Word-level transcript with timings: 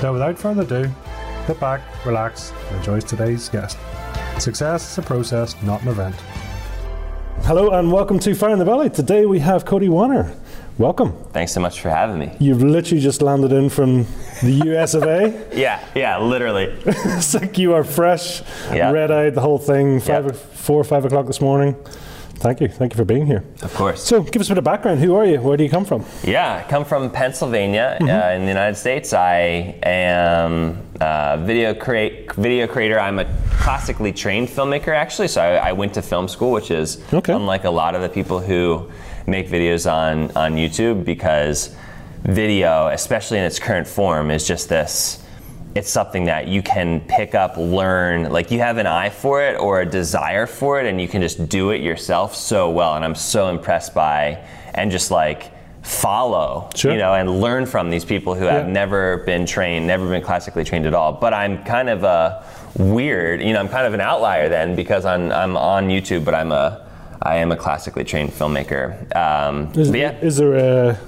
So, 0.00 0.14
without 0.14 0.38
further 0.38 0.62
ado, 0.62 0.90
sit 1.46 1.60
back, 1.60 1.82
relax, 2.06 2.52
and 2.68 2.78
enjoy 2.78 3.00
today's 3.00 3.50
guest. 3.50 3.76
Success 4.38 4.92
is 4.92 4.98
a 4.98 5.02
process, 5.02 5.60
not 5.62 5.82
an 5.82 5.88
event. 5.88 6.14
Hello, 7.42 7.72
and 7.72 7.92
welcome 7.92 8.18
to 8.20 8.34
Fire 8.34 8.50
in 8.50 8.58
the 8.58 8.64
Belly. 8.64 8.88
Today 8.88 9.26
we 9.26 9.40
have 9.40 9.66
Cody 9.66 9.90
Warner. 9.90 10.34
Welcome. 10.78 11.12
Thanks 11.34 11.52
so 11.52 11.60
much 11.60 11.82
for 11.82 11.90
having 11.90 12.18
me. 12.18 12.32
You've 12.40 12.62
literally 12.62 13.02
just 13.02 13.20
landed 13.20 13.52
in 13.52 13.68
from 13.68 14.06
the 14.42 14.62
US 14.72 14.94
of 14.94 15.02
A. 15.02 15.46
Yeah, 15.54 15.84
yeah, 15.94 16.16
literally. 16.18 16.64
it's 16.86 17.34
like 17.34 17.58
you 17.58 17.74
are 17.74 17.84
fresh, 17.84 18.42
Yeah. 18.72 18.90
red 18.92 19.10
eyed, 19.10 19.34
the 19.34 19.42
whole 19.42 19.58
thing, 19.58 20.00
five, 20.00 20.24
Yep. 20.24 20.34
four 20.36 20.80
or 20.80 20.84
five 20.84 21.04
o'clock 21.04 21.26
this 21.26 21.42
morning. 21.42 21.76
Thank 22.40 22.60
you. 22.62 22.68
Thank 22.68 22.94
you 22.94 22.96
for 22.96 23.04
being 23.04 23.26
here. 23.26 23.44
Of 23.62 23.74
course. 23.74 24.02
So, 24.02 24.22
give 24.22 24.40
us 24.40 24.48
a 24.48 24.52
bit 24.52 24.58
of 24.58 24.64
background. 24.64 25.00
Who 25.00 25.14
are 25.14 25.26
you? 25.26 25.40
Where 25.42 25.58
do 25.58 25.62
you 25.64 25.68
come 25.68 25.84
from? 25.84 26.04
Yeah, 26.24 26.62
I 26.64 26.68
come 26.70 26.84
from 26.86 27.10
Pennsylvania 27.10 27.98
Mm-hmm. 28.00 28.08
uh, 28.08 28.30
in 28.34 28.42
the 28.42 28.48
United 28.48 28.76
States. 28.76 29.12
I 29.12 29.78
am 29.82 30.82
a 31.00 31.38
video 31.38 31.74
create 31.74 32.32
video 32.34 32.66
creator. 32.66 32.98
I'm 32.98 33.18
a 33.18 33.26
classically 33.60 34.12
trained 34.12 34.48
filmmaker 34.48 34.88
actually, 34.88 35.28
so 35.28 35.42
I, 35.42 35.68
I 35.68 35.72
went 35.72 35.92
to 35.94 36.02
film 36.02 36.28
school, 36.28 36.52
which 36.52 36.70
is 36.70 37.02
Okay. 37.12 37.34
unlike 37.34 37.64
a 37.64 37.70
lot 37.70 37.94
of 37.94 38.00
the 38.00 38.08
people 38.08 38.40
who 38.40 38.90
make 39.26 39.48
videos 39.48 39.90
on 39.90 40.30
on 40.34 40.54
YouTube 40.54 41.04
because 41.04 41.76
video, 42.22 42.88
especially 42.88 43.38
in 43.38 43.44
its 43.44 43.58
current 43.58 43.86
form, 43.86 44.30
is 44.30 44.46
just 44.46 44.68
this. 44.70 45.22
It's 45.74 45.88
something 45.90 46.24
that 46.24 46.48
you 46.48 46.62
can 46.62 47.00
pick 47.02 47.34
up, 47.34 47.56
learn. 47.56 48.30
Like 48.32 48.50
you 48.50 48.58
have 48.58 48.78
an 48.78 48.86
eye 48.86 49.10
for 49.10 49.42
it 49.42 49.58
or 49.60 49.80
a 49.80 49.86
desire 49.86 50.46
for 50.46 50.80
it, 50.80 50.86
and 50.86 51.00
you 51.00 51.06
can 51.06 51.22
just 51.22 51.48
do 51.48 51.70
it 51.70 51.80
yourself 51.80 52.34
so 52.34 52.70
well. 52.70 52.94
And 52.96 53.04
I'm 53.04 53.14
so 53.14 53.48
impressed 53.48 53.94
by 53.94 54.44
and 54.74 54.90
just 54.90 55.10
like 55.10 55.52
follow, 55.82 56.68
Sure. 56.74 56.92
you 56.92 56.98
know, 56.98 57.14
and 57.14 57.40
learn 57.40 57.66
from 57.66 57.88
these 57.90 58.04
people 58.04 58.34
who 58.34 58.44
have 58.44 58.68
never 58.68 59.18
been 59.18 59.46
trained, 59.46 59.86
never 59.86 60.08
been 60.08 60.22
classically 60.22 60.64
trained 60.64 60.86
at 60.86 60.94
all. 60.94 61.12
But 61.12 61.32
I'm 61.34 61.62
kind 61.64 61.88
of 61.88 62.04
a 62.04 62.44
weird, 62.76 63.40
you 63.40 63.52
know, 63.52 63.60
I'm 63.60 63.68
kind 63.68 63.86
of 63.86 63.94
an 63.94 64.00
outlier 64.00 64.48
then 64.48 64.74
because 64.76 65.04
I'm 65.04 65.30
I'm 65.32 65.56
on 65.56 65.88
YouTube, 65.88 66.24
but 66.24 66.34
I'm 66.34 66.52
a 66.52 66.86
I 67.22 67.36
am 67.36 67.52
a 67.52 67.56
classically 67.56 68.04
trained 68.04 68.30
filmmaker. 68.30 69.14
Um, 69.14 69.70
Is, 69.74 69.90
yeah. 69.90 70.12
is 70.20 70.36
there 70.38 70.54
a 70.54 70.98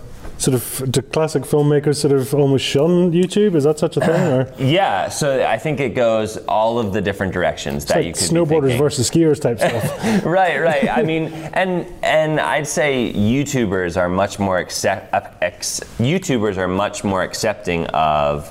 sort 0.42 0.54
of 0.56 0.90
do 0.90 1.00
classic 1.02 1.44
filmmakers 1.44 1.96
sort 1.96 2.12
of 2.12 2.34
almost 2.34 2.64
shun 2.64 3.12
YouTube? 3.12 3.54
Is 3.54 3.64
that 3.64 3.78
such 3.78 3.96
a 3.96 4.00
thing? 4.00 4.20
Or 4.32 4.52
Yeah, 4.58 5.08
so 5.08 5.46
I 5.46 5.56
think 5.56 5.78
it 5.78 5.94
goes 5.94 6.36
all 6.48 6.78
of 6.80 6.92
the 6.92 7.00
different 7.00 7.32
directions 7.32 7.84
that 7.86 7.98
like 7.98 8.06
you 8.06 8.12
could 8.12 8.22
snowboarders 8.22 8.76
versus 8.76 9.08
skiers 9.08 9.40
type 9.40 9.58
stuff? 9.66 10.24
right, 10.24 10.58
right. 10.60 10.88
I 10.90 11.02
mean, 11.02 11.28
and 11.54 11.86
and 12.02 12.40
I'd 12.40 12.66
say 12.66 13.12
YouTubers 13.14 13.96
are 13.96 14.08
much 14.08 14.38
more 14.40 14.58
accept. 14.58 15.14
uh, 15.14 15.20
Ex, 15.40 15.80
YouTubers 15.98 16.56
are 16.56 16.68
much 16.68 17.04
more 17.04 17.22
accepting 17.22 17.86
of 17.88 18.50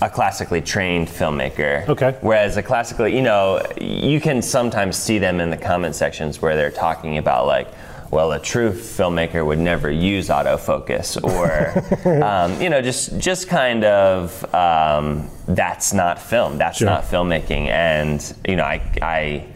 a 0.00 0.08
classically 0.08 0.60
trained 0.60 1.08
filmmaker. 1.08 1.88
Okay. 1.88 2.16
Whereas 2.20 2.56
a 2.56 2.62
classically, 2.62 3.14
you 3.16 3.22
know, 3.22 3.62
you 3.80 4.20
can 4.20 4.42
sometimes 4.42 4.96
see 4.96 5.18
them 5.18 5.40
in 5.40 5.50
the 5.50 5.56
comment 5.56 5.94
sections 5.94 6.40
where 6.40 6.54
they're 6.56 6.70
talking 6.70 7.18
about 7.18 7.46
like. 7.46 7.68
Well, 8.12 8.32
a 8.32 8.38
true 8.38 8.72
filmmaker 8.72 9.44
would 9.44 9.58
never 9.58 9.90
use 9.90 10.28
autofocus, 10.28 11.16
or 11.24 12.22
um, 12.22 12.60
you 12.60 12.68
know, 12.68 12.82
just 12.82 13.18
just 13.18 13.48
kind 13.48 13.84
of 13.84 14.54
um, 14.54 15.30
that's 15.48 15.94
not 15.94 16.20
film. 16.20 16.58
That's 16.58 16.76
Sure. 16.76 16.88
not 16.88 17.04
filmmaking. 17.04 17.68
And 17.68 18.22
you 18.46 18.56
know, 18.56 18.64
I, 18.64 18.82
I 19.00 19.46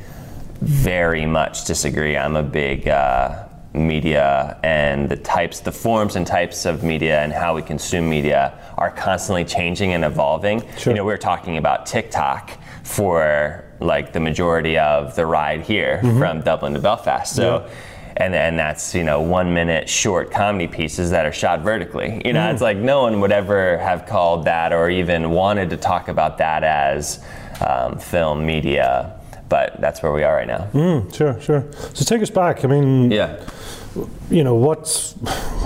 very 0.63 1.27
much 1.27 1.67
disagree. 1.67 2.17
I'm 2.17 2.35
a 2.35 2.43
big 2.43 2.89
uh, 2.89 3.45
media 3.75 4.59
and 4.63 5.11
the 5.11 5.17
types, 5.19 5.61
the 5.61 5.71
forms 5.73 6.17
and 6.17 6.27
types 6.27 6.65
of 6.65 6.83
media 6.83 7.21
and 7.21 7.35
how 7.35 7.55
we 7.55 7.61
consume 7.61 8.09
media 8.09 8.59
are 8.79 8.91
constantly 8.91 9.45
changing 9.45 9.93
and 9.93 10.03
evolving. 10.03 10.63
Sure. 10.79 10.95
You 10.95 10.97
know, 10.97 11.05
we 11.05 11.13
we're 11.13 11.19
talking 11.19 11.59
about 11.59 11.85
TikTok 11.85 12.53
for 12.85 13.67
like 13.81 14.15
the 14.15 14.21
majority 14.21 14.79
of 14.79 15.15
the 15.15 15.27
ride 15.27 15.61
here 15.61 16.01
from 16.01 16.41
Dublin 16.41 16.73
to 16.73 16.81
Belfast. 16.81 17.37
So. 17.37 17.69
And, 18.19 18.35
and 18.35 18.59
that's 18.59 18.95
you 18.95 19.05
know 19.05 19.21
one 19.21 19.53
minute 19.53 19.89
short 19.89 20.31
comedy 20.31 20.67
pieces 20.67 21.11
that 21.11 21.27
are 21.27 21.33
shot 21.33 21.61
vertically. 21.61 22.23
You 22.25 22.33
know, 22.33 22.51
it's 22.51 22.63
like 22.63 22.79
no 22.79 23.03
one 23.03 23.21
would 23.21 23.33
ever 23.33 23.77
have 23.79 24.07
called 24.07 24.47
that 24.47 24.73
or 24.73 24.89
even 24.89 25.31
wanted 25.31 25.69
to 25.71 25.77
talk 25.77 26.09
about 26.09 26.39
that 26.39 26.65
as 26.65 27.23
um, 27.61 27.99
film 27.99 28.47
media, 28.47 29.21
but 29.49 29.79
that's 29.81 30.03
where 30.03 30.13
we 30.13 30.23
are 30.25 30.35
right 30.37 30.47
now. 30.47 30.63
Hmm, 30.67 31.11
sure, 31.11 31.39
sure. 31.41 31.65
So 31.95 32.05
take 32.05 32.23
us 32.23 32.31
back. 32.31 32.65
I 32.65 32.69
mean, 32.69 33.11
Yeah. 33.11 33.39
You 34.31 34.45
know, 34.45 34.55
what's 34.55 35.13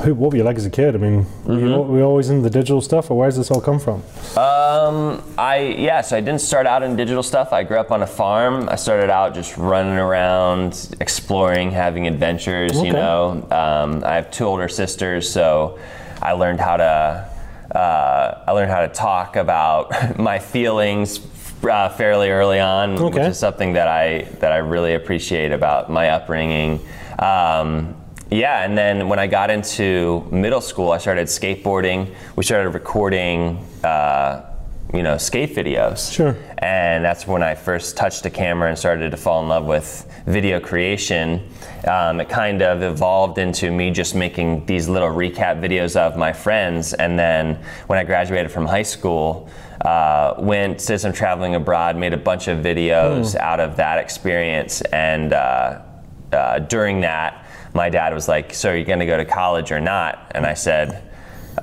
who, 0.05 0.15
what 0.15 0.31
were 0.33 0.37
you 0.37 0.45
like 0.45 0.57
as 0.57 0.67
a 0.67 0.71
kid? 0.71 0.95
I 0.95 0.99
mean, 0.99 1.17
were, 1.45 1.55
Mm-hmm. 1.55 1.67
you, 1.67 1.77
were 1.83 1.99
you 1.99 2.05
always 2.05 2.31
in 2.31 2.43
the 2.43 2.51
digital 2.51 2.81
stuff, 2.81 3.11
or 3.11 3.19
where 3.19 3.29
does 3.29 3.37
this 3.37 3.51
all 3.51 3.61
come 3.61 3.79
from? 3.79 4.03
Um, 4.37 5.23
I 5.39 5.75
yeah, 5.79 6.01
so 6.01 6.17
I 6.17 6.21
didn't 6.21 6.41
start 6.41 6.67
out 6.67 6.83
in 6.83 6.97
digital 6.97 7.23
stuff. 7.23 7.53
I 7.53 7.63
grew 7.65 7.79
up 7.79 7.91
on 7.91 8.03
a 8.03 8.07
farm. 8.07 8.69
I 8.69 8.77
started 8.77 9.11
out 9.11 9.35
just 9.35 9.57
running 9.57 9.99
around, 9.99 10.95
exploring, 11.01 11.71
having 11.71 12.07
adventures. 12.07 12.73
Okay. 12.77 12.87
You 12.87 12.93
know, 12.93 13.47
um, 13.51 14.05
I 14.05 14.15
have 14.15 14.31
two 14.31 14.45
older 14.45 14.69
sisters, 14.69 15.31
so 15.31 15.79
I 16.23 16.33
learned 16.33 16.61
how 16.61 16.77
to 16.77 17.31
uh, 17.75 18.45
I 18.47 18.53
learned 18.53 18.71
how 18.71 18.83
to 18.83 18.89
talk 18.89 19.37
about 19.37 20.19
my 20.19 20.39
feelings. 20.39 21.21
Uh, 21.63 21.91
fairly 21.91 22.31
early 22.31 22.59
on, 22.59 22.93
Okay. 22.99 23.19
which 23.19 23.29
is 23.29 23.39
something 23.39 23.75
that 23.75 23.87
I 23.87 24.23
that 24.41 24.51
I 24.51 24.57
really 24.59 24.95
appreciate 24.95 25.53
about 25.53 25.91
my 25.91 26.09
upbringing. 26.09 26.81
Um, 27.19 28.00
yeah, 28.31 28.65
and 28.65 28.79
then 28.79 29.09
when 29.09 29.19
I 29.19 29.27
got 29.27 29.51
into 29.51 30.27
middle 30.31 30.61
school, 30.61 30.93
I 30.93 30.99
started 30.99 31.27
skateboarding. 31.27 32.15
We 32.37 32.45
started 32.45 32.71
recording, 32.71 33.65
uh, 33.83 34.47
you 34.95 35.03
know, 35.03 35.17
skate 35.19 35.55
videos. 35.55 36.13
Sure. 36.13 36.37
And 36.59 37.05
that's 37.05 37.27
when 37.27 37.43
I 37.43 37.55
first 37.55 37.97
touched 37.97 38.25
a 38.27 38.31
camera 38.31 38.69
and 38.69 38.79
started 38.79 39.11
to 39.11 39.17
fall 39.17 39.43
in 39.43 39.49
love 39.49 39.65
with 39.65 40.07
video 40.27 40.61
creation. 40.61 41.49
Um, 41.87 42.21
it 42.21 42.29
kind 42.29 42.63
of 42.63 42.83
evolved 42.83 43.39
into 43.39 43.71
me 43.71 43.91
just 43.91 44.15
making 44.15 44.67
these 44.67 44.89
little 44.89 45.09
recap 45.09 45.61
videos 45.61 45.97
of 45.97 46.17
my 46.17 46.33
friends. 46.33 46.93
And 46.93 47.19
then 47.19 47.59
when 47.87 47.99
I 47.99 48.05
graduated 48.05 48.53
from 48.53 48.67
high 48.67 48.83
school, 48.83 49.49
uh, 49.81 50.35
went, 50.39 50.79
did 50.87 50.99
some 50.99 51.13
traveling 51.13 51.55
abroad, 51.55 51.97
made 51.97 52.13
a 52.13 52.19
bunch 52.19 52.49
of 52.49 52.59
videos 52.59 53.35
out 53.37 53.61
of 53.61 53.77
that 53.77 53.99
experience. 53.99 54.83
And 54.83 55.33
uh, 55.33 55.83
uh, 56.33 56.59
during 56.61 57.01
that, 57.01 57.47
my 57.75 57.89
dad 57.89 58.15
was 58.15 58.29
like, 58.29 58.55
So 58.55 58.71
are 58.71 58.77
you 58.77 58.85
going 58.85 58.99
to 59.01 59.07
go 59.07 59.17
to 59.17 59.25
college 59.25 59.73
or 59.73 59.81
not? 59.81 60.33
And 60.35 60.47
I 60.47 60.55
said, 60.55 61.03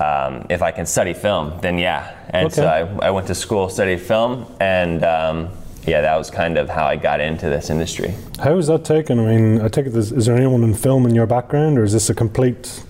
um, 0.00 0.46
If 0.50 0.62
I 0.62 0.70
can 0.70 0.86
study 0.86 1.14
film, 1.14 1.58
then 1.60 1.78
yeah. 1.78 2.14
And 2.30 2.52
so 2.52 2.66
I, 2.66 3.06
I 3.06 3.10
went 3.10 3.26
to 3.28 3.34
school, 3.34 3.68
studied 3.68 4.00
film, 4.00 4.46
and 4.60 5.04
um, 5.04 5.50
yeah, 5.86 6.02
that 6.02 6.16
was 6.16 6.30
kind 6.30 6.58
of 6.58 6.68
how 6.68 6.86
I 6.86 6.96
got 6.96 7.20
into 7.20 7.48
this 7.48 7.70
industry. 7.70 8.14
How 8.38 8.54
was 8.54 8.66
that 8.66 8.84
taken? 8.84 9.18
I 9.18 9.24
mean, 9.24 9.60
I 9.60 9.68
take 9.68 9.86
it. 9.86 9.96
Is, 9.96 10.12
is 10.12 10.26
there 10.26 10.36
anyone 10.36 10.62
in 10.62 10.74
film 10.74 11.06
in 11.06 11.14
your 11.14 11.26
background, 11.26 11.78
or 11.78 11.84
is 11.84 11.92
this 11.92 12.10
a 12.10 12.14
complete 12.14 12.82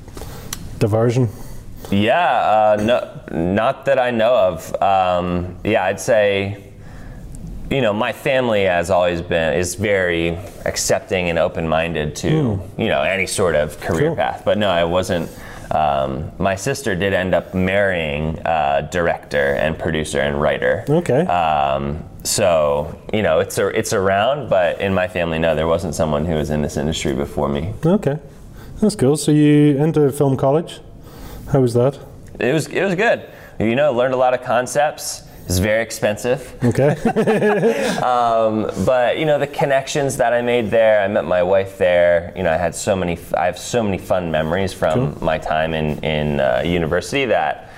diversion? 0.78 1.28
Yeah, 1.90 2.76
uh, 2.78 2.82
no, 2.82 3.54
not 3.54 3.84
that 3.86 3.98
I 3.98 4.10
know 4.10 4.34
of. 4.34 4.82
Um, 4.82 5.56
yeah, 5.64 5.84
I'd 5.84 6.00
say, 6.00 6.67
you 7.70 7.80
know, 7.82 7.92
my 7.92 8.12
family 8.12 8.64
has 8.64 8.90
always 8.90 9.20
been 9.20 9.54
is 9.54 9.74
very 9.74 10.38
accepting 10.64 11.28
and 11.28 11.38
open-minded 11.38 12.16
to 12.16 12.28
you 12.78 12.88
know 12.88 13.02
any 13.02 13.26
sort 13.26 13.54
of 13.54 13.78
career 13.80 14.08
Cool. 14.08 14.16
path. 14.16 14.42
But 14.44 14.58
no, 14.58 14.68
I 14.70 14.84
wasn't. 14.84 15.28
Um, 15.70 16.32
my 16.38 16.54
sister 16.56 16.94
did 16.96 17.12
end 17.12 17.34
up 17.34 17.52
marrying 17.54 18.38
a 18.46 18.88
director 18.90 19.52
and 19.54 19.78
producer 19.78 20.18
and 20.18 20.40
writer. 20.40 20.84
Okay. 20.88 21.20
Um, 21.26 22.04
so 22.24 22.98
you 23.12 23.22
know, 23.22 23.40
it's 23.40 23.58
a, 23.58 23.68
it's 23.68 23.92
around, 23.92 24.48
but 24.48 24.80
in 24.80 24.94
my 24.94 25.08
family, 25.08 25.38
no, 25.38 25.54
there 25.54 25.66
wasn't 25.68 25.94
someone 25.94 26.24
who 26.24 26.34
was 26.36 26.48
in 26.48 26.62
this 26.62 26.78
industry 26.78 27.12
before 27.14 27.48
me. 27.50 27.74
okay, 27.84 28.18
that's 28.80 28.96
cool. 28.96 29.16
So 29.18 29.30
you 29.30 29.76
into 29.76 30.10
film 30.10 30.36
college? 30.38 30.80
How 31.52 31.60
was 31.60 31.74
that? 31.74 31.98
It 32.40 32.54
was 32.54 32.66
it 32.68 32.82
was 32.82 32.94
good. 32.94 33.28
You 33.60 33.74
know, 33.76 33.92
learned 33.92 34.14
a 34.14 34.18
lot 34.18 34.32
of 34.32 34.42
concepts. 34.42 35.24
It's 35.48 35.58
very 35.58 35.82
expensive, 35.82 36.54
Okay. 36.62 36.90
um, 38.02 38.70
but 38.84 39.18
you 39.18 39.24
know 39.24 39.38
the 39.38 39.46
connections 39.46 40.18
that 40.18 40.34
I 40.34 40.42
made 40.42 40.70
there. 40.70 41.00
I 41.00 41.08
met 41.08 41.24
my 41.24 41.42
wife 41.42 41.78
there. 41.78 42.34
You 42.36 42.42
know, 42.42 42.52
I 42.52 42.58
had 42.58 42.74
so 42.74 42.94
many. 42.94 43.18
I 43.36 43.46
have 43.46 43.58
so 43.58 43.82
many 43.82 43.96
fun 43.96 44.30
memories 44.30 44.74
from 44.74 45.16
my 45.22 45.38
time 45.38 45.72
in 45.72 45.98
in 46.04 46.40
uh, 46.40 46.62
university 46.64 47.24
that. 47.26 47.70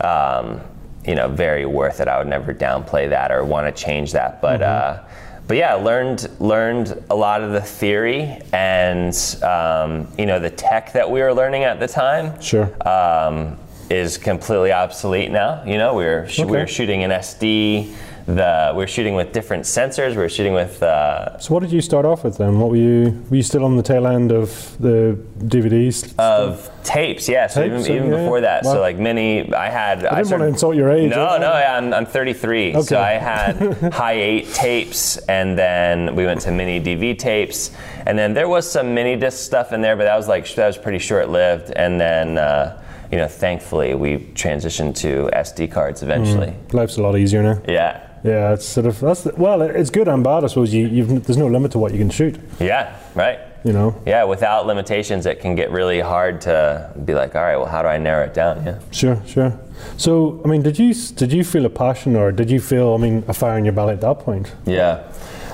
Um, 0.00 0.60
you 1.06 1.14
know, 1.14 1.26
very 1.26 1.64
worth 1.64 2.00
it. 2.00 2.08
I 2.08 2.18
would 2.18 2.26
never 2.26 2.52
downplay 2.52 3.08
that 3.08 3.32
or 3.32 3.42
want 3.42 3.74
to 3.74 3.82
change 3.82 4.12
that. 4.12 4.42
But, 4.42 4.60
uh, 4.60 5.02
but 5.46 5.56
yeah, 5.56 5.74
learned 5.74 6.28
learned 6.38 7.02
a 7.08 7.14
lot 7.14 7.42
of 7.42 7.52
the 7.52 7.62
theory 7.62 8.38
and 8.52 9.14
um, 9.42 10.06
you 10.18 10.26
know 10.26 10.38
the 10.38 10.50
tech 10.50 10.92
that 10.92 11.10
we 11.10 11.20
were 11.20 11.32
learning 11.32 11.64
at 11.64 11.80
the 11.80 11.88
time. 11.88 12.38
Sure. 12.42 12.66
Um, 12.86 13.58
is 13.90 14.18
completely 14.18 14.72
obsolete 14.72 15.30
now. 15.30 15.62
You 15.64 15.78
know, 15.78 15.94
we 15.94 16.04
were 16.04 16.26
sh- 16.28 16.38
we 16.38 16.44
Okay. 16.44 16.52
were 16.60 16.66
shooting 16.66 17.00
in 17.02 17.10
SD. 17.10 17.94
The 18.26 18.72
we're 18.76 18.86
shooting 18.86 19.14
with 19.14 19.32
different 19.32 19.64
sensors. 19.64 20.14
We're 20.14 20.28
shooting 20.28 20.52
with 20.52 20.82
uh, 20.82 21.38
So 21.38 21.54
what 21.54 21.60
did 21.62 21.72
you 21.72 21.80
start 21.80 22.04
off 22.04 22.24
with 22.24 22.36
then? 22.36 22.60
What 22.60 22.68
were 22.68 22.76
you? 22.76 23.24
Were 23.30 23.36
you 23.36 23.42
still 23.42 23.64
on 23.64 23.78
the 23.78 23.82
tail 23.82 24.06
end 24.06 24.32
of 24.32 24.50
the 24.78 25.16
DVDs? 25.38 26.12
of 26.18 26.70
tapes. 26.84 27.26
Yeah, 27.26 27.46
so 27.46 27.62
Tapes, 27.62 27.86
even, 27.88 27.96
even 27.96 28.10
yeah, 28.10 28.16
before 28.18 28.42
that, 28.42 28.64
wow. 28.64 28.74
so 28.74 28.80
like 28.82 28.98
many. 28.98 29.50
I 29.54 29.70
had. 29.70 30.04
I 30.04 30.16
didn't 30.16 30.30
want 30.32 30.42
to 30.42 30.46
insult 30.48 30.76
your 30.76 30.90
age. 30.90 31.08
No, 31.10 31.38
no, 31.38 31.52
yeah, 31.58 31.78
I'm, 31.78 31.94
I'm 31.94 32.04
33. 32.04 32.72
Okay. 32.76 32.82
So 32.82 33.00
I 33.00 33.12
had 33.12 33.56
Hi8 34.02 34.54
tapes, 34.54 35.16
and 35.26 35.56
then 35.58 36.14
we 36.14 36.26
went 36.26 36.42
to 36.42 36.50
mini 36.52 36.82
DV 36.82 37.18
tapes, 37.18 37.70
and 38.04 38.18
then 38.18 38.34
there 38.34 38.48
was 38.48 38.70
some 38.70 38.92
mini 38.92 39.16
disc 39.16 39.38
stuff 39.42 39.72
in 39.72 39.80
there, 39.80 39.96
but 39.96 40.04
that 40.04 40.16
was 40.18 40.28
like 40.28 40.46
that 40.56 40.66
was 40.66 40.76
pretty 40.76 40.98
short 40.98 41.30
lived. 41.30 41.70
And 41.74 41.98
then, 41.98 42.36
uh, 42.36 42.82
you 43.10 43.18
know, 43.18 43.28
thankfully 43.28 43.94
we 43.94 44.18
transitioned 44.34 44.96
to 44.96 45.30
SD 45.32 45.70
cards 45.70 46.02
eventually. 46.02 46.54
Life's 46.72 46.96
a 46.98 47.02
lot 47.02 47.16
easier 47.16 47.42
now. 47.42 47.60
Yeah, 47.68 48.06
Yeah, 48.24 48.52
it's 48.54 48.66
sort 48.66 48.86
of 48.86 48.98
that's 49.00 49.22
the, 49.22 49.32
well, 49.36 49.62
it's 49.62 49.90
good 49.90 50.08
and 50.08 50.22
bad. 50.24 50.44
I 50.44 50.48
suppose 50.48 50.72
you 50.74 50.86
you've, 50.88 51.24
there's 51.24 51.36
no 51.38 51.46
limit 51.46 51.72
to 51.72 51.78
what 51.78 51.92
you 51.92 51.98
can 51.98 52.10
shoot. 52.10 52.38
yeah, 52.60 52.96
right. 53.14 53.38
You 53.64 53.72
know. 53.72 54.00
Yeah, 54.06 54.22
without 54.24 54.66
limitations, 54.66 55.26
it 55.26 55.40
can 55.40 55.56
get 55.56 55.72
really 55.72 55.98
hard 56.00 56.40
to 56.42 56.92
be 57.04 57.12
like, 57.12 57.34
all 57.34 57.42
right, 57.42 57.56
well, 57.56 57.66
how 57.66 57.82
do 57.82 57.88
I 57.88 57.98
narrow 57.98 58.24
it 58.26 58.32
down? 58.32 58.64
Yeah. 58.64 58.78
Sure, 58.92 59.20
sure. 59.26 59.58
So, 59.96 60.40
I 60.44 60.48
mean, 60.48 60.62
did 60.62 60.78
you 60.78 60.94
did 60.94 61.32
you 61.32 61.42
feel 61.44 61.66
a 61.66 61.70
passion, 61.70 62.14
or 62.16 62.30
did 62.30 62.50
you 62.50 62.60
feel, 62.60 62.94
I 62.94 62.98
mean, 62.98 63.24
a 63.26 63.34
fire 63.34 63.58
in 63.58 63.64
your 63.64 63.74
belly 63.74 63.94
at 63.94 64.00
that 64.02 64.20
point? 64.20 64.54
Yeah. 64.64 65.02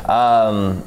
Um, 0.06 0.82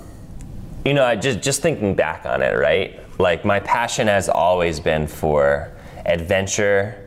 you 0.86 0.94
know, 0.94 1.04
I 1.06 1.16
just 1.16 1.42
just 1.42 1.62
thinking 1.62 1.96
back 1.96 2.26
on 2.26 2.42
it, 2.42 2.56
right? 2.58 3.00
Like 3.20 3.44
my 3.46 3.60
passion 3.60 4.08
has 4.08 4.30
always 4.30 4.80
been 4.80 5.08
for 5.08 5.72
adventure, 6.08 7.04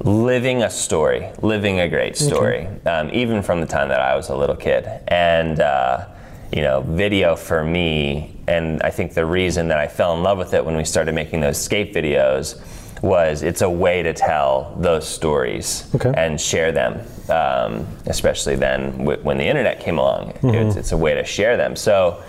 living 0.00 0.62
a 0.62 0.70
story, 0.70 1.28
living 1.42 1.80
a 1.80 1.88
great 1.88 2.16
story, 2.16 2.66
um, 2.86 3.10
even 3.12 3.42
from 3.42 3.60
the 3.60 3.66
time 3.66 3.88
that 3.88 4.00
I 4.00 4.16
was 4.16 4.28
a 4.30 4.36
little 4.36 4.56
kid. 4.56 4.86
And 5.08 5.60
uh, 5.60 6.06
you 6.52 6.62
know, 6.62 6.80
video 6.82 7.36
for 7.36 7.62
me, 7.64 8.36
and 8.48 8.82
I 8.82 8.90
think 8.90 9.14
the 9.14 9.24
reason 9.26 9.68
that 9.68 9.78
I 9.78 9.86
fell 9.86 10.16
in 10.16 10.22
love 10.22 10.38
with 10.38 10.52
it 10.54 10.64
when 10.64 10.76
we 10.76 10.84
started 10.84 11.14
making 11.14 11.40
those 11.40 11.58
skate 11.62 11.94
videos 11.94 12.60
was 13.02 13.42
it's 13.42 13.62
a 13.62 13.70
way 13.70 14.02
to 14.02 14.12
tell 14.12 14.74
those 14.78 15.08
stories 15.08 15.88
Okay. 15.94 16.12
and 16.16 16.38
share 16.40 16.70
them, 16.72 17.00
um, 17.30 17.86
especially 18.06 18.56
then 18.56 18.98
w- 18.98 19.22
when 19.22 19.38
the 19.38 19.44
internet 19.46 19.80
came 19.80 19.96
along. 19.98 20.34
It's, 20.42 20.76
it's 20.76 20.92
a 20.92 20.96
way 20.98 21.14
to 21.14 21.24
share 21.24 21.56
them. 21.56 21.76
So, 21.76 22.22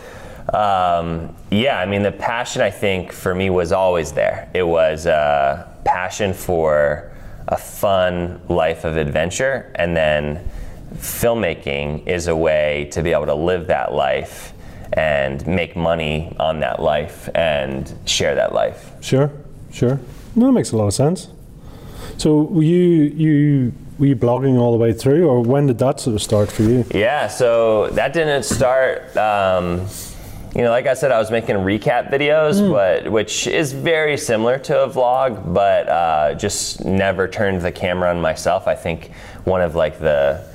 um, 0.53 1.35
yeah, 1.49 1.79
I 1.79 1.85
mean, 1.85 2.03
the 2.03 2.11
passion 2.11 2.61
I 2.61 2.69
think 2.69 3.11
for 3.11 3.33
me 3.35 3.49
was 3.49 3.71
always 3.71 4.11
there. 4.13 4.49
It 4.53 4.63
was 4.63 5.07
a 5.07 5.70
passion 5.83 6.33
for 6.33 7.11
a 7.47 7.57
fun 7.57 8.41
life 8.47 8.85
of 8.85 8.97
adventure, 8.97 9.71
and 9.75 9.95
then 9.95 10.47
filmmaking 10.95 12.07
is 12.07 12.27
a 12.27 12.35
way 12.35 12.89
to 12.91 13.01
be 13.01 13.11
able 13.11 13.25
to 13.25 13.33
live 13.33 13.67
that 13.67 13.93
life 13.93 14.53
and 14.93 15.45
make 15.47 15.75
money 15.75 16.35
on 16.39 16.59
that 16.59 16.81
life 16.81 17.29
and 17.33 17.93
share 18.05 18.35
that 18.35 18.53
life. 18.53 18.91
Sure, 19.01 19.31
sure. 19.71 19.99
No, 20.35 20.47
that 20.47 20.51
makes 20.51 20.71
a 20.71 20.77
lot 20.77 20.87
of 20.87 20.93
sense. 20.93 21.29
So, 22.17 22.41
were 22.43 22.63
you 22.63 22.77
you 22.77 23.73
were 23.97 24.07
you 24.07 24.15
blogging 24.15 24.57
all 24.59 24.71
the 24.71 24.77
way 24.77 24.93
through, 24.93 25.27
or 25.27 25.41
when 25.41 25.67
did 25.67 25.79
that 25.79 25.99
sort 25.99 26.15
of 26.15 26.21
start 26.21 26.51
for 26.51 26.63
you? 26.63 26.85
Yeah, 26.93 27.27
so 27.27 27.89
that 27.91 28.13
didn't 28.13 28.43
start. 28.43 29.15
Um, 29.15 29.87
you 30.55 30.61
know, 30.63 30.69
like 30.69 30.85
I 30.85 30.93
said, 30.95 31.11
I 31.11 31.19
was 31.19 31.31
making 31.31 31.55
recap 31.55 32.11
videos, 32.11 32.69
but 32.69 33.09
which 33.11 33.47
is 33.47 33.71
very 33.71 34.17
similar 34.17 34.59
to 34.59 34.83
a 34.83 34.89
vlog, 34.89 35.53
but 35.53 35.87
uh, 35.87 36.33
just 36.35 36.83
never 36.83 37.27
turned 37.27 37.61
the 37.61 37.71
camera 37.71 38.09
on 38.09 38.19
myself. 38.21 38.67
I 38.67 38.75
think 38.75 39.11
one 39.45 39.61
of 39.61 39.75
like 39.75 39.99
the 39.99 40.45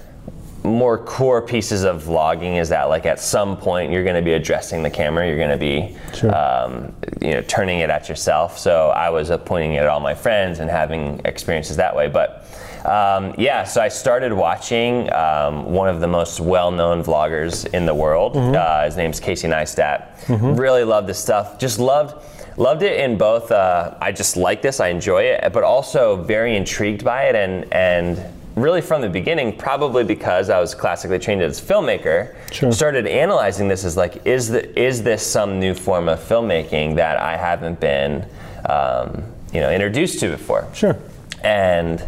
more 0.64 0.98
core 0.98 1.40
pieces 1.40 1.84
of 1.84 2.02
vlogging 2.02 2.60
is 2.60 2.69
that 2.70 2.84
like 2.84 3.06
at 3.06 3.20
some 3.20 3.56
point 3.56 3.93
you're 3.93 4.02
going 4.02 4.16
to 4.16 4.22
be 4.22 4.32
addressing 4.32 4.82
the 4.82 4.90
camera 4.90 5.25
you're 5.25 5.37
going 5.37 5.48
to 5.48 5.56
be 5.56 5.96
Sure. 6.12 6.34
um, 6.34 6.93
you 7.20 7.31
know 7.34 7.43
turning 7.43 7.78
it 7.78 7.88
at 7.88 8.08
yourself 8.08 8.58
so 8.58 8.88
i 8.88 9.08
was 9.08 9.31
uh, 9.31 9.38
pointing 9.38 9.75
it 9.75 9.78
at 9.78 9.87
all 9.87 10.00
my 10.00 10.12
friends 10.14 10.58
and 10.58 10.69
having 10.69 11.20
experiences 11.25 11.76
that 11.76 11.94
way 11.94 12.08
but 12.08 12.48
um, 12.87 13.35
yeah 13.38 13.65
so 13.65 13.81
i 13.81 13.88
started 13.88 14.33
watching 14.33 15.12
um, 15.12 15.65
one 15.73 15.88
of 15.88 16.00
the 16.00 16.06
most 16.06 16.41
well-known 16.41 17.03
vloggers 17.03 17.67
in 17.75 17.85
the 17.87 17.94
world 17.94 18.37
uh, 18.37 18.85
his 18.85 18.97
name's 18.97 19.21
casey 19.21 19.49
neistat 19.49 20.12
really 20.59 20.85
loved 20.85 21.06
this 21.09 21.19
stuff 21.19 21.59
just 21.59 21.79
loved 21.79 22.15
loved 22.59 22.83
it 22.83 23.00
in 23.00 23.19
both 23.19 23.50
uh, 23.50 23.94
i 24.00 24.11
just 24.12 24.37
like 24.37 24.62
this 24.62 24.81
i 24.81 24.88
enjoy 24.88 25.23
it 25.23 25.53
but 25.53 25.62
also 25.65 26.17
very 26.23 26.56
intrigued 26.56 27.05
by 27.05 27.25
it 27.25 27.35
and 27.35 27.71
and 27.73 28.19
really 28.56 28.81
from 28.81 29.03
the 29.03 29.09
beginning, 29.11 29.55
probably 29.55 30.03
because 30.03 30.49
I 30.49 30.59
was 30.59 30.75
classically 30.75 31.19
trained 31.19 31.43
as 31.43 31.61
a 31.61 31.62
filmmaker, 31.62 32.35
Sure. 32.50 32.73
started 32.73 33.06
analyzing 33.06 33.69
this 33.69 33.85
as 33.85 33.99
like, 33.99 34.27
is 34.27 34.49
the 34.49 34.62
is 34.81 35.03
this 35.03 35.25
some 35.27 35.61
new 35.61 35.75
form 35.75 36.09
of 36.09 36.19
filmmaking 36.21 36.97
that 36.97 37.19
I 37.19 37.37
haven't 37.37 37.79
been, 37.81 38.25
um, 38.65 39.25
you 39.53 39.61
know, 39.61 39.71
introduced 39.71 40.21
to 40.21 40.31
before? 40.31 40.67
Sure. 40.73 40.97
and 41.44 42.03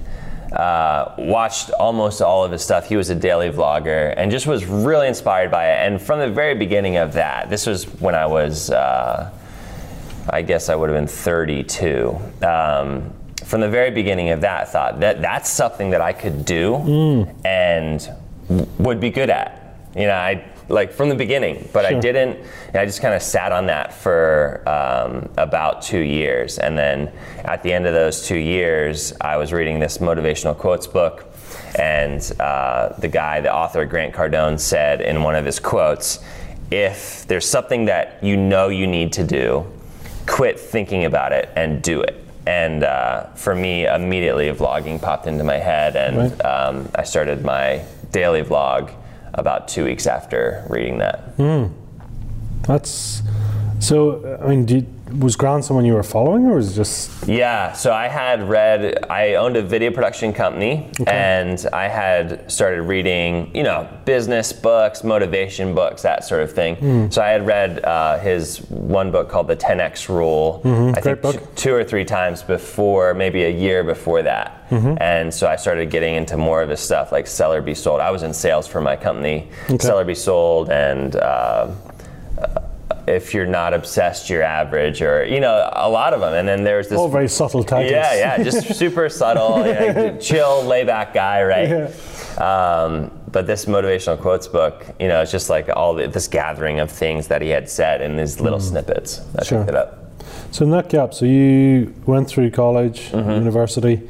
uh, 0.53 1.15
watched 1.19 1.71
almost 1.71 2.23
all 2.23 2.45
of 2.45 2.53
his 2.53 2.62
stuff. 2.62 2.89
He 2.89 2.97
was 2.97 3.11
a 3.11 3.15
daily 3.15 3.50
vlogger 3.50 4.15
and 4.17 4.31
just 4.31 4.47
was 4.47 4.65
really 4.65 5.09
inspired 5.09 5.50
by 5.50 5.71
it. 5.71 5.87
And 5.87 6.00
from 6.00 6.21
the 6.21 6.31
very 6.31 6.55
beginning 6.55 6.97
of 6.97 7.12
that, 7.15 7.50
this 7.50 7.67
was 7.67 7.85
when 8.00 8.15
I 8.15 8.27
was, 8.27 8.71
uh, 8.71 9.31
I 10.31 10.43
guess 10.43 10.69
I 10.69 10.75
would 10.75 10.89
have 10.91 10.99
been 10.99 11.06
32. 11.06 12.19
Um, 12.43 13.12
from 13.45 13.61
the 13.61 13.69
very 13.69 13.91
beginning 13.91 14.31
of 14.31 14.41
that, 14.43 14.62
I 14.62 14.65
thought 14.65 15.00
that 15.00 15.21
that's 15.23 15.49
something 15.50 15.91
that 15.91 16.00
I 16.00 16.12
could 16.12 16.45
do 16.45 17.27
and 17.45 18.00
w- 18.49 18.67
would 18.79 19.00
be 19.00 19.11
good 19.11 19.31
at. 19.31 19.77
You 19.97 20.06
know, 20.06 20.15
I 20.15 20.45
like 20.69 20.93
from 20.93 21.09
the 21.09 21.15
beginning, 21.15 21.69
but 21.73 21.85
I 21.87 21.99
didn't. 21.99 22.38
I 22.75 22.85
just 22.85 23.00
kind 23.00 23.15
of 23.15 23.23
sat 23.23 23.53
on 23.53 23.67
that 23.67 23.93
for 23.94 24.62
um, 24.69 25.29
about 25.37 25.82
two 25.82 26.00
years, 26.00 26.59
and 26.59 26.76
then 26.76 27.11
at 27.44 27.62
the 27.62 27.73
end 27.73 27.87
of 27.87 27.94
those 27.94 28.26
two 28.26 28.37
years, 28.38 29.12
I 29.21 29.37
was 29.37 29.52
reading 29.52 29.78
this 29.78 29.99
motivational 29.99 30.57
quotes 30.57 30.87
book, 30.87 31.25
and 31.78 32.21
uh, 32.38 32.90
the 32.99 33.09
guy, 33.09 33.40
the 33.40 33.52
author 33.54 33.85
Grant 33.87 34.14
Cardone, 34.14 34.59
said 34.61 35.00
in 35.00 35.23
one 35.23 35.35
of 35.35 35.45
his 35.45 35.59
quotes, 35.59 36.21
"If 36.71 37.26
there's 37.26 37.49
something 37.49 37.87
that 37.87 38.19
you 38.23 38.37
know 38.37 38.69
you 38.69 38.87
need 38.87 39.12
to 39.14 39.25
do, 39.25 39.66
quit 40.26 40.61
thinking 40.61 41.04
about 41.07 41.33
it 41.33 41.49
and 41.57 41.83
do 41.83 42.02
it." 42.02 42.25
And 42.47 42.83
uh, 42.83 43.25
for 43.35 43.54
me, 43.54 43.87
immediately 43.87 44.47
vlogging 44.52 45.00
popped 45.00 45.26
into 45.26 45.45
my 45.45 45.57
head, 45.59 45.97
and 45.97 46.16
Right. 46.33 46.45
um, 46.45 46.88
I 46.95 47.04
started 47.04 47.45
my 47.45 47.83
daily 48.12 48.43
vlog 48.43 48.90
about 49.38 49.68
two 49.68 49.85
weeks 49.85 50.07
after 50.07 50.66
reading 50.68 50.99
that. 50.99 51.21
Hmm. 51.37 51.66
That's 52.62 53.23
so. 53.78 54.38
I 54.42 54.49
mean, 54.49 54.66
did, 54.66 55.21
was 55.23 55.37
Grant 55.37 55.64
someone 55.64 55.85
you 55.85 55.95
were 55.95 56.02
following, 56.02 56.47
or 56.47 56.57
was 56.57 56.73
it 56.73 56.75
just 56.75 57.26
Yeah, 57.26 57.73
so 57.73 57.92
I 57.92 58.09
had 58.09 58.47
read, 58.49 59.07
I 59.09 59.35
owned 59.35 59.57
a 59.57 59.62
video 59.62 59.90
production 59.90 60.33
company, 60.33 60.90
and 61.07 61.64
I 61.73 61.88
had 61.88 62.50
started 62.50 62.83
reading, 62.83 63.54
you 63.54 63.62
know, 63.62 63.88
business 64.04 64.52
books, 64.52 65.04
motivation 65.04 65.75
books, 65.75 66.02
that 66.02 66.25
sort 66.25 66.42
of 66.42 66.52
thing. 66.52 66.76
Hmm. 66.76 67.11
So 67.11 67.23
I 67.23 67.28
had 67.28 67.47
read 67.47 67.85
uh, 67.85 68.18
his 68.18 68.59
one 68.71 69.11
book 69.11 69.28
called 69.28 69.49
The 69.49 69.57
10X 69.57 70.09
Rule, 70.09 70.61
mm-hmm. 70.64 70.95
I 70.97 71.00
think 71.00 71.23
book. 71.23 71.37
t- 71.37 71.47
two 71.54 71.75
or 71.75 71.85
three 71.85 72.04
times 72.04 72.42
before, 72.42 73.14
maybe 73.14 73.45
a 73.45 73.50
year 73.50 73.85
before 73.85 74.23
that. 74.23 74.58
And 74.71 75.33
so 75.33 75.47
I 75.49 75.57
started 75.57 75.91
getting 75.91 76.15
into 76.15 76.37
more 76.37 76.63
of 76.63 76.69
his 76.69 76.81
stuff, 76.81 77.11
like 77.13 77.27
Sell 77.27 77.53
or 77.53 77.63
Be 77.63 77.75
Sold. 77.75 78.01
I 78.01 78.11
was 78.11 78.23
in 78.23 78.33
sales 78.35 78.67
for 78.67 78.81
my 78.81 78.97
company, 78.97 79.49
Sell 79.79 79.99
or 79.99 80.05
Be 80.05 80.15
Sold, 80.15 80.71
and 80.71 81.17
uh, 81.17 81.71
if 83.07 83.33
you're 83.33 83.47
not 83.47 83.73
obsessed, 83.73 84.29
you're 84.29 84.43
average, 84.43 85.01
or 85.01 85.25
you 85.25 85.41
know, 85.41 85.71
a 85.73 85.89
lot 85.89 86.13
of 86.13 86.21
them. 86.21 86.35
And 86.35 86.47
then 86.47 86.65
there's 86.65 86.89
this 86.89 86.99
all 86.99 87.09
very 87.09 87.29
subtle 87.29 87.65
titles? 87.65 87.91
yeah, 87.91 88.15
yeah, 88.37 88.43
just 88.43 88.75
super 88.79 89.09
subtle, 89.09 89.67
you 89.67 89.73
know, 89.73 90.19
chill, 90.21 90.63
layback 90.65 91.15
guy, 91.15 91.43
right? 91.43 91.69
Yeah. 91.69 91.89
Um, 92.39 93.11
but 93.33 93.47
this 93.47 93.65
motivational 93.65 94.21
quotes 94.21 94.47
book, 94.49 94.85
you 95.01 95.09
know, 95.09 95.23
it's 95.23 95.33
just 95.33 95.49
like 95.51 95.69
all 95.71 95.95
the, 95.95 96.07
this 96.07 96.29
gathering 96.29 96.81
of 96.81 96.91
things 96.91 97.29
that 97.29 97.43
he 97.43 97.49
had 97.49 97.69
said 97.69 98.01
in 98.03 98.17
these 98.17 98.41
little 98.41 98.61
snippets. 98.61 99.21
I 99.21 99.41
Mm. 99.41 99.47
Sure. 99.47 99.59
picked 99.61 99.71
it 99.71 99.75
up. 99.77 100.05
So 100.51 100.65
in 100.65 100.71
that 100.71 100.89
gap, 100.89 101.13
so 101.15 101.25
you 101.27 101.95
went 102.07 102.29
through 102.29 102.51
college, 102.51 103.11
Mm-hmm. 103.11 103.31
university. 103.31 104.09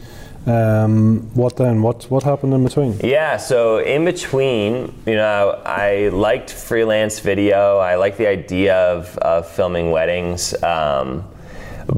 Um, 0.49 1.35
what 1.35 1.57
then? 1.57 1.83
What 1.83 2.05
what 2.11 2.23
happened 2.23 2.55
in 2.55 2.65
between? 2.65 2.99
Yeah, 3.05 3.37
so 3.37 3.79
in 3.79 4.05
between, 4.05 4.95
you 5.07 5.15
know, 5.15 5.61
I 5.65 6.09
liked 6.09 6.51
freelance 6.51 7.21
video. 7.21 7.79
I 7.79 7.97
liked 7.97 8.17
the 8.17 8.29
idea 8.29 8.75
of, 8.75 9.17
of 9.19 9.47
filming 9.47 9.91
weddings. 9.91 10.61
Um, 10.63 11.29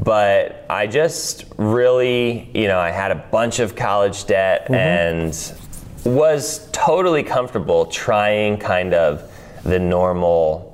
but 0.03 0.65
I 0.69 0.87
just 0.87 1.45
really, 1.57 2.49
you 2.53 2.67
know, 2.67 2.79
I 2.79 2.91
had 2.91 3.11
a 3.11 3.15
bunch 3.31 3.59
of 3.59 3.75
college 3.75 4.25
debt 4.25 4.69
and 4.69 5.33
was 6.05 6.69
totally 6.71 7.23
comfortable 7.23 7.85
trying 7.85 8.57
kind 8.57 8.93
of 8.93 9.31
the 9.63 9.79
normal 9.79 10.70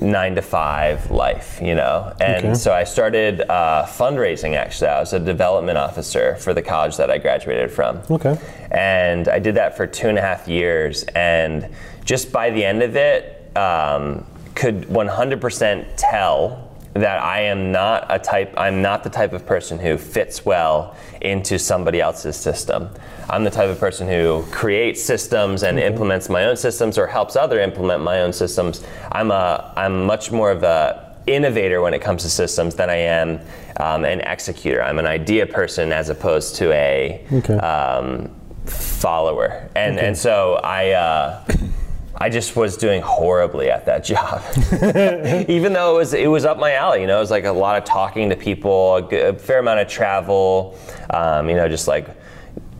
nine 0.00 0.34
to 0.34 0.42
five 0.42 1.10
life, 1.10 1.60
you 1.62 1.74
know. 1.74 2.12
And 2.20 2.44
Okay. 2.46 2.54
so 2.54 2.72
I 2.72 2.84
started 2.84 3.40
uh, 3.42 3.86
fundraising 3.86 4.54
actually. 4.56 4.88
I 4.88 5.00
was 5.00 5.12
a 5.12 5.18
development 5.18 5.78
officer 5.78 6.36
for 6.36 6.54
the 6.54 6.62
college 6.62 6.96
that 6.96 7.10
I 7.10 7.18
graduated 7.18 7.70
from. 7.70 8.00
Okay. 8.10 8.36
And 8.70 9.28
I 9.28 9.38
did 9.38 9.54
that 9.56 9.76
for 9.76 9.86
two 9.86 10.08
and 10.08 10.18
a 10.18 10.20
half 10.20 10.48
years. 10.48 11.04
And 11.14 11.68
just 12.04 12.32
by 12.32 12.50
the 12.50 12.64
end 12.64 12.82
of 12.82 12.96
it, 12.96 13.50
um, 13.56 14.26
could 14.54 14.82
100% 14.88 15.86
tell 15.96 16.63
that 16.94 17.20
I 17.22 17.40
am 17.42 17.72
not 17.72 18.06
a 18.08 18.18
type, 18.18 18.54
I'm 18.56 18.80
not 18.80 19.02
the 19.04 19.10
type 19.10 19.32
of 19.32 19.44
person 19.44 19.78
who 19.78 19.98
fits 19.98 20.44
well 20.44 20.96
into 21.20 21.58
somebody 21.58 22.00
else's 22.00 22.36
system. 22.36 22.88
I'm 23.28 23.42
the 23.42 23.50
type 23.50 23.68
of 23.68 23.78
person 23.80 24.06
who 24.08 24.44
creates 24.52 25.02
systems 25.02 25.64
and 25.64 25.78
implements 25.78 26.28
my 26.28 26.44
own 26.44 26.56
systems 26.56 26.96
or 26.96 27.06
helps 27.06 27.34
other 27.36 27.60
implement 27.60 28.02
my 28.02 28.20
own 28.20 28.32
systems. 28.32 28.84
I'm 29.10 29.30
a, 29.32 29.72
I'm 29.76 30.04
much 30.06 30.30
more 30.30 30.50
of 30.52 30.62
a 30.62 31.16
innovator 31.26 31.80
when 31.80 31.94
it 31.94 32.00
comes 32.02 32.22
to 32.22 32.30
systems 32.30 32.74
than 32.74 32.90
I 32.90 32.96
am 32.96 33.40
um, 33.80 34.04
an 34.04 34.20
executor. 34.20 34.82
I'm 34.82 34.98
an 34.98 35.06
idea 35.06 35.46
person 35.46 35.90
as 35.92 36.10
opposed 36.10 36.56
to 36.56 36.70
a 36.72 37.26
Okay. 37.32 37.54
um, 37.54 38.30
follower. 38.66 39.68
And 39.74 39.98
and 39.98 40.16
so 40.16 40.60
I 40.62 40.90
uh, 40.92 41.44
I 42.16 42.28
just 42.28 42.54
was 42.54 42.76
doing 42.76 43.02
horribly 43.02 43.70
at 43.70 43.86
that 43.86 44.04
job, 44.04 44.42
even 45.48 45.72
though 45.72 45.94
it 45.94 45.98
was 45.98 46.14
it 46.14 46.28
was 46.28 46.44
up 46.44 46.58
my 46.58 46.74
alley. 46.74 47.00
You 47.00 47.06
know, 47.06 47.16
it 47.16 47.20
was 47.20 47.30
like 47.30 47.44
a 47.44 47.52
lot 47.52 47.76
of 47.76 47.84
talking 47.84 48.30
to 48.30 48.36
people, 48.36 48.96
a, 48.96 49.02
good, 49.02 49.34
a 49.34 49.38
fair 49.38 49.58
amount 49.58 49.80
of 49.80 49.88
travel. 49.88 50.78
Um, 51.10 51.48
you 51.48 51.56
know, 51.56 51.68
just 51.68 51.88
like 51.88 52.08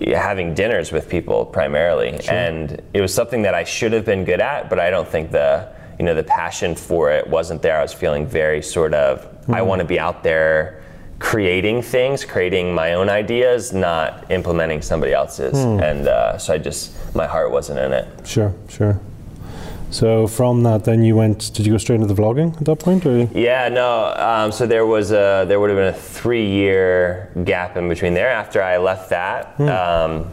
having 0.01 0.55
dinners 0.55 0.93
with 0.93 1.09
people 1.09 1.47
primarily, 1.47 2.19
and 2.29 2.81
it 2.93 3.01
was 3.01 3.13
something 3.13 3.43
that 3.43 3.55
I 3.55 3.65
should 3.65 3.93
have 3.93 4.05
been 4.05 4.25
good 4.25 4.41
at, 4.41 4.71
but 4.71 4.79
I 4.79 4.91
don't 4.91 5.09
think 5.09 5.31
the 5.31 5.73
you 5.99 6.05
know 6.05 6.15
the 6.15 6.25
passion 6.25 6.75
for 6.75 7.11
it 7.11 7.27
wasn't 7.27 7.61
there. 7.63 7.79
I 7.79 7.83
was 7.83 7.93
feeling 7.93 8.27
very 8.27 8.63
sort 8.63 8.95
of 8.95 9.27
I 9.49 9.63
want 9.63 9.81
to 9.81 9.85
be 9.85 9.99
out 9.99 10.23
there 10.23 10.81
creating 11.19 11.81
things, 11.83 12.25
creating 12.25 12.75
my 12.75 12.95
own 12.95 13.09
ideas, 13.09 13.73
not 13.73 14.31
implementing 14.31 14.83
somebody 14.83 15.13
else's. 15.13 15.59
And 15.59 16.07
uh, 16.07 16.39
so 16.39 16.55
I 16.55 16.59
just 16.59 16.93
my 17.15 17.27
heart 17.27 17.51
wasn't 17.51 17.79
in 17.79 17.93
it. 17.93 18.27
Sure, 18.27 18.55
sure. 18.69 19.01
So 19.95 20.27
from 20.27 20.65
that, 20.65 20.83
then 20.83 21.05
you 21.05 21.15
went. 21.15 21.53
Did 21.55 21.67
you 21.67 21.73
go 21.73 21.79
straight 21.79 22.01
into 22.01 22.13
the 22.13 22.21
vlogging 22.21 22.57
at 22.57 22.65
that 22.65 22.81
point, 22.81 23.07
or? 23.07 23.29
Yeah, 23.33 23.69
no. 23.69 24.13
Um, 24.17 24.51
so 24.51 24.67
there 24.67 24.85
was 24.85 25.13
a 25.13 25.45
there 25.47 25.61
would 25.61 25.71
have 25.71 25.79
been 25.79 25.95
a 25.95 25.97
three 25.97 26.51
year 26.51 27.31
gap 27.45 27.77
in 27.77 27.89
between 27.89 28.13
there. 28.13 28.29
After 28.29 28.61
I 28.61 28.79
left 28.79 29.11
that, 29.11 29.61
um, 29.61 30.29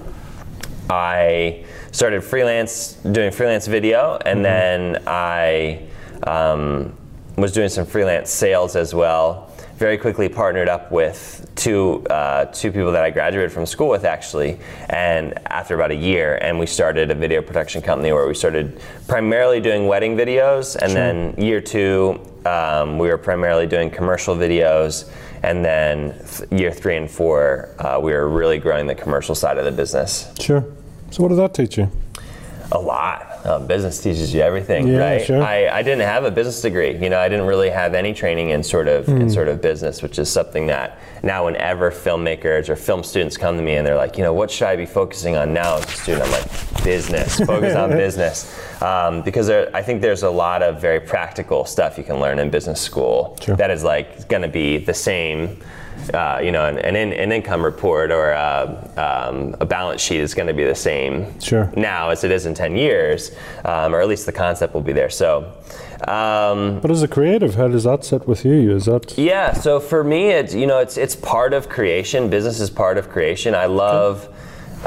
I 0.89 1.63
started 1.91 2.24
freelance 2.24 2.94
doing 2.94 3.32
freelance 3.32 3.68
video, 3.68 4.18
and 4.25 4.44
then 4.44 5.03
I 5.06 5.86
um, 6.24 6.98
was 7.38 7.53
doing 7.53 7.70
some 7.70 7.86
freelance 7.86 8.32
sales 8.32 8.75
as 8.75 8.96
well. 8.96 9.50
Very 9.81 9.97
quickly 9.97 10.29
partnered 10.29 10.69
up 10.69 10.91
with 10.91 11.50
two 11.55 12.05
uh, 12.05 12.45
two 12.45 12.71
people 12.71 12.91
that 12.91 13.03
I 13.03 13.09
graduated 13.09 13.51
from 13.51 13.65
school 13.65 13.89
with 13.89 14.05
actually, 14.05 14.59
and 14.89 15.33
after 15.47 15.73
about 15.73 15.89
a 15.89 15.95
year, 15.95 16.38
and 16.39 16.59
we 16.59 16.67
started 16.67 17.09
a 17.09 17.15
video 17.15 17.41
production 17.41 17.81
company 17.81 18.13
where 18.13 18.27
we 18.27 18.35
started 18.35 18.79
primarily 19.07 19.59
doing 19.59 19.88
wedding 19.88 20.15
videos, 20.15 20.75
and 20.75 20.91
then 20.91 21.33
year 21.43 21.61
two 21.61 22.19
um, 22.45 23.00
we 23.00 23.07
were 23.07 23.17
primarily 23.17 23.65
doing 23.65 23.89
commercial 23.89 24.35
videos, 24.35 25.11
and 25.41 25.65
then 25.65 26.13
th- 26.27 26.51
year 26.51 26.71
three 26.71 26.97
and 26.97 27.09
four 27.09 27.69
uh, 27.79 28.00
we 28.00 28.11
were 28.11 28.29
really 28.29 28.59
growing 28.59 28.85
the 28.85 28.93
commercial 28.93 29.33
side 29.33 29.57
of 29.57 29.65
the 29.65 29.71
business. 29.71 30.31
Sure. 30.39 30.63
So 31.09 31.23
what 31.23 31.29
did 31.29 31.39
that 31.39 31.55
teach 31.55 31.79
you? 31.79 31.89
A 32.71 32.79
lot. 32.79 33.30
Um, 33.43 33.65
business 33.65 34.00
teaches 34.01 34.33
you 34.33 34.41
everything, 34.41 34.88
Yeah, 34.88 34.98
right? 35.00 35.25
sure. 35.25 35.41
I, 35.41 35.67
I 35.67 35.81
didn't 35.81 36.01
have 36.07 36.25
a 36.25 36.31
business 36.31 36.62
degree. 36.62 36.95
You 36.98 37.10
know, 37.10 37.19
I 37.19 37.27
didn't 37.27 37.48
really 37.48 37.69
have 37.71 37.95
any 37.95 38.13
training 38.13 38.50
in 38.50 38.62
sort 38.63 38.88
of 38.88 39.07
Hmm. 39.07 39.21
in 39.21 39.29
sort 39.31 39.48
of 39.48 39.62
business, 39.62 40.03
which 40.03 40.19
is 40.19 40.29
something 40.29 40.67
that 40.67 41.00
now 41.24 41.45
whenever 41.45 41.89
filmmakers 41.91 42.69
or 42.69 42.75
film 42.75 43.03
students 43.03 43.38
come 43.38 43.57
to 43.57 43.63
me 43.63 43.75
and 43.75 43.86
they're 43.88 43.95
like, 43.95 44.15
you 44.17 44.24
know, 44.24 44.33
what 44.33 44.51
should 44.51 44.67
I 44.67 44.75
be 44.75 44.86
focusing 44.86 45.36
on 45.38 45.53
now 45.53 45.77
as 45.77 45.86
a 45.86 45.88
student? 45.88 46.25
I'm 46.25 46.31
like, 46.31 46.83
business. 46.83 47.39
Focus 47.39 47.75
on 47.75 47.89
business, 48.05 48.55
um, 48.81 49.21
because 49.24 49.48
there, 49.48 49.69
I 49.75 49.81
think 49.81 50.01
there's 50.01 50.24
a 50.24 50.29
lot 50.29 50.62
of 50.62 50.79
very 50.79 51.00
practical 51.00 51.65
stuff 51.65 51.98
you 51.98 52.03
can 52.03 52.19
learn 52.19 52.38
in 52.39 52.50
business 52.51 52.79
school 52.79 53.38
Sure. 53.41 53.55
that 53.55 53.71
is 53.71 53.83
like 53.83 54.27
going 54.29 54.41
to 54.43 54.48
be 54.50 54.77
the 54.77 54.93
same. 54.93 55.57
Uh, 56.15 56.39
you 56.43 56.51
know, 56.51 56.65
an, 56.65 56.79
an, 56.79 56.95
in, 56.95 57.13
an 57.13 57.31
income 57.31 57.63
report 57.63 58.12
or 58.12 58.31
a, 58.31 58.89
um, 59.31 59.55
a 59.59 59.65
balance 59.65 60.01
sheet 60.01 60.19
is 60.19 60.33
going 60.33 60.47
to 60.47 60.53
be 60.53 60.63
the 60.63 60.75
same 60.75 61.39
Sure. 61.39 61.71
now 61.75 62.09
as 62.09 62.23
it 62.23 62.31
is 62.31 62.45
in 62.45 62.53
10 62.53 62.75
years, 62.75 63.31
um, 63.65 63.93
or 63.95 64.01
at 64.01 64.07
least 64.07 64.25
the 64.25 64.31
concept 64.31 64.73
will 64.73 64.81
be 64.81 64.93
there. 64.93 65.09
So, 65.09 65.53
um, 66.07 66.79
But 66.81 66.91
as 66.91 67.03
a 67.03 67.07
creative, 67.07 67.55
how 67.55 67.67
does 67.67 67.83
that 67.83 68.03
sit 68.03 68.27
with 68.27 68.45
you? 68.45 68.75
Is 68.75 68.85
that 68.85 69.17
yeah. 69.17 69.53
So 69.53 69.79
for 69.79 70.03
me, 70.03 70.29
it's 70.29 70.53
you 70.53 70.65
know, 70.65 70.79
it's 70.79 70.97
it's 70.97 71.15
part 71.15 71.53
of 71.53 71.69
creation. 71.69 72.29
Business 72.29 72.59
is 72.59 72.69
part 72.69 72.97
of 72.97 73.09
creation. 73.09 73.53
I 73.55 73.65
love. 73.67 74.27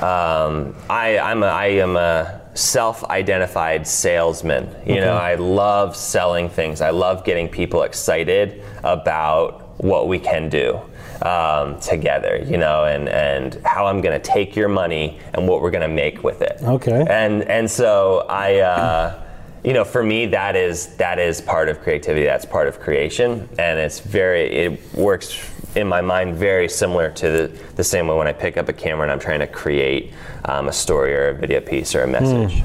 Um, 0.03 0.75
I 0.91 1.19
I'm 1.19 1.45
a, 1.45 1.47
I 1.47 1.67
am 1.67 1.97
a 1.97 2.41
self-identified 2.55 3.87
salesman. 3.87 4.69
You 4.85 5.01
know, 5.01 5.17
I 5.17 5.37
love 5.37 5.95
selling 5.97 6.49
things. 6.49 6.81
I 6.81 6.91
love 6.91 7.25
getting 7.25 7.49
people 7.49 7.83
excited 7.85 8.63
about 8.83 9.81
what 9.83 10.09
we 10.09 10.19
can 10.19 10.49
do 10.49 10.81
um, 11.23 11.79
together. 11.81 12.45
You 12.47 12.59
know, 12.59 12.85
and 12.85 13.09
and 13.09 13.61
how 13.65 13.87
I'm 13.87 14.01
going 14.01 14.21
to 14.21 14.25
take 14.25 14.57
your 14.57 14.69
money 14.69 15.19
and 15.35 15.49
what 15.49 15.63
we're 15.63 15.71
going 15.71 15.89
to 15.89 15.95
make 15.95 16.23
with 16.23 16.43
it. 16.43 16.59
Okay. 16.63 17.05
And 17.09 17.43
and 17.45 17.71
so 17.71 18.27
I. 18.29 18.59
Uh, 18.59 19.21
you 19.65 19.73
know, 19.73 19.83
for 19.83 20.03
me, 20.03 20.27
that 20.27 20.57
is 20.57 20.89
that 20.97 21.19
is 21.19 21.41
part 21.41 21.71
of 21.71 21.81
creativity. 21.81 22.27
That's 22.27 22.45
part 22.45 22.69
of 22.69 22.81
creation, 22.81 23.49
and 23.59 23.79
it's 23.79 23.99
very. 23.99 24.43
It 24.55 24.95
works 24.95 25.33
in 25.77 25.89
my 25.89 26.01
mind 26.01 26.37
very 26.37 26.69
similar 26.69 27.11
to 27.11 27.31
the, 27.31 27.59
the 27.77 27.85
same 27.85 28.07
way 28.07 28.17
when 28.17 28.27
I 28.27 28.33
pick 28.33 28.57
up 28.57 28.69
a 28.69 28.73
camera 28.73 29.03
and 29.03 29.13
I'm 29.13 29.19
trying 29.19 29.41
to 29.41 29.47
create 29.47 30.13
um, 30.45 30.69
a 30.69 30.73
story 30.73 31.15
or 31.15 31.29
a 31.29 31.35
video 31.35 31.61
piece 31.61 31.95
or 31.95 32.03
a 32.03 32.07
message. 32.07 32.63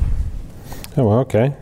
Oh, 0.98 1.08
well, 1.08 1.20
okay. 1.20 1.56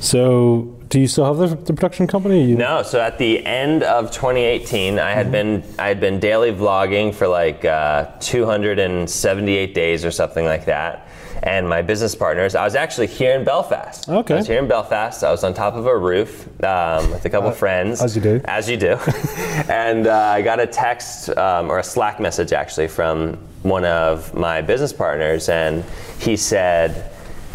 So, 0.00 0.78
do 0.92 1.00
you 1.00 1.08
still 1.08 1.24
have 1.24 1.38
the, 1.38 1.56
the 1.56 1.72
production 1.72 2.06
company? 2.06 2.44
You, 2.44 2.54
No, 2.54 2.82
so 2.82 3.00
at 3.00 3.16
the 3.16 3.44
end 3.46 3.82
of 3.82 4.10
2018, 4.10 4.98
I 4.98 5.12
had 5.12 5.32
been 5.32 5.64
I 5.78 5.88
had 5.88 6.00
been 6.00 6.20
daily 6.20 6.52
vlogging 6.52 7.14
for 7.14 7.26
like 7.26 7.64
uh, 7.64 8.10
278 8.20 9.74
days 9.74 10.04
or 10.04 10.10
something 10.10 10.44
like 10.44 10.66
that. 10.66 11.08
And 11.44 11.66
my 11.66 11.80
business 11.80 12.14
partners, 12.14 12.54
I 12.54 12.62
was 12.62 12.74
actually 12.74 13.06
here 13.06 13.32
in 13.32 13.42
Belfast. 13.42 14.06
Okay. 14.06 14.34
I 14.34 14.36
was 14.36 14.46
here 14.46 14.58
in 14.58 14.68
Belfast. 14.68 15.24
I 15.24 15.30
was 15.30 15.42
on 15.44 15.54
top 15.54 15.74
of 15.74 15.86
a 15.86 15.96
roof 15.96 16.46
um, 16.62 17.10
with 17.10 17.24
a 17.24 17.30
couple 17.30 17.50
friends. 17.52 18.02
as 18.02 18.14
you 18.14 18.20
do. 18.20 18.40
As 18.44 18.68
you 18.68 18.76
do. 18.76 18.98
and 19.70 20.06
uh, 20.06 20.14
I 20.14 20.42
got 20.42 20.60
a 20.60 20.66
text 20.66 21.30
um, 21.30 21.70
or 21.70 21.78
a 21.78 21.82
Slack 21.82 22.20
message 22.20 22.52
actually 22.52 22.88
from 22.88 23.38
one 23.62 23.86
of 23.86 24.34
my 24.34 24.60
business 24.60 24.92
partners, 24.92 25.48
and 25.48 25.84
he 26.18 26.36
said, 26.36 27.10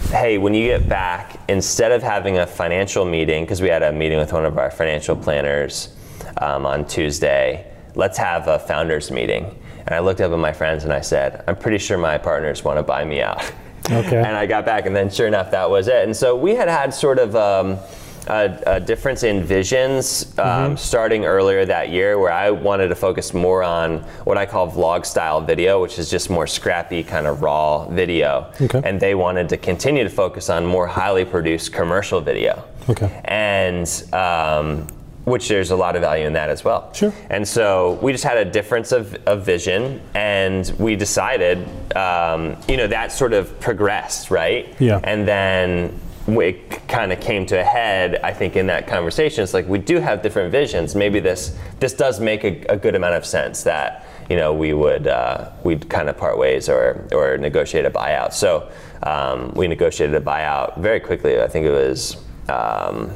hey, 0.10 0.38
when 0.38 0.54
you 0.54 0.68
get 0.68 0.88
back, 0.88 1.40
instead 1.50 1.92
of 1.92 2.02
having 2.02 2.38
a 2.38 2.48
financial 2.48 3.06
meeting, 3.06 3.44
because 3.44 3.62
we 3.62 3.68
had 3.68 3.84
a 3.84 3.92
meeting 3.92 4.18
with 4.18 4.32
one 4.32 4.46
of 4.46 4.58
our 4.58 4.72
financial 4.72 5.16
planners 5.16 5.96
um, 6.42 6.66
on 6.66 6.86
Tuesday, 6.86 7.70
let's 7.96 8.18
have 8.18 8.48
a 8.48 8.58
founders 8.60 9.12
meeting. 9.12 9.58
And 9.86 9.94
I 9.94 10.00
looked 10.00 10.22
up 10.22 10.32
at 10.32 10.40
my 10.40 10.54
friends 10.54 10.84
and 10.84 10.94
I 10.94 11.02
said, 11.02 11.44
I'm 11.48 11.56
pretty 11.56 11.78
sure 11.78 11.98
my 11.98 12.18
partners 12.18 12.64
want 12.64 12.78
to 12.78 12.84
buy 12.84 13.04
me 13.04 13.22
out. 13.22 13.44
Okay. 13.90 14.18
and 14.18 14.36
I 14.36 14.46
got 14.46 14.66
back, 14.66 14.86
and 14.86 14.94
then 14.94 15.10
sure 15.10 15.28
enough, 15.28 15.52
that 15.52 15.70
was 15.70 15.88
it. 15.88 16.04
And 16.04 16.16
so 16.16 16.36
we 16.36 16.56
had 16.56 16.68
had 16.68 16.94
sort 16.94 17.20
of. 17.20 17.36
Um, 17.36 17.80
a, 18.28 18.62
a 18.66 18.80
difference 18.80 19.24
in 19.24 19.44
visions 19.44 20.38
um, 20.40 20.78
starting 20.78 21.26
earlier 21.26 21.66
that 21.66 21.90
year 21.90 22.20
where 22.20 22.32
I 22.32 22.52
wanted 22.52 22.90
to 22.90 22.96
focus 22.96 23.34
more 23.34 23.64
on 23.64 24.00
what 24.26 24.38
I 24.38 24.46
call 24.46 24.70
vlog 24.70 25.06
style 25.06 25.42
video, 25.42 25.82
which 25.82 26.00
is 26.00 26.10
just 26.10 26.30
more 26.30 26.48
scrappy, 26.48 27.04
kind 27.04 27.28
of 27.28 27.42
raw 27.42 27.88
video. 27.90 28.52
Okay. 28.62 28.82
And 28.84 29.00
they 29.00 29.16
wanted 29.16 29.50
to 29.50 29.58
continue 29.58 30.04
to 30.04 30.10
focus 30.10 30.50
on 30.50 30.66
more 30.66 30.88
highly 30.88 31.26
produced 31.26 31.74
commercial 31.74 32.22
video. 32.22 32.64
Okay. 32.90 33.22
And 33.26 33.88
um, 34.14 34.88
which 35.26 35.50
there's 35.50 35.72
a 35.72 35.76
lot 35.76 35.98
of 35.98 36.02
value 36.02 36.26
in 36.26 36.32
that 36.34 36.50
as 36.50 36.64
well. 36.64 36.90
Sure. 36.94 37.14
And 37.30 37.46
so 37.46 38.00
we 38.02 38.14
just 38.14 38.24
had 38.24 38.38
a 38.38 38.46
difference 38.46 38.94
of, 38.94 39.14
of 39.28 39.46
vision, 39.46 40.02
and 40.14 40.74
we 40.80 40.96
decided, 40.96 41.68
um, 41.98 42.56
you 42.70 42.78
know, 42.78 42.88
that 42.88 43.12
sort 43.12 43.34
of 43.34 43.60
progressed, 43.60 44.32
right? 44.32 44.74
Yeah. 44.80 45.02
And 45.04 45.28
then 45.28 46.00
it 46.28 46.88
kind 46.88 47.12
of 47.14 47.20
came 47.22 47.46
to 47.48 47.60
a 47.60 47.64
head, 47.64 48.20
I 48.24 48.34
think, 48.34 48.56
in 48.56 48.68
that 48.68 48.86
conversation. 48.88 49.44
It's 49.44 49.54
like 49.54 49.68
we 49.68 49.80
do 49.80 50.00
have 50.00 50.22
different 50.22 50.52
visions. 50.52 50.96
Maybe 50.96 51.20
this 51.20 51.58
this 51.80 51.94
does 51.94 52.20
make 52.20 52.44
a, 52.44 52.62
a 52.70 52.78
good 52.78 52.96
amount 52.96 53.16
of 53.16 53.26
sense 53.26 53.64
that 53.64 54.06
you 54.30 54.36
know 54.36 54.54
we 54.54 54.74
would 54.74 55.08
uh, 55.08 55.52
we'd 55.64 55.90
kind 55.90 56.10
of 56.10 56.18
part 56.18 56.38
ways 56.38 56.68
or 56.70 57.08
or 57.14 57.38
negotiate 57.38 57.86
a 57.86 57.90
buyout. 57.92 58.34
So 58.34 58.70
um, 59.04 59.52
we 59.56 59.68
negotiated 59.68 60.16
a 60.16 60.22
buyout 60.26 60.78
very 60.80 61.00
quickly. 61.00 61.42
I 61.42 61.48
think 61.48 61.66
it 61.66 61.72
was. 61.72 62.18
Um, 62.50 63.12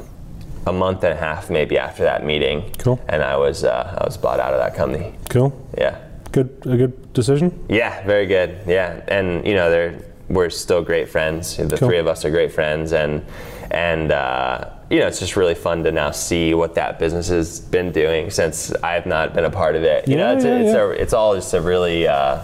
a 0.64 0.72
month 0.72 1.02
and 1.02 1.12
a 1.12 1.16
half, 1.16 1.50
maybe 1.50 1.76
after 1.76 2.04
that 2.04 2.24
meeting, 2.24 2.70
Cool. 2.78 3.00
and 3.08 3.20
I 3.20 3.36
was 3.36 3.64
uh, 3.64 3.98
I 4.00 4.04
was 4.04 4.16
bought 4.16 4.38
out 4.38 4.52
of 4.54 4.60
that 4.60 4.76
company. 4.76 5.12
Cool. 5.28 5.50
Yeah, 5.76 5.98
Good. 6.30 6.50
A 6.66 6.76
good 6.76 7.12
decision. 7.12 7.66
yeah, 7.68 8.06
very 8.06 8.26
good. 8.26 8.60
Yeah, 8.68 9.02
and 9.08 9.44
you 9.44 9.54
know 9.54 9.70
they're 9.70 9.98
we're 10.32 10.50
still 10.50 10.82
great 10.82 11.08
friends. 11.08 11.56
The 11.56 11.76
Cool. 11.76 11.88
three 11.88 11.98
of 11.98 12.06
us 12.06 12.24
are 12.24 12.30
great 12.30 12.52
friends, 12.52 12.92
and 12.92 13.24
and 13.70 14.10
uh, 14.12 14.68
you 14.90 14.98
know, 15.00 15.06
it's 15.06 15.20
just 15.20 15.36
really 15.36 15.54
fun 15.54 15.84
to 15.84 15.92
now 15.92 16.10
see 16.10 16.52
what 16.54 16.74
that 16.74 16.98
business 16.98 17.28
has 17.28 17.60
been 17.60 17.92
doing 17.92 18.30
since 18.30 18.74
I 18.82 18.92
have 18.92 19.06
not 19.06 19.32
been 19.34 19.44
a 19.44 19.50
part 19.50 19.76
of 19.76 19.82
it. 19.84 20.06
You 20.08 20.16
know, 20.16 20.34
it's, 20.34 20.44
yeah, 20.44 20.58
it's, 20.58 20.72
yeah. 20.74 20.82
A, 20.82 20.88
it's 20.90 21.12
all 21.12 21.34
just 21.34 21.52
a 21.54 21.60
really. 21.60 22.08
Uh, 22.08 22.42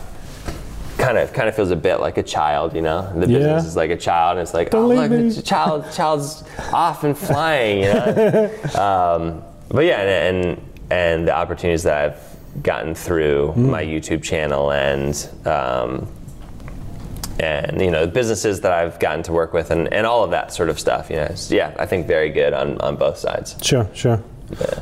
Kind 0.98 1.16
of, 1.16 1.32
kind 1.32 1.48
of 1.48 1.54
feels 1.54 1.70
a 1.70 1.76
bit 1.76 2.00
like 2.00 2.18
a 2.18 2.24
child, 2.24 2.74
you 2.74 2.82
know. 2.82 3.08
The 3.14 3.28
business 3.28 3.64
is 3.66 3.76
like 3.76 3.90
a 3.92 3.96
child, 3.96 4.36
and 4.36 4.42
it's 4.42 4.52
like, 4.52 4.70
Don't 4.70 4.86
oh 4.90 4.94
look, 4.96 5.08
me. 5.12 5.28
the 5.30 5.42
child, 5.42 5.84
child's 5.92 6.42
off 6.72 7.04
and 7.04 7.16
flying, 7.16 7.84
you 7.84 7.92
know. 7.94 8.50
um, 8.74 9.44
but 9.68 9.84
yeah, 9.84 10.00
and, 10.00 10.36
and 10.44 10.60
and 10.90 11.28
the 11.28 11.32
opportunities 11.36 11.84
that 11.84 12.04
I've 12.04 12.62
gotten 12.64 12.96
through 12.96 13.52
Hmm. 13.52 13.70
my 13.70 13.84
YouTube 13.84 14.24
channel 14.24 14.72
and 14.72 15.14
um, 15.46 16.08
and 17.38 17.80
you 17.80 17.90
know 17.90 18.06
the 18.06 18.12
businesses 18.12 18.60
that 18.62 18.72
I've 18.72 18.98
gotten 18.98 19.22
to 19.24 19.32
work 19.32 19.52
with 19.52 19.70
and, 19.70 19.92
and 19.92 20.06
all 20.06 20.24
of 20.24 20.30
that 20.30 20.52
sort 20.52 20.68
of 20.68 20.78
stuff. 20.78 21.10
You 21.10 21.16
know, 21.16 21.24
it's, 21.24 21.50
yeah, 21.50 21.74
I 21.78 21.86
think 21.86 22.06
very 22.06 22.30
good 22.30 22.52
on, 22.52 22.78
on 22.80 22.96
both 22.96 23.18
sides. 23.18 23.56
Sure, 23.62 23.88
sure. 23.94 24.22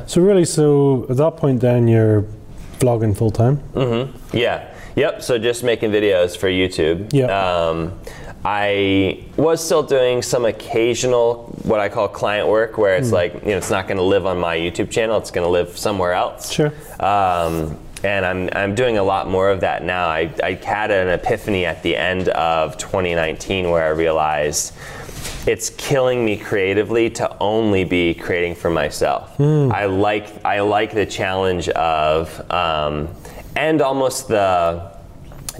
So 0.05 0.21
really, 0.21 0.45
so 0.45 1.05
at 1.09 1.17
that 1.17 1.37
point, 1.37 1.61
then 1.61 1.87
you're 1.87 2.23
vlogging 2.79 3.15
full 3.17 3.31
time. 3.31 3.61
Yeah. 4.33 4.73
Yep. 4.95 5.21
So 5.21 5.37
just 5.37 5.63
making 5.63 5.91
videos 5.91 6.35
for 6.37 6.47
YouTube. 6.47 7.13
Yeah. 7.13 7.27
Um, 7.27 7.99
I 8.45 9.25
was 9.35 9.63
still 9.63 9.83
doing 9.83 10.21
some 10.21 10.45
occasional 10.45 11.53
what 11.63 11.79
I 11.79 11.89
call 11.89 12.07
client 12.07 12.47
work, 12.47 12.77
where 12.77 12.95
it's 12.95 13.11
like 13.11 13.33
you 13.43 13.49
know 13.49 13.57
it's 13.57 13.69
not 13.69 13.87
going 13.87 13.97
to 13.97 14.03
live 14.03 14.25
on 14.25 14.39
my 14.39 14.57
YouTube 14.57 14.89
channel; 14.89 15.17
it's 15.17 15.31
going 15.31 15.45
to 15.45 15.51
live 15.51 15.77
somewhere 15.77 16.13
else. 16.13 16.49
Sure. 16.51 16.71
Um, 16.99 17.77
and 18.03 18.25
I'm, 18.25 18.49
I'm 18.53 18.75
doing 18.75 18.97
a 18.97 19.03
lot 19.03 19.27
more 19.27 19.49
of 19.49 19.61
that 19.61 19.83
now. 19.83 20.07
I, 20.07 20.31
I 20.43 20.53
had 20.53 20.91
an 20.91 21.07
epiphany 21.09 21.65
at 21.65 21.81
the 21.83 21.95
end 21.95 22.29
of 22.29 22.77
2019 22.77 23.69
where 23.69 23.83
I 23.83 23.89
realized 23.89 24.73
it's 25.47 25.69
killing 25.71 26.23
me 26.25 26.37
creatively 26.37 27.09
to 27.11 27.37
only 27.39 27.83
be 27.83 28.13
creating 28.13 28.55
for 28.55 28.69
myself. 28.69 29.39
I 29.71 29.85
like 29.85 30.27
I 30.45 30.59
like 30.59 30.93
the 30.93 31.05
challenge 31.05 31.69
of 31.69 32.51
um, 32.51 33.07
and 33.55 33.81
almost 33.81 34.27
the 34.27 34.91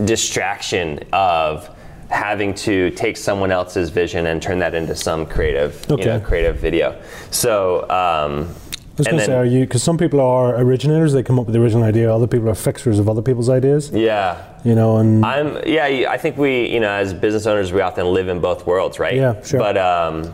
distraction 0.05 0.99
of 1.13 1.69
having 2.09 2.53
to 2.53 2.89
take 2.91 3.17
someone 3.17 3.51
else's 3.51 3.89
vision 3.89 4.27
and 4.27 4.41
turn 4.41 4.59
that 4.59 4.73
into 4.75 4.95
some 4.95 5.25
creative 5.25 5.85
you 5.89 6.05
know, 6.05 6.19
creative 6.19 6.57
video. 6.57 7.01
So 7.31 7.89
um, 7.89 8.53
was 8.97 9.07
going 9.07 9.19
to 9.19 9.25
say, 9.25 9.35
are 9.35 9.45
you? 9.45 9.61
Because 9.61 9.83
some 9.83 9.97
people 9.97 10.19
are 10.21 10.55
originators; 10.59 11.13
they 11.13 11.23
come 11.23 11.39
up 11.39 11.45
with 11.45 11.53
the 11.53 11.61
original 11.61 11.83
idea. 11.83 12.13
Other 12.13 12.27
people 12.27 12.49
are 12.49 12.55
fixers 12.55 12.99
of 12.99 13.07
other 13.09 13.21
people's 13.21 13.49
ideas. 13.49 13.91
yeah. 13.91 14.43
You 14.63 14.75
know, 14.75 14.97
and 14.97 15.23
I'm 15.25 15.57
yeah. 15.65 16.07
I 16.09 16.17
think 16.17 16.37
we 16.37 16.67
you 16.69 16.79
know 16.81 16.89
as 16.89 17.13
business 17.13 17.45
owners 17.45 17.71
we 17.71 17.79
often 17.81 18.05
live 18.07 18.27
in 18.27 18.41
both 18.41 18.65
worlds, 18.65 18.99
right? 18.99 19.15
Yeah, 19.15 19.41
sure. 19.43 19.59
But 19.59 19.77
um, 19.77 20.33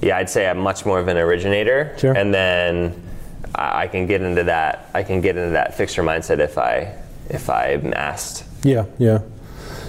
yeah, 0.00 0.16
I'd 0.16 0.30
say 0.30 0.48
I'm 0.48 0.58
much 0.58 0.86
more 0.86 0.98
of 0.98 1.08
an 1.08 1.16
originator, 1.18 1.94
Sure. 1.98 2.12
and 2.16 2.32
then 2.32 2.94
I 3.54 3.82
I 3.82 3.86
can 3.88 4.06
get 4.06 4.22
into 4.22 4.44
that. 4.44 4.88
I 4.94 5.02
can 5.02 5.20
get 5.20 5.36
into 5.36 5.50
that 5.50 5.76
fixer 5.76 6.02
mindset 6.02 6.38
if 6.38 6.56
I 6.56 6.94
if 7.28 7.50
I'm 7.50 7.92
asked. 7.92 8.44
yeah, 8.62 8.86
yeah. 8.98 9.18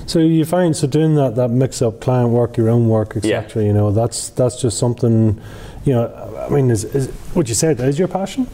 So 0.05 0.19
you 0.19 0.43
find 0.45 0.75
so 0.75 0.87
doing 0.87 1.15
that 1.15 1.35
that 1.35 1.49
mix 1.49 1.81
up 1.81 2.01
client 2.01 2.29
work, 2.31 2.57
your 2.57 2.69
own 2.69 2.89
work, 2.89 3.15
etc. 3.15 3.61
Yeah. 3.61 3.67
You 3.67 3.73
know, 3.73 3.91
that's 3.91 4.29
that's 4.29 4.59
just 4.61 4.77
something. 4.79 5.39
You 5.87 5.93
know, 5.93 6.45
I 6.49 6.53
mean, 6.53 6.69
is, 6.69 6.83
is 6.83 7.09
would 7.33 7.47
you 7.47 7.55
say 7.55 7.73
that 7.73 7.87
is 7.87 7.97
your 7.97 8.09
passion? 8.09 8.45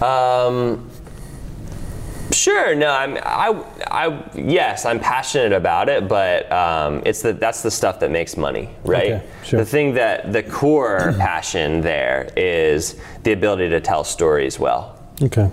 Um, 0.00 0.88
sure. 2.32 2.74
No, 2.74 2.88
I'm. 2.90 3.18
I. 3.18 3.64
I. 3.90 4.30
Yes, 4.34 4.86
I'm 4.86 4.98
passionate 4.98 5.52
about 5.52 5.90
it, 5.90 6.08
but 6.08 6.50
um, 6.50 7.02
it's 7.04 7.20
the 7.20 7.34
that's 7.34 7.62
the 7.62 7.70
stuff 7.70 8.00
that 8.00 8.10
makes 8.10 8.38
money, 8.38 8.70
right? 8.82 9.12
Okay, 9.12 9.26
sure. 9.44 9.60
The 9.60 9.66
thing 9.66 9.92
that 9.94 10.32
the 10.32 10.42
core 10.42 11.12
passion 11.18 11.82
there 11.82 12.32
is 12.34 12.98
the 13.24 13.32
ability 13.32 13.68
to 13.68 13.80
tell 13.82 14.02
stories 14.02 14.58
well. 14.58 14.98
Okay, 15.20 15.50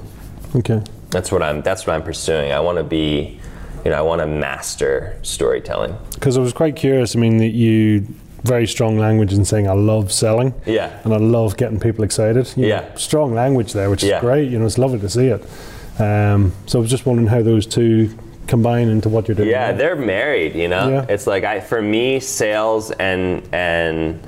okay. 0.56 0.82
That's 1.10 1.30
what 1.30 1.44
I'm. 1.44 1.62
That's 1.62 1.86
what 1.86 1.94
I'm 1.98 2.04
pursuing. 2.04 2.54
I 2.54 2.62
want 2.62 2.78
to 2.78 2.86
be. 2.86 3.42
You 3.84 3.92
know, 3.92 3.98
I 3.98 4.02
want 4.02 4.22
to 4.22 4.28
master 4.28 5.20
storytelling. 5.24 5.96
Because 6.14 6.38
I 6.38 6.42
was 6.42 6.54
quite 6.54 6.78
curious. 6.78 7.18
I 7.18 7.20
mean, 7.20 7.38
that 7.38 7.50
you 7.50 8.08
very 8.46 8.68
strong 8.68 8.98
language 8.98 9.34
in 9.34 9.44
saying 9.46 9.68
I 9.68 9.74
love 9.74 10.12
selling. 10.12 10.54
Yeah. 10.66 10.90
And 11.04 11.14
I 11.14 11.18
love 11.18 11.58
getting 11.58 11.80
people 11.80 12.04
excited. 12.04 12.52
You 12.56 12.64
know, 12.64 12.68
Yeah. 12.68 12.96
strong 12.96 13.34
language 13.34 13.74
there, 13.74 13.90
which 13.90 14.04
Yeah. 14.04 14.18
is 14.18 14.22
great. 14.22 14.50
You 14.52 14.60
know, 14.60 14.66
it's 14.66 14.78
lovely 14.78 15.00
to 15.00 15.10
see 15.10 15.28
it. 15.28 15.44
Um, 16.00 16.54
so 16.66 16.80
I 16.80 16.82
was 16.82 16.90
just 16.90 17.06
wondering 17.06 17.28
how 17.28 17.42
those 17.42 17.66
two 17.66 18.10
combine 18.48 18.90
into 18.90 19.10
what 19.10 19.28
you're 19.28 19.36
doing. 19.36 19.50
Yeah, 19.50 19.72
now. 19.72 19.78
they're 19.78 19.96
married. 19.96 20.56
You 20.56 20.68
know, 20.68 20.90
Yeah. 20.90 21.06
it's 21.10 21.26
like 21.26 21.44
I 21.44 21.60
for 21.60 21.82
me, 21.82 22.20
sales 22.20 22.92
and 22.92 23.42
and 23.52 24.20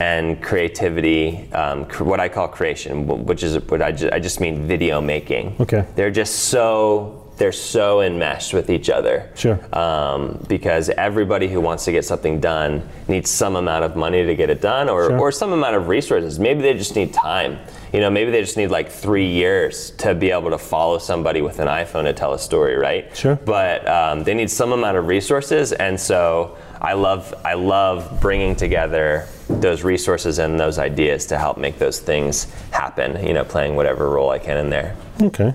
and 0.00 0.40
creativity, 0.42 1.48
um, 1.52 1.84
cr- 1.84 2.02
what 2.04 2.18
I 2.18 2.28
call 2.28 2.48
creation, 2.48 3.06
which 3.26 3.42
is 3.44 3.56
what 3.68 3.82
I, 3.82 3.92
ju- 3.92 4.08
I 4.12 4.18
just 4.18 4.40
mean 4.40 4.66
video 4.66 5.00
making. 5.00 5.54
Okay. 5.60 5.84
they're 5.94 6.10
just 6.10 6.34
so 6.46 7.21
they're 7.38 7.50
so 7.52 8.00
enmeshed 8.02 8.52
with 8.54 8.70
each 8.70 8.90
other. 8.90 9.28
Sure. 9.34 9.58
Um, 9.76 10.44
because 10.48 10.90
everybody 10.90 11.48
who 11.48 11.60
wants 11.60 11.84
to 11.86 11.92
get 11.92 12.04
something 12.04 12.40
done 12.40 12.82
needs 13.08 13.30
some 13.30 13.56
amount 13.56 13.84
of 13.84 13.96
money 13.96 14.24
to 14.24 14.34
get 14.34 14.50
it 14.50 14.60
done, 14.60 14.88
or 14.88 15.08
Sure. 15.08 15.18
or 15.18 15.32
some 15.32 15.52
amount 15.52 15.74
of 15.76 15.88
resources. 15.88 16.38
Maybe 16.38 16.62
they 16.62 16.74
just 16.74 16.94
need 16.94 17.12
time. 17.12 17.58
You 17.92 18.00
know, 18.00 18.10
maybe 18.10 18.30
they 18.30 18.40
just 18.40 18.56
need 18.56 18.68
like 18.70 18.90
three 18.90 19.26
years 19.26 19.90
to 19.98 20.14
be 20.14 20.30
able 20.30 20.50
to 20.50 20.58
follow 20.58 20.98
somebody 20.98 21.42
with 21.42 21.58
an 21.58 21.68
iPhone 21.68 22.04
to 22.04 22.12
tell 22.12 22.32
a 22.32 22.38
story, 22.38 22.76
right? 22.76 23.14
Sure. 23.16 23.36
But 23.36 23.86
um, 23.88 24.24
they 24.24 24.34
need 24.34 24.50
some 24.50 24.72
amount 24.72 24.96
of 24.96 25.06
resources, 25.08 25.72
and 25.72 25.98
so 25.98 26.56
I 26.80 26.92
love 26.94 27.34
I 27.44 27.54
love 27.54 28.20
bringing 28.20 28.54
together 28.56 29.26
those 29.48 29.82
resources 29.84 30.38
and 30.38 30.58
those 30.60 30.78
ideas 30.78 31.26
to 31.26 31.38
help 31.38 31.58
make 31.58 31.78
those 31.78 31.98
things 31.98 32.44
happen. 32.70 33.26
You 33.26 33.34
know, 33.34 33.44
playing 33.44 33.74
whatever 33.76 34.08
role 34.10 34.30
I 34.30 34.38
can 34.38 34.56
in 34.58 34.70
there. 34.70 34.94
Okay. 35.20 35.54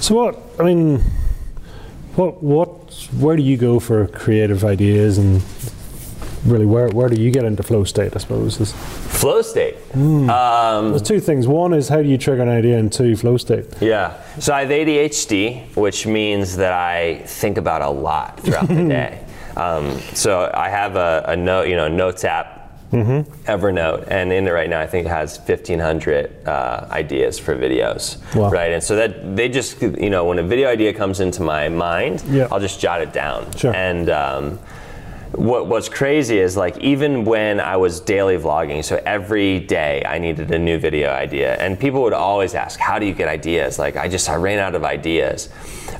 So 0.00 0.14
what? 0.14 0.49
I 0.60 0.64
mean, 0.64 1.00
what? 2.16 2.42
What? 2.42 3.08
Where 3.18 3.36
do 3.36 3.42
you 3.42 3.56
go 3.56 3.80
for 3.80 4.06
creative 4.08 4.64
ideas 4.64 5.18
and? 5.18 5.42
Really, 6.46 6.64
where, 6.64 6.88
where 6.88 7.10
do 7.10 7.20
you 7.20 7.30
get 7.30 7.44
into 7.44 7.62
flow 7.62 7.84
state? 7.84 8.16
I 8.16 8.18
suppose 8.18 8.58
is 8.60 8.72
Flow 8.72 9.42
state. 9.42 9.74
Um, 9.94 10.88
there's 10.88 11.02
two 11.02 11.20
things. 11.20 11.46
One 11.46 11.74
is 11.74 11.90
how 11.90 12.00
do 12.00 12.08
you 12.08 12.16
trigger 12.16 12.40
an 12.40 12.48
idea, 12.48 12.78
and 12.78 12.90
two, 12.90 13.14
flow 13.14 13.36
state. 13.36 13.66
Yeah. 13.82 14.18
So 14.38 14.54
I 14.54 14.60
have 14.62 14.70
ADHD, 14.70 15.76
which 15.76 16.06
means 16.06 16.56
that 16.56 16.72
I 16.72 17.18
think 17.26 17.58
about 17.58 17.82
a 17.82 17.90
lot 17.90 18.40
throughout 18.40 18.68
the 18.68 18.74
day. 18.88 19.22
Um, 19.56 19.98
so 20.14 20.50
I 20.54 20.70
have 20.70 20.96
a, 20.96 21.22
a 21.28 21.36
note, 21.36 21.68
you 21.68 21.76
know, 21.76 21.88
notes 21.88 22.24
app, 22.24 22.59
Evernote, 22.92 24.04
and 24.08 24.32
in 24.32 24.46
it 24.46 24.50
right 24.50 24.68
now, 24.68 24.80
I 24.80 24.86
think 24.86 25.06
it 25.06 25.10
has 25.10 25.38
1,500 25.38 26.46
uh, 26.46 26.86
ideas 26.90 27.38
for 27.38 27.54
videos. 27.56 28.18
Wow. 28.34 28.50
Right. 28.50 28.72
And 28.72 28.82
so 28.82 28.96
that 28.96 29.36
they 29.36 29.48
just, 29.48 29.80
you 29.80 30.10
know, 30.10 30.24
when 30.24 30.38
a 30.38 30.42
video 30.42 30.68
idea 30.68 30.92
comes 30.92 31.20
into 31.20 31.42
my 31.42 31.68
mind, 31.68 32.22
Yeah. 32.28 32.48
I'll 32.50 32.60
just 32.60 32.80
jot 32.80 33.00
it 33.00 33.12
down. 33.12 33.50
Sure. 33.56 33.74
And 33.74 34.10
um, 34.10 34.58
what, 35.32 35.68
what's 35.68 35.88
crazy 35.88 36.38
is 36.38 36.56
like 36.56 36.76
even 36.78 37.24
when 37.24 37.60
I 37.60 37.76
was 37.76 38.00
daily 38.00 38.36
vlogging, 38.36 38.84
so 38.84 39.00
every 39.06 39.60
day 39.60 40.02
I 40.04 40.18
needed 40.18 40.50
a 40.50 40.58
new 40.58 40.78
video 40.78 41.10
idea, 41.10 41.54
and 41.56 41.78
people 41.78 42.02
would 42.02 42.12
always 42.12 42.54
ask, 42.54 42.80
"How 42.80 42.98
do 42.98 43.06
you 43.06 43.14
get 43.14 43.28
ideas?" 43.28 43.78
Like 43.78 43.96
I 43.96 44.08
just 44.08 44.28
I 44.28 44.34
ran 44.34 44.58
out 44.58 44.74
of 44.74 44.82
ideas. 44.84 45.48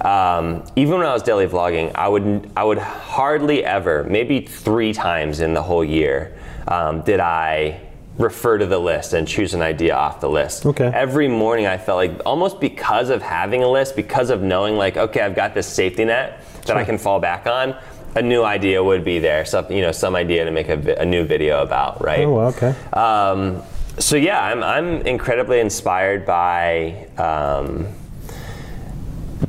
Um, 0.00 0.64
even 0.74 0.98
when 0.98 1.06
I 1.06 1.12
was 1.12 1.22
daily 1.22 1.46
vlogging, 1.46 1.94
I 1.94 2.08
would 2.08 2.50
I 2.56 2.64
would 2.64 2.78
hardly 2.78 3.64
ever, 3.64 4.02
maybe 4.02 4.40
three 4.40 4.92
times 4.92 5.38
in 5.40 5.54
the 5.54 5.62
whole 5.62 5.84
year, 5.84 6.32
um, 6.68 7.02
did 7.02 7.20
I 7.20 7.80
refer 8.20 8.58
to 8.58 8.66
the 8.66 8.78
list 8.78 9.14
and 9.14 9.26
choose 9.26 9.54
an 9.54 9.62
idea 9.62 9.94
off 9.94 10.20
the 10.20 10.28
list. 10.28 10.66
Okay. 10.66 10.90
Every 10.92 11.26
morning 11.28 11.66
I 11.66 11.78
felt 11.78 11.96
like 11.96 12.20
almost 12.26 12.60
because 12.60 13.08
of 13.08 13.22
having 13.22 13.62
a 13.62 13.68
list, 13.68 13.96
because 13.96 14.30
of 14.30 14.42
knowing 14.42 14.76
like, 14.76 14.96
okay, 14.96 15.22
I've 15.22 15.34
got 15.34 15.54
this 15.54 15.66
safety 15.66 16.04
net 16.04 16.44
that 16.66 16.76
I 16.76 16.84
can 16.84 16.98
fall 16.98 17.18
back 17.18 17.46
on. 17.46 17.74
A 18.16 18.22
new 18.22 18.42
idea 18.42 18.82
would 18.82 19.04
be 19.04 19.20
there, 19.20 19.44
some 19.44 19.70
you 19.70 19.80
know, 19.80 19.92
some 19.92 20.16
idea 20.16 20.44
to 20.44 20.50
make 20.50 20.68
a, 20.68 20.76
vi- 20.76 20.94
a 20.94 21.04
new 21.04 21.24
video 21.24 21.62
about, 21.62 22.02
right? 22.02 22.24
Oh, 22.24 22.40
okay. 22.40 22.74
Um, 22.92 23.62
so 23.98 24.16
yeah, 24.16 24.42
I'm, 24.44 24.62
I'm 24.62 25.02
incredibly 25.06 25.60
inspired 25.60 26.26
by 26.26 27.06
um, 27.16 27.86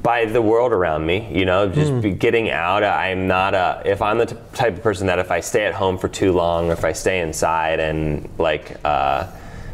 by 0.02 0.26
the 0.26 0.42
world 0.42 0.72
around 0.72 1.06
me. 1.06 1.28
You 1.38 1.46
know, 1.46 1.68
just 1.70 2.02
be 2.02 2.12
getting 2.12 2.50
out. 2.50 2.84
I'm 2.84 3.28
not 3.28 3.54
a. 3.54 3.82
If 3.86 4.02
I'm 4.02 4.18
the 4.18 4.26
t- 4.28 4.36
type 4.54 4.76
of 4.78 4.84
person 4.84 5.08
that 5.08 5.20
if 5.20 5.32
I 5.32 5.40
stay 5.42 5.66
at 5.66 5.74
home 5.74 5.98
for 5.98 6.08
too 6.08 6.32
long, 6.32 6.70
or 6.70 6.74
if 6.74 6.84
I 6.86 6.94
stay 6.94 7.20
inside 7.22 7.80
and 7.80 8.30
like. 8.38 8.78
Uh, 8.86 9.28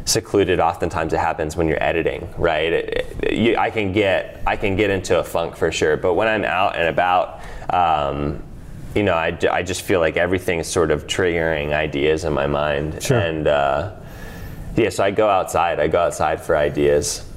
secluded 0.04 0.58
oftentimes 0.58 1.12
it 1.12 1.18
happens 1.18 1.54
when 1.54 1.68
you're 1.68 1.82
editing 1.82 2.26
right 2.38 2.72
It- 2.72 3.06
it- 3.20 3.32
you, 3.34 3.56
i 3.58 3.68
can 3.68 3.92
get 3.92 4.40
i 4.46 4.56
can 4.56 4.74
get 4.74 4.88
into 4.88 5.18
a 5.18 5.22
funk 5.22 5.54
for 5.54 5.70
sure 5.70 5.98
but 5.98 6.14
when 6.14 6.26
i'm 6.26 6.44
out 6.46 6.76
and 6.76 6.88
about 6.88 7.42
um, 7.68 8.42
you 8.94 9.02
know 9.02 9.12
I, 9.12 9.36
I 9.52 9.62
just 9.62 9.82
feel 9.82 10.00
like 10.00 10.16
everything's 10.16 10.66
sort 10.66 10.90
of 10.92 11.06
triggering 11.06 11.74
ideas 11.74 12.24
in 12.24 12.32
my 12.32 12.46
mind 12.46 13.02
Sure. 13.02 13.18
and 13.18 13.46
uh, 13.48 13.96
yeah 14.76 14.88
so 14.88 15.04
i 15.04 15.10
go 15.10 15.28
outside 15.28 15.78
i 15.78 15.88
go 15.88 15.98
outside 16.00 16.40
for 16.40 16.56
ideas 16.56 17.27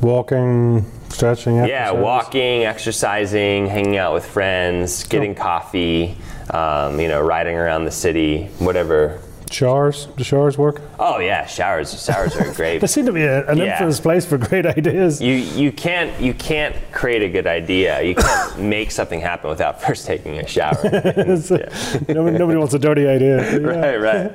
Walking, 0.00 0.84
stretching. 1.08 1.56
Yeah, 1.56 1.88
exercise? 1.88 2.02
walking, 2.02 2.64
exercising, 2.64 3.66
hanging 3.66 3.96
out 3.96 4.14
with 4.14 4.26
friends, 4.26 5.04
getting 5.04 5.34
coffee, 5.34 6.16
um, 6.50 7.00
you 7.00 7.08
know, 7.08 7.20
riding 7.20 7.56
around 7.56 7.84
the 7.84 7.90
city, 7.90 8.46
whatever. 8.58 9.20
Showers. 9.54 10.06
Do 10.16 10.24
showers 10.24 10.58
work? 10.58 10.80
Oh 10.98 11.18
yeah, 11.20 11.46
showers. 11.46 11.88
Showers 12.04 12.34
are 12.36 12.52
great. 12.54 12.80
They 12.84 12.86
seem 12.88 13.06
to 13.06 13.12
be 13.12 13.22
a, 13.22 13.46
an 13.48 13.58
Yeah. 13.58 13.64
infamous 13.72 14.00
place 14.00 14.26
for 14.26 14.36
great 14.38 14.66
ideas. 14.66 15.20
you 15.22 15.34
you 15.62 15.70
can't 15.72 16.10
you 16.20 16.34
can't 16.34 16.74
create 16.92 17.22
a 17.22 17.28
good 17.28 17.46
idea. 17.46 18.02
You 18.02 18.14
can't 18.16 18.58
make 18.76 18.90
something 18.90 19.20
happen 19.20 19.48
without 19.50 19.80
first 19.80 20.06
taking 20.06 20.38
a 20.38 20.46
shower. 20.46 20.82
nobody, 22.08 22.38
nobody 22.38 22.58
wants 22.58 22.74
a 22.74 22.78
dirty 22.78 23.06
idea. 23.06 23.36
Yeah. 23.60 23.66
right, 23.66 23.96
right. 24.00 24.32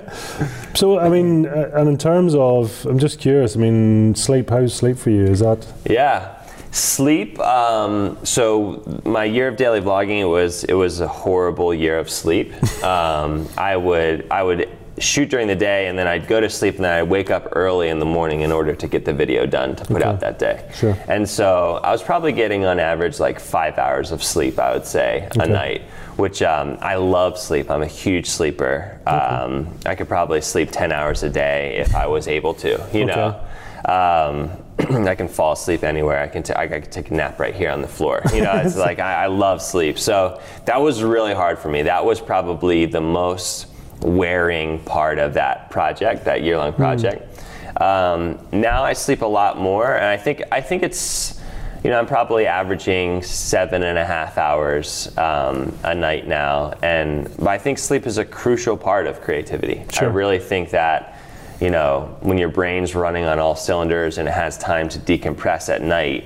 So, 0.75 0.99
I 0.99 1.09
mean, 1.09 1.45
uh, 1.47 1.71
and 1.75 1.89
in 1.89 1.97
terms 1.97 2.33
of, 2.35 2.85
I'm 2.85 2.99
just 2.99 3.19
curious. 3.19 3.55
I 3.55 3.59
mean, 3.59 4.15
sleep. 4.15 4.49
How's 4.49 4.73
sleep 4.73 4.97
for 4.97 5.09
you? 5.09 5.25
Is 5.25 5.39
that 5.39 5.65
Yeah. 5.85 6.35
Sleep. 6.71 7.39
Um, 7.39 8.17
so 8.23 8.83
my 9.03 9.23
year 9.25 9.47
of 9.47 9.57
daily 9.57 9.81
vlogging, 9.81 10.19
it 10.21 10.25
was 10.39 10.63
it 10.65 10.75
was 10.75 10.99
a 11.01 11.07
horrible 11.07 11.73
year 11.73 11.97
of 11.97 12.09
sleep. 12.09 12.53
Um, 12.83 13.47
I 13.57 13.75
would 13.75 14.27
I 14.29 14.43
would 14.43 14.69
shoot 14.99 15.29
during 15.29 15.47
the 15.47 15.55
day 15.55 15.87
and 15.87 15.97
then 15.97 16.07
I'd 16.07 16.27
go 16.27 16.39
to 16.39 16.49
sleep 16.49 16.75
and 16.75 16.85
then 16.85 16.99
I'd 16.99 17.09
wake 17.09 17.29
up 17.29 17.49
early 17.53 17.89
in 17.89 17.99
the 17.99 18.05
morning 18.05 18.41
in 18.41 18.51
order 18.51 18.75
to 18.75 18.87
get 18.87 19.05
the 19.05 19.13
video 19.13 19.45
done 19.45 19.75
to 19.75 19.85
put 19.85 20.01
out 20.01 20.19
that 20.19 20.39
day. 20.39 20.69
Sure. 20.75 20.97
And 21.07 21.27
so 21.27 21.79
I 21.83 21.91
was 21.91 22.03
probably 22.03 22.31
getting 22.31 22.65
on 22.65 22.79
average 22.79 23.19
like 23.19 23.39
five 23.39 23.77
hours 23.77 24.11
of 24.11 24.23
sleep, 24.23 24.59
I 24.59 24.73
would 24.73 24.85
say, 24.85 25.27
a 25.39 25.47
night. 25.47 25.83
Which 26.17 26.41
um, 26.41 26.77
I 26.81 26.95
love 26.95 27.39
sleep. 27.39 27.71
I'm 27.71 27.81
a 27.81 27.87
huge 27.87 28.27
sleeper. 28.27 28.99
Um, 29.07 29.73
I 29.85 29.95
could 29.95 30.09
probably 30.09 30.41
sleep 30.41 30.69
10 30.69 30.91
hours 30.91 31.23
a 31.23 31.29
day 31.29 31.77
if 31.77 31.95
I 31.95 32.07
was 32.07 32.27
able 32.27 32.53
to. 32.55 32.85
You 32.91 33.05
know. 33.05 33.41
Um, 33.85 34.51
I 35.07 35.15
can 35.15 35.27
fall 35.27 35.53
asleep 35.53 35.83
anywhere. 35.83 36.21
I 36.21 36.27
can, 36.27 36.43
t- 36.43 36.53
I 36.53 36.67
can 36.67 36.81
take 36.89 37.11
a 37.11 37.13
nap 37.13 37.39
right 37.39 37.55
here 37.55 37.69
on 37.69 37.81
the 37.81 37.87
floor. 37.87 38.21
You 38.33 38.41
know, 38.41 38.53
it's 38.53 38.75
like 38.87 38.99
I, 38.99 39.23
I 39.23 39.27
love 39.27 39.61
sleep. 39.61 39.97
So 39.97 40.41
that 40.65 40.81
was 40.81 41.03
really 41.03 41.33
hard 41.33 41.59
for 41.59 41.69
me. 41.69 41.83
That 41.83 42.03
was 42.05 42.19
probably 42.19 42.85
the 42.85 43.01
most 43.01 43.67
wearing 44.01 44.79
part 44.85 45.19
of 45.19 45.33
that 45.33 45.69
project, 45.69 46.25
that 46.25 46.41
year-long 46.43 46.73
project. 46.73 47.43
Um, 47.81 48.39
now 48.51 48.83
I 48.83 48.93
sleep 48.93 49.21
a 49.21 49.27
lot 49.27 49.57
more, 49.57 49.95
and 49.95 50.05
I 50.05 50.17
think 50.17 50.43
I 50.51 50.61
think 50.61 50.83
it's, 50.83 51.39
you 51.83 51.89
know, 51.89 51.99
I'm 51.99 52.07
probably 52.07 52.45
averaging 52.45 53.21
seven 53.23 53.83
and 53.83 53.97
a 53.97 54.05
half 54.05 54.37
hours 54.37 55.15
um, 55.17 55.77
a 55.83 55.95
night 55.95 56.27
now, 56.27 56.73
and 56.81 57.33
but 57.37 57.47
I 57.47 57.57
think 57.57 57.77
sleep 57.77 58.05
is 58.05 58.17
a 58.17 58.25
crucial 58.25 58.75
part 58.75 59.07
of 59.07 59.21
creativity. 59.21 59.85
Sure. 59.91 60.09
I 60.09 60.11
really 60.11 60.39
think 60.39 60.71
that 60.71 61.15
you 61.61 61.69
know, 61.69 62.15
when 62.21 62.37
your 62.37 62.49
brain's 62.49 62.95
running 62.95 63.25
on 63.25 63.37
all 63.37 63.55
cylinders 63.55 64.17
and 64.17 64.27
it 64.27 64.31
has 64.31 64.57
time 64.57 64.87
to 64.89 64.99
decompress 64.99 65.67
at 65.67 65.81
night 65.81 66.25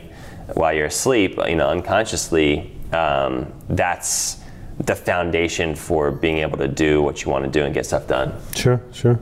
while 0.54 0.74
you're 0.74 0.86
asleep, 0.86 1.38
you 1.48 1.56
know, 1.56 1.70
unconsciously, 1.70 2.72
um, 2.92 3.52
that's 3.70 4.43
the 4.80 4.96
foundation 4.96 5.76
for 5.76 6.12
being 6.12 6.38
able 6.40 6.58
to 6.58 6.68
do 6.68 7.02
what 7.02 7.24
you 7.24 7.32
want 7.32 7.46
to 7.46 7.50
do 7.52 7.64
and 7.66 7.74
get 7.74 7.86
stuff 7.86 8.08
done. 8.08 8.34
Sure, 8.56 8.82
sure. 8.92 9.20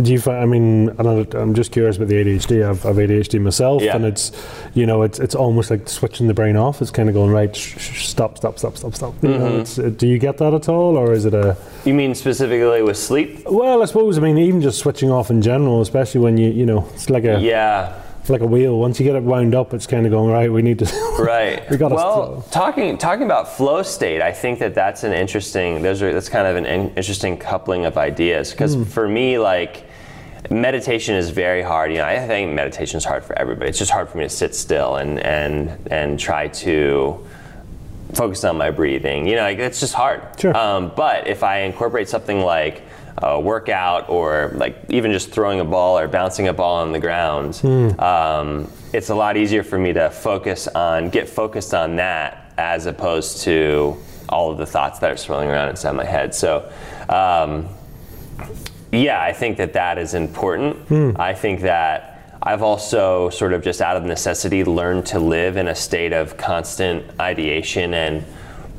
Do 0.00 0.10
you 0.10 0.18
find? 0.18 0.38
I 0.38 0.46
mean, 0.46 0.88
I'm, 1.34 1.52
just 1.52 1.70
curious 1.70 1.96
about 1.98 2.08
the 2.08 2.14
ADHD. 2.14 2.66
I've, 2.66 2.86
I've 2.86 2.96
ADHD 2.96 3.38
myself, 3.38 3.82
Yeah. 3.82 3.94
and 3.94 4.06
it's, 4.06 4.32
you 4.72 4.86
know, 4.86 5.02
it's 5.02 5.18
it's 5.18 5.34
almost 5.34 5.70
like 5.70 5.86
switching 5.86 6.28
the 6.28 6.32
brain 6.34 6.56
off. 6.56 6.80
It's 6.80 6.90
kind 6.90 7.10
of 7.10 7.14
going 7.14 7.30
right, 7.30 7.54
sh- 7.54 7.78
sh- 7.78 8.06
stop, 8.06 8.38
stop, 8.38 8.58
stop, 8.58 8.78
stop, 8.78 8.94
stop. 8.94 9.12
Mm-hmm. 9.16 9.26
know, 9.38 9.60
it's, 9.60 9.78
uh, 9.78 9.90
do 9.90 10.06
you 10.08 10.18
get 10.18 10.38
that 10.38 10.54
at 10.54 10.66
all, 10.70 10.96
or 10.96 11.12
is 11.12 11.26
it 11.26 11.34
a? 11.34 11.58
You 11.84 11.92
mean 11.92 12.14
specifically 12.14 12.80
with 12.82 12.96
sleep? 12.96 13.42
Well, 13.44 13.82
I 13.82 13.84
suppose. 13.84 14.16
I 14.16 14.22
mean, 14.22 14.38
even 14.38 14.62
just 14.62 14.78
switching 14.78 15.10
off 15.10 15.28
in 15.30 15.42
general, 15.42 15.82
especially 15.82 16.22
when 16.22 16.38
you, 16.38 16.50
you 16.50 16.64
know, 16.64 16.88
it's 16.94 17.10
like 17.10 17.24
a 17.24 17.38
Yeah, 17.38 17.92
like 18.28 18.40
a 18.40 18.46
wheel. 18.46 18.78
Once 18.78 19.00
you 19.00 19.04
get 19.06 19.16
it 19.16 19.22
wound 19.22 19.54
up, 19.54 19.74
it's 19.74 19.86
kind 19.86 20.06
of 20.06 20.12
going 20.12 20.30
right. 20.30 20.52
We 20.52 20.62
need 20.62 20.78
to. 20.80 20.84
right. 21.18 21.68
We 21.70 21.76
gotta 21.76 21.94
well, 21.94 22.42
talking 22.50 22.96
talking 22.98 23.24
about 23.24 23.48
flow 23.56 23.82
state, 23.82 24.22
I 24.22 24.32
think 24.32 24.58
that 24.60 24.74
that's 24.74 25.04
an 25.04 25.12
interesting. 25.12 25.82
Those 25.82 26.02
are 26.02 26.12
that's 26.12 26.28
kind 26.28 26.46
of 26.46 26.56
an 26.56 26.66
in, 26.66 26.88
interesting 26.94 27.36
coupling 27.36 27.84
of 27.84 27.98
ideas 27.98 28.52
because 28.52 28.74
Hmm. 28.74 28.84
for 28.84 29.08
me, 29.08 29.38
like 29.38 29.84
meditation 30.50 31.14
is 31.14 31.30
very 31.30 31.62
hard. 31.62 31.90
You 31.90 31.98
know, 31.98 32.04
I 32.04 32.26
think 32.26 32.52
meditation 32.52 32.98
is 32.98 33.04
hard 33.04 33.24
for 33.24 33.36
everybody. 33.38 33.68
It's 33.70 33.78
just 33.78 33.90
hard 33.90 34.08
for 34.08 34.18
me 34.18 34.24
to 34.24 34.30
sit 34.30 34.54
still 34.54 34.96
and 34.96 35.18
and 35.20 35.88
and 35.90 36.18
try 36.18 36.48
to 36.48 37.26
focus 38.12 38.44
on 38.44 38.56
my 38.58 38.70
breathing. 38.70 39.26
You 39.26 39.36
know, 39.36 39.42
like, 39.42 39.58
it's 39.58 39.80
just 39.80 39.94
hard. 39.94 40.20
Sure. 40.38 40.54
Um, 40.56 40.92
but 40.94 41.26
if 41.26 41.42
I 41.42 41.60
incorporate 41.60 42.08
something 42.08 42.40
like 42.42 42.82
a 43.18 43.38
workout 43.38 44.08
or 44.08 44.52
like 44.54 44.76
even 44.88 45.12
just 45.12 45.30
throwing 45.30 45.60
a 45.60 45.64
ball 45.64 45.98
or 45.98 46.08
bouncing 46.08 46.48
a 46.48 46.52
ball 46.52 46.76
on 46.76 46.92
the 46.92 46.98
ground, 47.00 47.60
um, 48.00 48.70
it's 48.92 49.10
a 49.10 49.14
lot 49.14 49.36
easier 49.36 49.62
for 49.62 49.78
me 49.78 49.92
to 49.92 50.10
focus 50.10 50.68
on, 50.68 51.10
get 51.10 51.28
focused 51.28 51.74
on 51.74 51.96
that 51.96 52.52
as 52.58 52.86
opposed 52.86 53.42
to 53.42 53.96
all 54.28 54.50
of 54.50 54.58
the 54.58 54.66
thoughts 54.66 54.98
that 55.00 55.10
are 55.10 55.16
swirling 55.16 55.48
around 55.48 55.68
inside 55.68 55.92
my 55.92 56.04
head. 56.04 56.34
So, 56.34 56.70
um, 57.08 57.68
yeah, 58.92 59.22
I 59.22 59.32
think 59.32 59.56
that 59.58 59.72
that 59.74 59.98
is 59.98 60.14
important. 60.14 60.90
I 61.18 61.34
think 61.34 61.60
that 61.62 62.36
I've 62.42 62.62
also 62.62 63.30
sort 63.30 63.52
of 63.52 63.62
just 63.62 63.80
out 63.80 63.96
of 63.96 64.04
necessity 64.04 64.64
learned 64.64 65.06
to 65.06 65.18
live 65.18 65.56
in 65.56 65.68
a 65.68 65.74
state 65.74 66.12
of 66.12 66.36
constant 66.36 67.04
ideation 67.20 67.94
and 67.94 68.24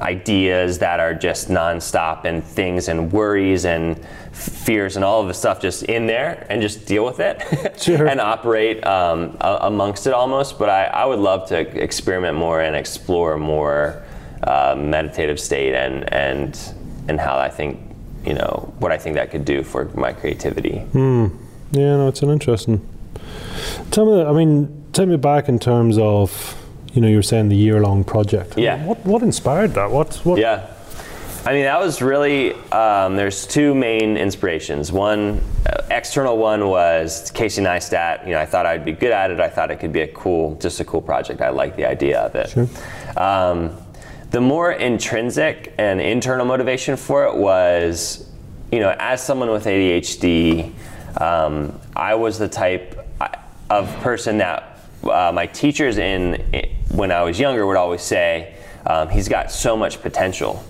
ideas 0.03 0.77
that 0.79 0.99
are 0.99 1.13
just 1.13 1.49
nonstop 1.49 2.25
and 2.25 2.43
things 2.43 2.87
and 2.89 3.11
worries 3.11 3.65
and 3.65 3.99
fears 4.33 4.95
and 4.95 5.05
all 5.05 5.21
of 5.21 5.27
the 5.27 5.33
stuff 5.33 5.61
just 5.61 5.83
in 5.83 6.05
there 6.05 6.45
and 6.49 6.61
just 6.61 6.85
deal 6.85 7.05
with 7.05 7.19
it 7.19 7.41
Sure. 7.81 8.07
and 8.07 8.19
operate 8.19 8.85
um, 8.85 9.37
a- 9.41 9.59
amongst 9.61 10.05
it 10.07 10.13
almost. 10.13 10.59
But 10.59 10.69
I, 10.69 10.85
I 10.85 11.05
would 11.05 11.19
love 11.19 11.47
to 11.49 11.57
experiment 11.81 12.37
more 12.37 12.61
and 12.61 12.75
explore 12.75 13.37
more 13.37 14.03
uh, 14.43 14.75
meditative 14.77 15.39
state 15.39 15.73
and 15.73 16.11
and 16.13 16.59
and 17.07 17.19
how 17.19 17.37
I 17.37 17.49
think 17.49 17.79
you 18.25 18.33
know 18.33 18.73
what 18.79 18.91
I 18.91 18.97
think 18.97 19.15
that 19.15 19.31
could 19.31 19.45
do 19.45 19.63
for 19.63 19.85
my 19.95 20.11
creativity. 20.13 20.83
Yeah, 20.93 21.97
no, 21.97 22.07
it's 22.07 22.21
an 22.21 22.29
interesting. 22.29 22.81
Tell 23.91 24.05
me, 24.05 24.23
I 24.23 24.31
mean, 24.33 24.83
take 24.93 25.07
me 25.07 25.17
back 25.17 25.49
in 25.49 25.59
terms 25.59 25.97
of, 25.97 26.55
you 26.93 27.01
know, 27.01 27.07
you 27.07 27.15
were 27.15 27.23
saying 27.23 27.49
the 27.49 27.55
year-long 27.55 28.03
project. 28.03 28.57
Yeah. 28.57 28.83
What 28.85 29.03
what 29.05 29.21
inspired 29.21 29.73
that? 29.73 29.91
What 29.91 30.15
what? 30.23 30.39
Yeah. 30.39 30.67
I 31.45 31.51
mean, 31.51 31.63
that 31.63 31.79
was 31.81 32.01
really, 32.01 32.53
um, 32.71 33.17
there's 33.17 33.45
two 33.45 33.75
main 33.75 34.15
inspirations. 34.15 34.93
One, 34.93 35.41
uh, 35.65 35.83
external 35.91 36.37
one 36.37 36.69
was 36.69 37.31
Casey 37.31 37.61
Neistat. 37.61 38.25
You 38.25 38.31
know, 38.31 38.39
I 38.39 38.45
thought 38.45 38.65
I'd 38.65 38.85
be 38.85 38.93
good 38.93 39.11
at 39.11 39.29
it. 39.29 39.41
I 39.41 39.49
thought 39.49 39.69
it 39.69 39.81
could 39.81 39.91
be 39.91 40.01
a 40.01 40.07
cool, 40.07 40.55
just 40.55 40.79
a 40.79 40.85
cool 40.85 41.01
project. 41.01 41.41
I 41.41 41.49
liked 41.49 41.75
the 41.75 41.83
idea 41.83 42.21
of 42.21 42.35
it. 42.35 42.49
Sure. 42.49 42.69
Um, 43.17 43.75
the 44.31 44.39
more 44.39 44.71
intrinsic 44.71 45.73
and 45.77 45.99
internal 45.99 46.45
motivation 46.45 46.95
for 46.95 47.25
it 47.25 47.35
was, 47.35 48.25
you 48.71 48.79
know, 48.79 48.95
as 48.97 49.21
someone 49.21 49.51
with 49.51 49.65
ADHD, 49.65 50.71
um, 51.19 51.77
I 51.93 52.15
was 52.15 52.39
the 52.39 52.47
type 52.47 53.05
of 53.69 53.93
person 53.97 54.37
that 54.37 54.72
uh, 55.05 55.31
my 55.33 55.45
teachers 55.47 55.97
in 55.97 56.43
when 56.91 57.11
I 57.11 57.23
was 57.23 57.39
younger 57.39 57.65
would 57.65 57.77
always 57.77 58.01
say, 58.01 58.55
um, 58.85 59.09
he's 59.09 59.29
got 59.29 59.49
so 59.51 59.77
much 59.77 60.01
potential, 60.01 60.61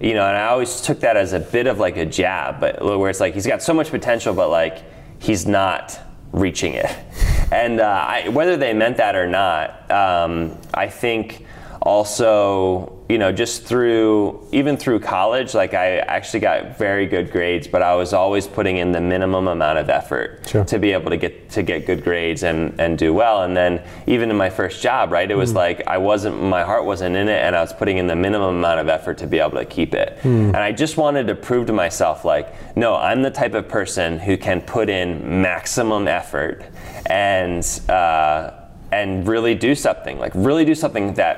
you 0.00 0.14
know, 0.14 0.24
and 0.26 0.36
I 0.36 0.46
always 0.46 0.80
took 0.80 1.00
that 1.00 1.16
as 1.16 1.32
a 1.32 1.40
bit 1.40 1.66
of 1.66 1.78
like 1.80 1.96
a 1.96 2.06
jab, 2.06 2.60
but 2.60 2.80
where 2.80 3.10
it's 3.10 3.18
like 3.20 3.34
he's 3.34 3.46
got 3.46 3.60
so 3.62 3.74
much 3.74 3.90
potential, 3.90 4.32
but 4.34 4.50
like 4.50 4.84
he's 5.18 5.46
not 5.46 5.98
reaching 6.32 6.74
it. 6.74 6.86
And 7.52 7.80
uh, 7.80 7.84
I, 8.08 8.28
whether 8.30 8.56
they 8.56 8.72
meant 8.74 8.96
that 8.96 9.14
or 9.14 9.28
not, 9.28 9.88
um, 9.88 10.58
I 10.74 10.88
think 10.88 11.46
also, 11.86 12.92
you 13.08 13.16
know, 13.16 13.30
just 13.30 13.62
through 13.64 14.44
even 14.50 14.76
through 14.76 14.98
college, 14.98 15.54
like 15.54 15.72
I 15.72 15.98
actually 15.98 16.40
got 16.40 16.76
very 16.76 17.06
good 17.06 17.30
grades, 17.30 17.68
but 17.68 17.80
I 17.80 17.94
was 17.94 18.12
always 18.12 18.48
putting 18.48 18.78
in 18.78 18.90
the 18.90 19.00
minimum 19.00 19.46
amount 19.46 19.78
of 19.78 19.88
effort 19.88 20.40
Sure. 20.48 20.64
to 20.64 20.78
be 20.80 20.90
able 20.92 21.10
to 21.10 21.16
get 21.16 21.48
to 21.50 21.62
get 21.62 21.86
good 21.86 22.02
grades 22.02 22.42
and 22.42 22.74
and 22.80 22.98
do 22.98 23.14
well. 23.14 23.42
And 23.44 23.56
then 23.56 23.82
even 24.06 24.30
in 24.30 24.36
my 24.36 24.50
first 24.50 24.82
job, 24.82 25.12
right, 25.12 25.30
it 25.30 25.36
was 25.36 25.54
like 25.54 25.86
I 25.86 25.98
wasn't 25.98 26.42
my 26.42 26.64
heart 26.64 26.84
wasn't 26.84 27.14
in 27.16 27.28
it, 27.28 27.40
and 27.40 27.54
I 27.54 27.60
was 27.60 27.72
putting 27.72 27.98
in 27.98 28.06
the 28.08 28.16
minimum 28.16 28.56
amount 28.56 28.80
of 28.80 28.88
effort 28.88 29.18
to 29.18 29.26
be 29.26 29.38
able 29.38 29.58
to 29.58 29.64
keep 29.64 29.94
it. 29.94 30.18
And 30.24 30.56
I 30.56 30.72
just 30.72 30.96
wanted 30.96 31.28
to 31.28 31.34
prove 31.34 31.66
to 31.68 31.72
myself, 31.72 32.24
like, 32.24 32.76
no, 32.76 32.96
I'm 32.96 33.22
the 33.22 33.30
type 33.30 33.54
of 33.54 33.68
person 33.68 34.18
who 34.18 34.36
can 34.36 34.60
put 34.60 34.88
in 34.88 35.40
maximum 35.42 36.08
effort 36.08 36.64
and 37.06 37.62
uh, 37.88 38.50
and 38.90 39.26
really 39.28 39.54
do 39.54 39.74
something, 39.74 40.18
like 40.18 40.32
really 40.34 40.64
do 40.64 40.74
something 40.74 41.14
that 41.14 41.36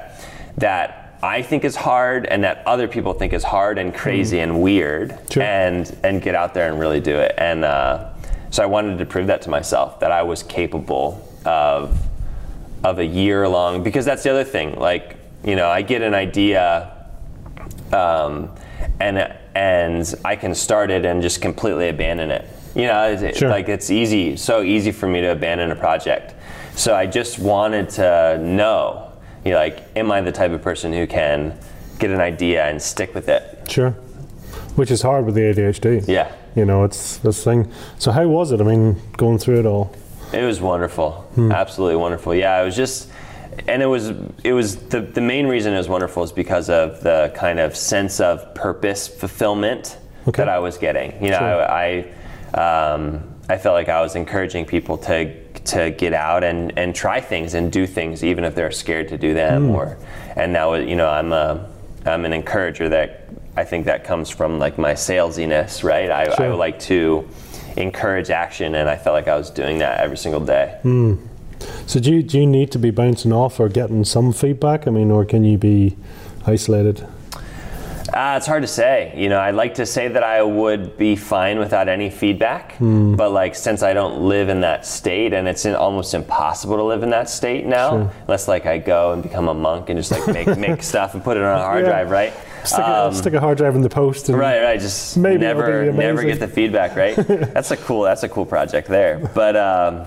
that 0.59 1.19
I 1.23 1.43
think 1.43 1.65
is 1.65 1.75
hard 1.75 2.27
and 2.27 2.45
that 2.45 2.63
other 2.67 2.87
people 2.87 3.13
think 3.13 3.33
is 3.33 3.43
hard 3.43 3.79
and 3.79 3.93
crazy 3.95 4.39
and 4.39 4.63
weird, 4.63 5.19
Sure. 5.31 5.43
and 5.43 5.95
and 6.05 6.23
get 6.23 6.35
out 6.35 6.55
there 6.55 6.69
and 6.71 6.79
really 6.79 7.01
do 7.01 7.17
it. 7.19 7.35
And 7.39 7.65
uh, 7.65 8.11
so 8.51 8.63
I 8.63 8.67
wanted 8.67 8.99
to 8.99 9.07
prove 9.07 9.27
that 9.27 9.43
to 9.43 9.51
myself 9.51 9.99
that 10.01 10.13
I 10.13 10.23
was 10.23 10.43
capable 10.43 11.27
of 11.45 11.99
of 12.85 12.99
a 13.01 13.05
year 13.05 13.49
long 13.49 13.83
because 13.83 14.05
that's 14.05 14.23
the 14.23 14.31
other 14.31 14.45
thing. 14.45 14.79
Like 14.79 15.17
you 15.45 15.57
know, 15.57 15.69
I 15.69 15.83
get 15.83 16.03
an 16.03 16.15
idea, 16.15 16.93
um, 17.93 18.51
and 19.01 19.35
and 19.55 20.15
I 20.25 20.37
can 20.37 20.55
start 20.55 20.91
it 20.91 21.05
and 21.05 21.21
just 21.23 21.41
completely 21.41 21.89
abandon 21.89 22.31
it. 22.31 22.47
You 22.77 22.87
know, 22.87 23.11
it's, 23.11 23.39
Sure. 23.39 23.49
like 23.49 23.69
it's 23.69 23.91
easy, 23.91 24.37
so 24.37 24.63
easy 24.63 24.93
for 24.93 25.09
me 25.09 25.21
to 25.23 25.33
abandon 25.33 25.73
a 25.73 25.77
project. 25.77 26.35
So 26.77 26.95
I 26.95 27.07
just 27.07 27.41
wanted 27.41 27.89
to 27.91 28.39
know, 28.41 29.08
you 29.49 29.55
know, 29.55 29.61
like, 29.61 29.83
am 29.97 30.13
I 30.13 30.21
the 30.21 30.33
type 30.33 30.51
of 30.53 30.63
person 30.63 30.93
who 30.93 31.07
can 31.07 31.59
get 31.99 32.11
an 32.11 32.21
idea 32.21 32.67
and 32.67 32.81
stick 32.81 33.15
with 33.15 33.29
it? 33.29 33.43
Sure. 33.71 33.91
Which 34.77 34.91
is 34.91 35.03
hard 35.03 35.25
with 35.25 35.35
the 35.35 35.41
ADHD. 35.41 36.07
Yeah. 36.07 36.31
You 36.55 36.65
know, 36.65 36.85
it's 36.85 37.17
this 37.19 37.43
thing. 37.43 37.71
So 37.99 38.13
how 38.13 38.27
was 38.29 38.53
it? 38.53 38.61
I 38.61 38.65
mean, 38.65 39.01
going 39.17 39.39
through 39.39 39.61
it 39.61 39.67
all. 39.67 39.95
It 40.33 40.43
was 40.45 40.61
wonderful, 40.61 41.27
absolutely 41.39 41.97
wonderful. 41.97 42.35
Yeah, 42.35 42.61
it 42.61 42.65
was 42.67 42.77
just, 42.77 43.09
and 43.67 43.83
it 43.83 43.87
was 43.87 44.13
it 44.45 44.53
was 44.53 44.77
the 44.77 45.01
the 45.01 45.23
main 45.23 45.47
reason 45.47 45.73
it 45.73 45.79
was 45.79 45.89
wonderful 45.89 46.23
is 46.23 46.33
because 46.33 46.69
of 46.69 47.01
the 47.03 47.33
kind 47.35 47.59
of 47.59 47.75
sense 47.75 48.21
of 48.21 48.55
purpose 48.55 49.09
fulfillment 49.09 49.97
Okay. 50.27 50.43
that 50.43 50.51
I 50.51 50.59
was 50.59 50.77
getting. 50.77 51.13
You 51.25 51.31
know, 51.31 51.39
Sure. 51.39 51.71
I 51.71 52.05
I, 52.53 52.93
um, 52.93 53.23
I 53.49 53.57
felt 53.57 53.73
like 53.73 53.89
I 53.89 54.03
was 54.03 54.17
encouraging 54.17 54.67
people 54.67 54.99
to 54.99 55.33
to 55.69 55.91
get 55.91 56.13
out 56.13 56.45
and 56.45 56.77
and 56.79 56.95
try 56.95 57.21
things 57.21 57.55
and 57.55 57.71
do 57.73 57.87
things 57.87 58.25
even 58.25 58.45
if 58.45 58.55
they're 58.55 58.71
scared 58.71 59.09
to 59.09 59.19
do 59.19 59.35
them 59.35 59.69
hmm. 59.69 59.75
or 59.75 59.99
and 60.37 60.55
that 60.55 60.65
was 60.65 60.87
you 60.87 60.97
know 60.97 61.09
I'm 61.09 61.33
a 61.33 61.69
I'm 62.07 62.25
an 62.25 62.33
encourager 62.33 62.89
that 62.89 63.29
I 63.59 63.65
think 63.65 63.87
that 63.87 64.05
comes 64.05 64.31
from 64.31 64.61
like 64.61 64.79
my 64.79 64.93
salesiness, 64.93 65.83
right? 65.83 66.11
I, 66.11 66.27
I 66.27 66.49
would 66.49 66.59
like 66.59 66.79
to 66.81 67.29
encourage 67.77 68.31
action, 68.31 68.77
and 68.77 68.89
I 68.89 68.97
felt 68.97 69.15
like 69.15 69.27
I 69.27 69.37
was 69.37 69.51
doing 69.51 69.79
that 69.79 69.99
every 69.99 70.17
single 70.17 70.41
day. 70.41 70.79
Hmm. 70.83 71.17
So 71.87 71.99
do 71.99 72.13
you, 72.13 72.23
do 72.23 72.39
you 72.39 72.47
need 72.47 72.71
to 72.71 72.79
be 72.79 72.93
bouncing 72.93 73.33
off 73.33 73.59
or 73.59 73.69
getting 73.69 74.05
some 74.05 74.33
feedback? 74.33 74.87
I 74.87 74.93
mean, 74.93 75.11
or 75.11 75.25
can 75.25 75.43
you 75.43 75.59
be 75.59 75.97
isolated? 76.47 77.05
Uh, 78.13 78.35
it's 78.37 78.47
hard 78.47 78.63
to 78.63 78.69
say. 78.69 79.13
You 79.17 79.29
know, 79.29 79.39
I'd 79.39 79.55
like 79.55 79.75
to 79.75 79.87
say 79.87 80.09
that 80.09 80.23
I 80.23 80.43
would 80.43 80.97
be 80.97 81.15
fine 81.17 81.59
without 81.59 81.89
any 81.89 82.11
feedback, 82.11 82.75
but 82.81 83.31
like 83.33 83.55
since 83.55 83.83
I 83.83 83.93
don't 83.93 84.23
live 84.23 84.49
in 84.49 84.61
that 84.63 84.87
state, 84.87 85.33
and 85.33 85.47
it's 85.47 85.65
in, 85.67 85.75
almost 85.75 86.15
impossible 86.15 86.77
to 86.77 86.83
live 86.85 87.03
in 87.03 87.11
that 87.11 87.29
state 87.29 87.67
now, 87.67 87.91
Sure. 87.91 88.13
unless 88.23 88.49
like 88.49 88.67
I 88.67 88.79
go 88.79 89.13
and 89.13 89.23
become 89.23 89.49
a 89.49 89.55
monk 89.55 89.91
and 89.91 89.99
just 89.99 90.11
like 90.11 90.27
make 90.29 90.57
make 90.69 90.83
stuff 90.83 91.15
and 91.15 91.23
put 91.23 91.37
it 91.37 91.43
on 91.43 91.59
a 91.59 91.63
hard 91.63 91.85
Yeah. 91.85 91.91
drive, 91.91 92.11
right? 92.11 92.33
Stick, 92.65 92.81
a, 92.81 93.05
Um, 93.07 93.15
stick 93.15 93.35
a 93.35 93.41
hard 93.41 93.57
drive 93.59 93.77
in 93.77 93.83
the 93.83 93.89
post. 93.89 94.29
And 94.29 94.37
Right, 94.39 94.61
right. 94.63 94.81
Just 94.81 95.17
Maybe 95.17 95.39
never, 95.39 95.93
never 95.93 96.23
get 96.25 96.41
the 96.41 96.49
feedback. 96.49 96.97
Right. 96.97 97.15
that's 97.55 97.71
a 97.71 97.77
cool. 97.77 98.03
That's 98.03 98.23
a 98.25 98.29
cool 98.29 98.45
project 98.47 98.89
there. 98.89 99.31
But 99.35 99.57
um, 99.57 100.07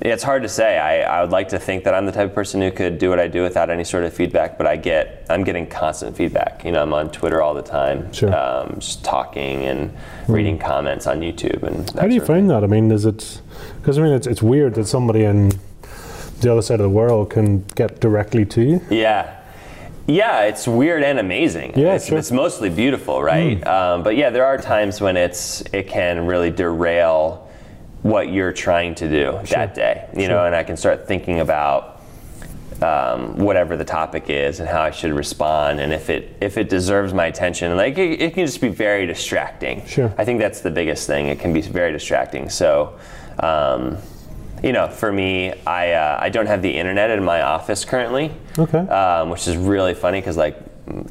it's 0.00 0.22
hard 0.22 0.42
to 0.42 0.48
say. 0.48 0.78
I, 0.78 1.18
I 1.18 1.22
would 1.22 1.30
like 1.30 1.48
to 1.48 1.58
think 1.58 1.84
that 1.84 1.94
I'm 1.94 2.06
the 2.06 2.12
type 2.12 2.28
of 2.28 2.34
person 2.34 2.60
who 2.60 2.70
could 2.70 2.98
do 2.98 3.10
what 3.10 3.18
I 3.18 3.26
do 3.28 3.42
without 3.42 3.68
any 3.70 3.84
sort 3.84 4.04
of 4.04 4.12
feedback. 4.14 4.56
But 4.56 4.66
I 4.66 4.76
get, 4.76 5.26
I'm 5.28 5.44
getting 5.44 5.66
constant 5.66 6.16
feedback. 6.16 6.64
You 6.64 6.72
know, 6.72 6.82
I'm 6.82 6.92
on 6.92 7.10
Twitter 7.10 7.42
all 7.42 7.54
the 7.54 7.62
time, 7.62 8.12
Sure. 8.12 8.34
um, 8.34 8.74
just 8.78 9.04
talking 9.04 9.64
and 9.64 9.96
reading 10.28 10.58
comments 10.58 11.06
on 11.06 11.20
YouTube. 11.20 11.62
And 11.64 11.90
How 11.98 12.06
do 12.06 12.14
you 12.14 12.20
find 12.20 12.48
that? 12.50 12.62
I 12.62 12.66
mean, 12.66 12.90
is 12.92 13.04
it 13.06 13.40
because 13.80 13.98
I 13.98 14.02
mean 14.02 14.12
it's, 14.12 14.26
it's 14.26 14.42
weird 14.42 14.74
that 14.74 14.86
somebody 14.86 15.24
in 15.24 15.52
the 16.40 16.52
other 16.52 16.62
side 16.62 16.74
of 16.80 16.84
the 16.84 16.88
world 16.90 17.30
can 17.30 17.62
get 17.74 18.00
directly 18.00 18.44
to 18.46 18.62
you. 18.62 18.80
Yeah. 18.90 19.34
Yeah, 20.06 20.44
it's 20.44 20.66
weird 20.66 21.02
and 21.02 21.18
amazing. 21.18 21.74
Yeah, 21.76 21.94
it's, 21.94 22.06
sure. 22.06 22.16
it's 22.16 22.30
mostly 22.30 22.70
beautiful, 22.70 23.22
right? 23.22 23.64
Um, 23.66 24.02
but 24.02 24.16
yeah, 24.16 24.30
there 24.30 24.46
are 24.46 24.56
times 24.56 25.02
when 25.02 25.18
it's 25.18 25.60
it 25.74 25.86
can 25.88 26.24
really 26.26 26.50
derail 26.50 27.47
what 28.02 28.32
you're 28.32 28.52
trying 28.52 28.94
to 28.96 29.08
do 29.08 29.38
that 29.50 29.74
day, 29.74 30.08
you 30.16 30.28
know, 30.28 30.44
and 30.46 30.54
I 30.54 30.62
can 30.62 30.76
start 30.76 31.06
thinking 31.08 31.40
about 31.40 32.00
um, 32.80 33.36
whatever 33.38 33.76
the 33.76 33.84
topic 33.84 34.30
is 34.30 34.60
and 34.60 34.68
how 34.68 34.82
I 34.82 34.90
should 34.92 35.12
respond, 35.12 35.80
and 35.80 35.92
if 35.92 36.08
it 36.10 36.36
if 36.40 36.56
it 36.58 36.68
deserves 36.68 37.12
my 37.12 37.26
attention. 37.26 37.76
Like 37.76 37.98
it, 37.98 38.22
it 38.22 38.34
can 38.34 38.46
just 38.46 38.60
be 38.60 38.68
very 38.68 39.04
distracting. 39.06 39.84
Sure. 39.86 40.14
I 40.16 40.24
think 40.24 40.38
that's 40.40 40.60
the 40.60 40.70
biggest 40.70 41.06
thing. 41.06 41.26
It 41.26 41.40
can 41.40 41.52
be 41.52 41.60
very 41.62 41.92
distracting. 41.92 42.48
So. 42.50 42.98
Um, 43.40 43.98
you 44.60 44.72
know, 44.72 44.88
for 44.88 45.12
me, 45.12 45.52
I 45.64 45.92
uh, 45.92 46.18
I 46.20 46.30
don't 46.30 46.46
have 46.46 46.62
the 46.62 46.70
internet 46.76 47.10
in 47.10 47.22
my 47.22 47.42
office 47.42 47.84
currently 47.84 48.32
Okay. 48.58 48.78
um, 48.88 49.30
which 49.30 49.46
is 49.46 49.56
really 49.56 49.94
funny 49.94 50.20
because 50.20 50.36
like 50.36 50.58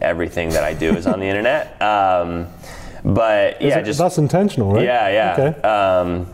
everything 0.01 0.49
that 0.49 0.65
I 0.65 0.73
do 0.73 0.93
is 0.97 1.07
on 1.07 1.21
the 1.21 1.25
internet. 1.33 1.81
Um, 1.81 2.47
but 3.05 3.61
Is 3.61 3.69
yeah, 3.69 3.79
it- 3.79 3.85
just 3.85 3.99
that's 3.99 4.17
intentional, 4.17 4.73
right? 4.73 4.83
yeah, 4.83 5.09
yeah. 5.37 5.49
Okay. 5.53 5.61
Um, 5.61 6.27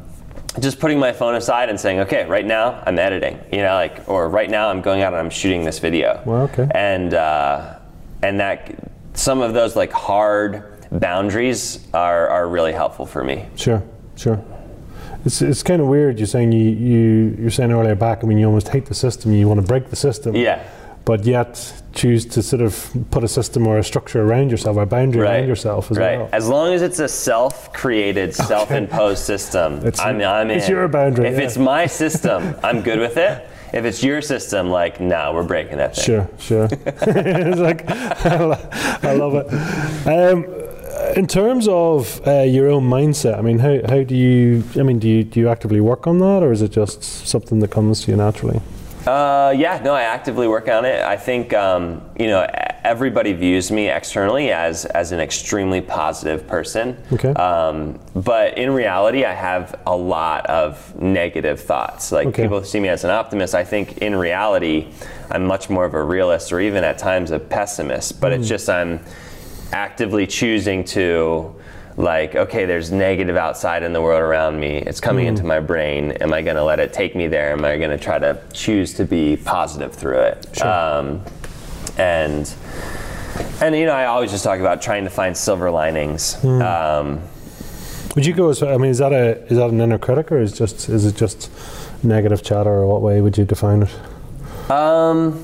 just 0.59 0.79
putting 0.79 0.99
my 0.99 1.11
phone 1.11 1.35
aside 1.35 1.69
and 1.69 1.79
saying, 1.79 2.01
okay, 2.01 2.25
right 2.25 2.45
now 2.45 2.83
I'm 2.85 2.99
editing, 2.99 3.39
you 3.51 3.59
know, 3.59 3.73
like, 3.73 4.07
or 4.07 4.29
right 4.29 4.49
now 4.49 4.69
I'm 4.69 4.81
going 4.81 5.01
out 5.01 5.13
and 5.13 5.19
I'm 5.19 5.29
shooting 5.29 5.63
this 5.63 5.79
video. 5.79 6.21
Well, 6.25 6.43
okay. 6.43 6.67
And 6.71 7.13
uh, 7.13 7.79
and 8.21 8.39
that 8.39 8.89
some 9.13 9.41
of 9.41 9.53
those 9.53 9.75
like 9.75 9.91
hard 9.91 10.63
boundaries 10.91 11.87
are 11.93 12.27
are 12.29 12.47
really 12.47 12.73
helpful 12.73 13.05
for 13.05 13.23
me. 13.23 13.47
Sure, 13.55 13.83
sure. 14.15 14.43
It's, 15.25 15.41
it's 15.41 15.63
kind 15.63 15.81
of 15.81 15.87
weird. 15.87 16.19
You're 16.19 16.27
saying 16.27 16.51
you, 16.51 16.69
you 16.69 17.37
you're 17.39 17.51
saying 17.51 17.71
earlier 17.71 17.95
back. 17.95 18.23
I 18.23 18.27
mean, 18.27 18.37
you 18.37 18.45
almost 18.45 18.67
hate 18.67 18.85
the 18.85 18.93
system. 18.93 19.31
You 19.33 19.47
want 19.47 19.61
to 19.61 19.65
break 19.65 19.89
the 19.89 19.95
system. 19.95 20.35
Yeah. 20.35 20.63
But 21.05 21.25
yet 21.25 21.83
choose 21.93 22.25
to 22.27 22.41
sort 22.41 22.61
of 22.61 22.89
put 23.11 23.23
a 23.23 23.27
system 23.27 23.67
or 23.67 23.77
a 23.77 23.83
structure 23.83 24.21
around 24.23 24.51
yourself, 24.51 24.77
a 24.77 24.85
boundary 24.85 25.21
around 25.23 25.47
yourself 25.47 25.91
as 25.91 25.97
right. 25.97 26.17
well. 26.19 26.29
As 26.31 26.47
long 26.47 26.73
as 26.73 26.81
it's 26.81 26.99
a 26.99 27.07
self-created, 27.09 28.33
self-imposed 28.33 29.21
system, 29.23 29.77
It's- 29.85 29.99
I'm, 29.99 30.21
I'm 30.21 30.49
in. 30.49 30.57
it's 30.57 30.69
your 30.69 30.87
boundary, 30.87 31.27
If 31.27 31.37
yeah. 31.37 31.45
it's 31.45 31.57
my 31.57 31.85
system, 32.03 32.55
I'm 32.63 32.81
good 32.81 32.99
with 32.99 33.17
it. 33.17 33.47
If 33.73 33.85
it's 33.85 34.03
your 34.03 34.21
system, 34.21 34.69
like, 34.69 35.01
no, 35.01 35.33
we're 35.33 35.43
breaking 35.43 35.77
that 35.77 35.95
thing. 35.95 36.05
Sure, 36.05 36.29
sure. 36.37 36.67
it's 36.85 37.59
like 37.59 37.89
I 37.89 39.09
I 39.09 39.13
love 39.15 39.33
it. 39.33 40.07
Um, 40.07 40.45
in 41.15 41.25
terms 41.27 41.67
of 41.67 42.21
uh, 42.27 42.41
your 42.41 42.69
own 42.69 42.83
mindset, 42.87 43.37
I 43.37 43.41
mean, 43.41 43.57
how, 43.59 43.79
how 43.89 44.03
do 44.03 44.15
you? 44.15 44.63
I 44.79 44.83
mean, 44.83 44.99
do 44.99 45.09
you 45.09 45.23
do 45.23 45.39
you 45.39 45.49
actively 45.49 45.81
work 45.81 46.05
on 46.05 46.19
that, 46.19 46.43
or 46.43 46.51
is 46.51 46.61
it 46.61 46.71
just 46.71 47.01
something 47.03 47.59
that 47.59 47.71
comes 47.71 48.01
to 48.05 48.11
you 48.11 48.17
naturally? 48.17 48.61
Uh, 49.05 49.53
yeah, 49.57 49.81
no, 49.83 49.93
I 49.93 50.03
actively 50.03 50.47
work 50.47 50.69
on 50.69 50.85
it. 50.85 51.01
I 51.01 51.17
think 51.17 51.53
um, 51.53 52.01
you 52.17 52.27
know 52.27 52.47
everybody 52.85 53.33
views 53.33 53.69
me 53.71 53.89
externally 53.89 54.51
as 54.51 54.85
as 54.85 55.11
an 55.11 55.19
extremely 55.19 55.81
positive 55.81 56.47
person. 56.47 56.97
Okay. 57.11 57.29
Um, 57.33 57.99
but 58.15 58.57
in 58.57 58.71
reality, 58.71 59.25
I 59.25 59.33
have 59.33 59.77
a 59.85 59.95
lot 59.95 60.45
of 60.45 60.95
negative 61.01 61.59
thoughts. 61.59 62.11
Like 62.13 62.27
Okay. 62.27 62.43
people 62.43 62.63
see 62.63 62.79
me 62.79 62.87
as 62.87 63.03
an 63.03 63.09
optimist. 63.11 63.55
I 63.55 63.65
think 63.65 63.97
in 63.97 64.15
reality, 64.15 64.87
I'm 65.29 65.45
much 65.45 65.69
more 65.69 65.83
of 65.83 65.93
a 65.95 66.03
realist, 66.03 66.53
or 66.53 66.61
even 66.61 66.85
at 66.85 66.97
times 66.97 67.31
a 67.31 67.39
pessimist. 67.39 68.21
But 68.21 68.31
Hmm. 68.31 68.39
it's 68.39 68.47
just 68.47 68.69
I'm 68.69 69.01
actively 69.73 70.27
choosing 70.27 70.83
to 70.85 71.55
like 71.97 72.35
okay 72.35 72.65
there's 72.65 72.91
negative 72.91 73.35
outside 73.35 73.83
in 73.83 73.93
the 73.93 74.01
world 74.01 74.21
around 74.21 74.59
me 74.59 74.77
it's 74.77 74.99
coming 74.99 75.25
Hmm. 75.25 75.29
into 75.29 75.43
my 75.43 75.59
brain 75.59 76.11
am 76.13 76.33
i 76.33 76.41
going 76.41 76.55
to 76.55 76.63
let 76.63 76.79
it 76.79 76.91
take 76.91 77.15
me 77.15 77.27
there 77.27 77.51
am 77.51 77.63
i 77.63 77.77
going 77.77 77.91
to 77.91 77.97
try 78.03 78.17
to 78.17 78.39
choose 78.51 78.93
to 78.95 79.05
be 79.05 79.37
positive 79.37 79.93
through 79.93 80.19
it 80.19 80.61
um, 80.63 81.21
and 81.99 82.51
and 83.61 83.75
you 83.75 83.85
know 83.85 83.93
i 83.93 84.05
always 84.05 84.31
just 84.31 84.43
talk 84.43 84.59
about 84.59 84.81
trying 84.81 85.03
to 85.03 85.09
find 85.11 85.37
silver 85.37 85.69
linings 85.69 86.33
Hmm. 86.41 86.61
um, 86.61 87.21
Would 88.15 88.25
you 88.25 88.33
go 88.33 88.49
as? 88.49 88.61
I 88.61 88.77
mean, 88.77 88.91
is 88.91 88.99
that 88.99 89.11
a 89.11 89.41
is 89.51 89.57
that 89.57 89.69
an 89.71 89.81
inner 89.81 89.97
critic, 89.97 90.31
or 90.31 90.39
is 90.39 90.51
just 90.53 90.87
is 90.89 91.03
it 91.05 91.15
just 91.15 91.49
negative 92.03 92.43
chatter, 92.43 92.69
or 92.69 92.85
what 92.85 93.01
way 93.01 93.21
would 93.21 93.37
you 93.39 93.43
define 93.45 93.83
it? 93.87 94.71
Um, 94.71 95.43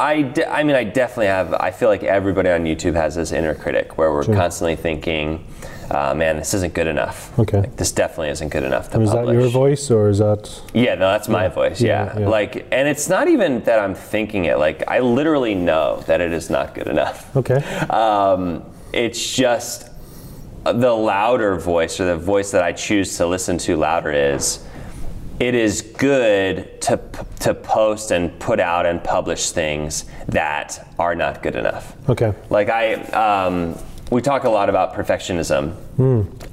I, 0.00 0.22
de- 0.22 0.50
I 0.52 0.62
mean, 0.64 0.76
I 0.76 0.84
definitely 0.84 1.26
have. 1.26 1.54
I 1.54 1.70
feel 1.70 1.88
like 1.88 2.02
everybody 2.02 2.50
on 2.50 2.64
YouTube 2.64 2.94
has 2.94 3.14
this 3.14 3.32
inner 3.32 3.54
critic 3.54 3.96
where 3.98 4.12
we're 4.12 4.24
Sure. 4.24 4.34
constantly 4.34 4.76
thinking, 4.76 5.44
uh, 5.90 6.14
"Man, 6.14 6.36
this 6.36 6.52
isn't 6.54 6.74
good 6.74 6.86
enough. 6.88 7.36
Okay. 7.38 7.60
Like, 7.60 7.76
this 7.76 7.92
definitely 7.92 8.30
isn't 8.30 8.48
good 8.48 8.64
enough 8.64 8.90
to 8.90 9.00
is 9.00 9.12
that 9.12 9.28
your 9.28 9.48
voice, 9.48 9.90
or 9.90 10.08
is 10.08 10.18
that? 10.18 10.50
Yeah, 10.72 10.94
no, 10.96 11.10
that's 11.12 11.28
my 11.28 11.48
voice. 11.48 11.80
Yeah, 11.80 12.12
Yeah. 12.14 12.20
yeah. 12.20 12.28
like, 12.28 12.66
and 12.72 12.88
it's 12.88 13.08
not 13.08 13.28
even 13.28 13.60
that 13.64 13.78
I'm 13.78 13.94
thinking 13.94 14.46
it. 14.46 14.58
Like, 14.58 14.82
I 14.88 14.98
literally 15.00 15.54
know 15.54 16.02
that 16.06 16.20
it 16.20 16.32
is 16.32 16.50
not 16.50 16.74
good 16.74 16.88
enough. 16.88 17.34
Okay. 17.36 17.62
Um, 17.90 18.62
it's 18.92 19.34
just 19.34 19.90
the 20.64 20.92
louder 20.94 21.56
voice 21.56 22.00
or 22.00 22.06
the 22.06 22.16
voice 22.16 22.50
that 22.52 22.62
I 22.64 22.72
choose 22.72 23.16
to 23.18 23.26
listen 23.26 23.58
to 23.58 23.76
louder 23.76 24.10
is 24.10 24.60
it 25.40 25.54
is 25.54 25.82
good 25.82 26.80
to, 26.82 27.00
to 27.40 27.54
post 27.54 28.10
and 28.10 28.38
put 28.38 28.60
out 28.60 28.86
and 28.86 29.02
publish 29.02 29.50
things 29.50 30.04
that 30.28 30.86
are 30.98 31.14
not 31.14 31.42
good 31.42 31.56
enough. 31.56 31.96
Okay. 32.08 32.32
Like 32.50 32.68
I, 32.68 32.94
um, 32.94 33.78
we 34.10 34.22
talk 34.22 34.44
a 34.44 34.48
lot 34.48 34.68
about 34.68 34.94
perfectionism, 34.94 35.74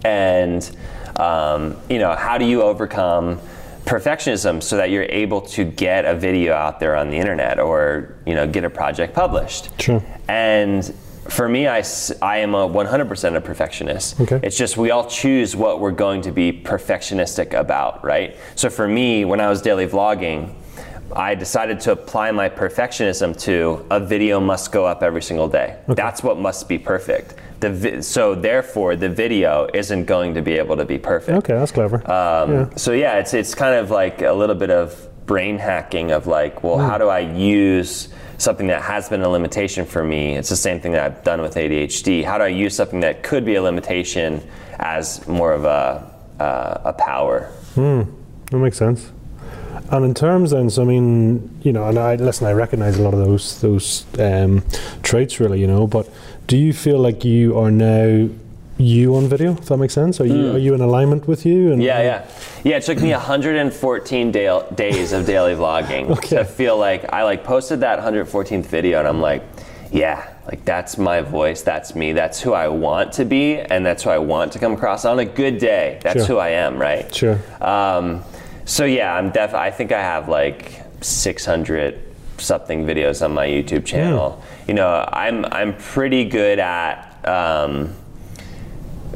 and 0.04 0.76
um, 1.18 1.78
you 1.90 2.00
know, 2.00 2.16
how 2.16 2.38
do 2.38 2.46
you 2.46 2.62
overcome 2.62 3.40
perfectionism 3.86 4.62
so 4.64 4.78
that 4.78 4.90
you're 4.90 5.04
able 5.04 5.42
to 5.42 5.66
get 5.66 6.06
a 6.06 6.16
video 6.16 6.54
out 6.54 6.80
there 6.80 6.96
on 6.96 7.10
the 7.10 7.18
internet 7.18 7.60
or 7.60 8.16
you 8.26 8.34
know 8.34 8.48
get 8.48 8.64
a 8.64 8.70
project 8.70 9.14
published? 9.14 9.70
Sure. 9.80 10.04
And 10.28 10.94
for 11.30 11.48
me, 11.48 11.68
I, 11.68 11.84
I 12.22 12.38
am 12.40 12.56
a 12.56 12.68
100% 12.68 13.36
a 13.36 13.42
perfectionist. 13.42 14.20
Okay. 14.20 14.40
It's 14.44 14.58
just 14.58 14.78
we 14.78 14.92
all 14.92 15.08
choose 15.08 15.56
what 15.56 15.80
we're 15.80 15.92
going 15.92 16.22
to 16.24 16.32
be 16.32 16.52
perfectionistic 16.52 17.54
about, 17.54 18.04
right? 18.04 18.36
So 18.56 18.70
for 18.70 18.88
me, 18.88 19.26
when 19.26 19.40
I 19.40 19.48
was 19.50 19.62
daily 19.62 19.88
vlogging, 19.88 20.54
I 21.16 21.36
decided 21.36 21.80
to 21.82 21.92
apply 21.92 22.32
my 22.32 22.48
perfectionism 22.50 23.38
to 23.42 23.86
a 23.92 24.00
video 24.00 24.40
must 24.40 24.72
go 24.72 24.86
up 24.86 25.04
every 25.04 25.22
single 25.22 25.48
day. 25.50 25.78
That's 25.88 26.24
what 26.24 26.40
must 26.40 26.70
be 26.70 26.78
perfect. 26.78 27.36
the 27.60 27.70
vi- 27.70 28.02
so 28.02 28.34
therefore 28.34 28.96
the 28.96 29.10
video 29.10 29.68
isn't 29.74 30.06
going 30.06 30.34
to 30.34 30.42
be 30.42 30.54
able 30.54 30.78
to 30.78 30.86
be 30.86 30.98
perfect. 30.98 31.38
Okay, 31.40 31.54
that's 31.54 31.72
clever. 31.72 31.98
Um, 32.10 32.52
yeah. 32.52 32.70
So 32.78 32.94
yeah, 32.94 33.20
it's 33.20 33.34
it's 33.34 33.54
kind 33.54 33.76
of 33.76 33.92
like 33.92 34.22
a 34.22 34.32
little 34.34 34.56
bit 34.56 34.72
of 34.72 35.08
brain 35.32 35.58
hacking 35.58 36.12
of 36.12 36.28
like, 36.28 36.62
well, 36.62 36.78
how 36.78 36.98
do 36.98 37.08
I 37.08 37.20
use 37.20 38.10
something 38.38 38.68
that 38.68 38.82
has 38.82 39.08
been 39.08 39.22
a 39.22 39.30
limitation 39.30 39.86
for 39.86 40.04
me? 40.04 40.36
It's 40.36 40.50
the 40.50 40.58
same 40.58 40.82
thing 40.82 40.92
that 40.92 41.06
I've 41.06 41.24
done 41.24 41.42
with 41.42 41.56
ADHD. 41.56 42.26
How 42.26 42.38
do 42.38 42.44
I 42.44 42.50
use 42.50 42.76
something 42.76 43.00
that 43.00 43.24
could 43.24 43.46
be 43.46 43.56
a 43.56 43.62
limitation 43.62 44.46
as 44.78 45.26
more 45.30 45.54
of 45.54 45.64
a 45.64 46.06
uh, 46.38 46.82
a 46.84 46.92
power? 46.92 47.50
That 48.52 48.58
makes 48.58 48.78
sense. 48.78 49.10
And 49.90 50.04
in 50.04 50.14
terms 50.14 50.52
then, 50.52 50.70
so 50.70 50.82
I 50.82 50.86
mean, 50.86 51.50
you 51.64 51.72
know, 51.72 51.88
and 51.88 51.98
I 51.98 52.16
listen, 52.16 52.46
I 52.46 52.52
recognize 52.52 52.98
a 52.98 53.02
lot 53.02 53.14
of 53.14 53.22
those 53.22 53.62
those 53.62 54.06
um, 54.20 54.66
traits, 55.02 55.40
really, 55.40 55.62
you 55.62 55.68
know. 55.68 55.88
But 55.88 56.10
do 56.48 56.58
you 56.58 56.74
feel 56.74 57.00
like 57.00 57.24
you 57.24 57.58
are 57.58 57.72
now 57.72 58.28
you 58.78 59.16
on 59.16 59.28
video? 59.28 59.52
If 59.54 59.66
that 59.66 59.78
makes 59.78 59.94
sense, 59.94 60.20
are 60.20 60.26
you 60.26 60.52
are 60.54 60.58
you 60.58 60.74
in 60.74 60.82
alignment 60.82 61.28
with 61.28 61.46
you? 61.46 61.72
And. 61.74 61.82
Yeah, 61.84 62.02
yeah, 62.02 62.28
yeah. 62.64 62.78
It 62.78 62.84
took 62.84 63.00
me 63.00 63.12
114 63.12 64.32
da- 64.32 64.70
days 64.72 65.14
of 65.14 65.26
daily 65.26 65.54
vlogging 65.54 66.10
Okay. 66.18 66.38
to 66.38 66.46
feel 66.46 66.78
like 66.78 67.12
I 67.14 67.24
like 67.24 67.44
posted 67.44 67.82
that 67.82 68.00
114th 68.00 68.66
video, 68.66 69.00
and 69.00 69.08
I'm 69.08 69.22
like, 69.22 69.44
yeah, 69.92 70.34
like 70.48 70.66
that's 70.66 70.98
my 70.98 71.22
voice, 71.22 71.62
that's 71.62 71.96
me, 71.96 72.14
that's 72.14 72.40
who 72.42 72.54
I 72.54 72.68
want 72.70 73.12
to 73.14 73.26
be, 73.26 73.60
and 73.60 73.86
that's 73.86 74.04
who 74.04 74.10
I 74.10 74.18
want 74.18 74.52
to 74.54 74.60
come 74.60 74.74
across 74.74 75.06
on 75.06 75.20
a 75.20 75.26
good 75.26 75.58
day. 75.60 76.00
That's 76.02 76.26
Sure. 76.26 76.36
who 76.36 76.38
I 76.38 76.50
am, 76.50 76.80
right? 76.80 77.14
Sure. 77.14 77.40
Um, 77.60 78.24
so 78.66 78.86
yeah, 78.86 79.14
I'm 79.14 79.32
def. 79.32 79.54
I 79.54 79.70
think 79.70 79.92
I 79.92 80.02
have 80.02 80.30
like 80.30 80.82
600 81.02 82.00
something 82.38 82.86
videos 82.86 83.24
on 83.24 83.34
my 83.34 83.46
YouTube 83.48 83.86
channel. 83.86 84.42
You 84.68 84.74
know, 84.74 85.08
I'm 85.12 85.46
I'm 85.46 85.76
pretty 85.78 86.26
good 86.26 86.58
at. 86.58 87.08
Um, 87.28 87.94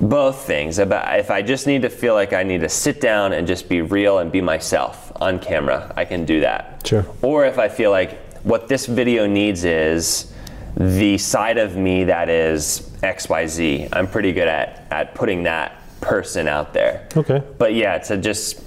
both 0.01 0.45
things 0.45 0.77
about 0.79 1.17
if 1.19 1.31
i 1.31 1.41
just 1.41 1.67
need 1.67 1.81
to 1.81 1.89
feel 1.89 2.13
like 2.13 2.33
i 2.33 2.43
need 2.43 2.61
to 2.61 2.69
sit 2.69 2.99
down 2.99 3.31
and 3.33 3.47
just 3.47 3.69
be 3.69 3.81
real 3.81 4.19
and 4.19 4.31
be 4.31 4.41
myself 4.41 5.11
on 5.21 5.39
camera 5.39 5.93
i 5.95 6.03
can 6.03 6.25
do 6.25 6.41
that 6.41 6.81
Sure. 6.85 7.05
or 7.21 7.45
if 7.45 7.57
i 7.57 7.69
feel 7.69 7.91
like 7.91 8.19
what 8.43 8.67
this 8.67 8.85
video 8.85 9.25
needs 9.25 9.63
is 9.63 10.33
the 10.75 11.17
side 11.17 11.57
of 11.57 11.75
me 11.77 12.03
that 12.03 12.27
is 12.29 12.89
xyz 13.01 13.87
i'm 13.93 14.07
pretty 14.07 14.33
good 14.33 14.47
at 14.49 14.85
at 14.91 15.15
putting 15.15 15.43
that 15.43 15.81
person 16.01 16.47
out 16.47 16.73
there 16.73 17.07
Okay. 17.15 17.41
but 17.57 17.73
yeah 17.73 17.97
to 17.97 18.17
just 18.17 18.61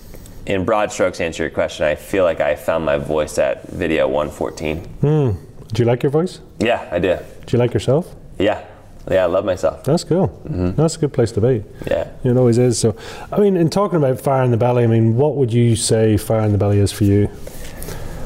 in 0.46 0.64
broad 0.64 0.90
strokes 0.90 1.20
answer 1.20 1.42
your 1.42 1.50
question 1.50 1.84
i 1.84 1.94
feel 1.94 2.24
like 2.24 2.40
i 2.40 2.56
found 2.56 2.84
my 2.86 2.96
voice 2.96 3.36
at 3.38 3.68
video 3.68 4.08
114 4.08 4.78
hmm. 4.78 5.30
Do 5.74 5.82
you 5.82 5.84
like 5.84 6.02
your 6.02 6.10
voice? 6.10 6.40
yeah 6.58 6.88
i 6.90 6.98
do 6.98 7.18
Do 7.44 7.56
you 7.56 7.58
like 7.58 7.74
yourself? 7.74 8.14
yeah 8.38 8.64
yeah 9.10 9.22
i 9.22 9.26
love 9.26 9.44
myself 9.44 9.84
That's 9.84 10.04
cool. 10.04 10.28
Mm-hmm. 10.28 10.80
That's 10.80 10.96
a 10.96 10.98
good 10.98 11.12
place 11.12 11.32
to 11.32 11.40
be. 11.40 11.64
yeah 11.86 12.10
It 12.24 12.36
always 12.36 12.58
is. 12.58 12.78
So, 12.78 12.96
I 13.32 13.38
mean, 13.38 13.56
in 13.56 13.70
talking 13.70 13.96
about 13.96 14.20
fire 14.20 14.42
in 14.42 14.50
the 14.50 14.56
belly, 14.56 14.84
I 14.84 14.86
mean, 14.86 15.16
what 15.16 15.36
would 15.36 15.52
you 15.52 15.76
say 15.76 16.16
fire 16.16 16.42
in 16.42 16.52
the 16.52 16.58
belly 16.58 16.78
is 16.78 16.92
for 16.92 17.04
you? 17.04 17.28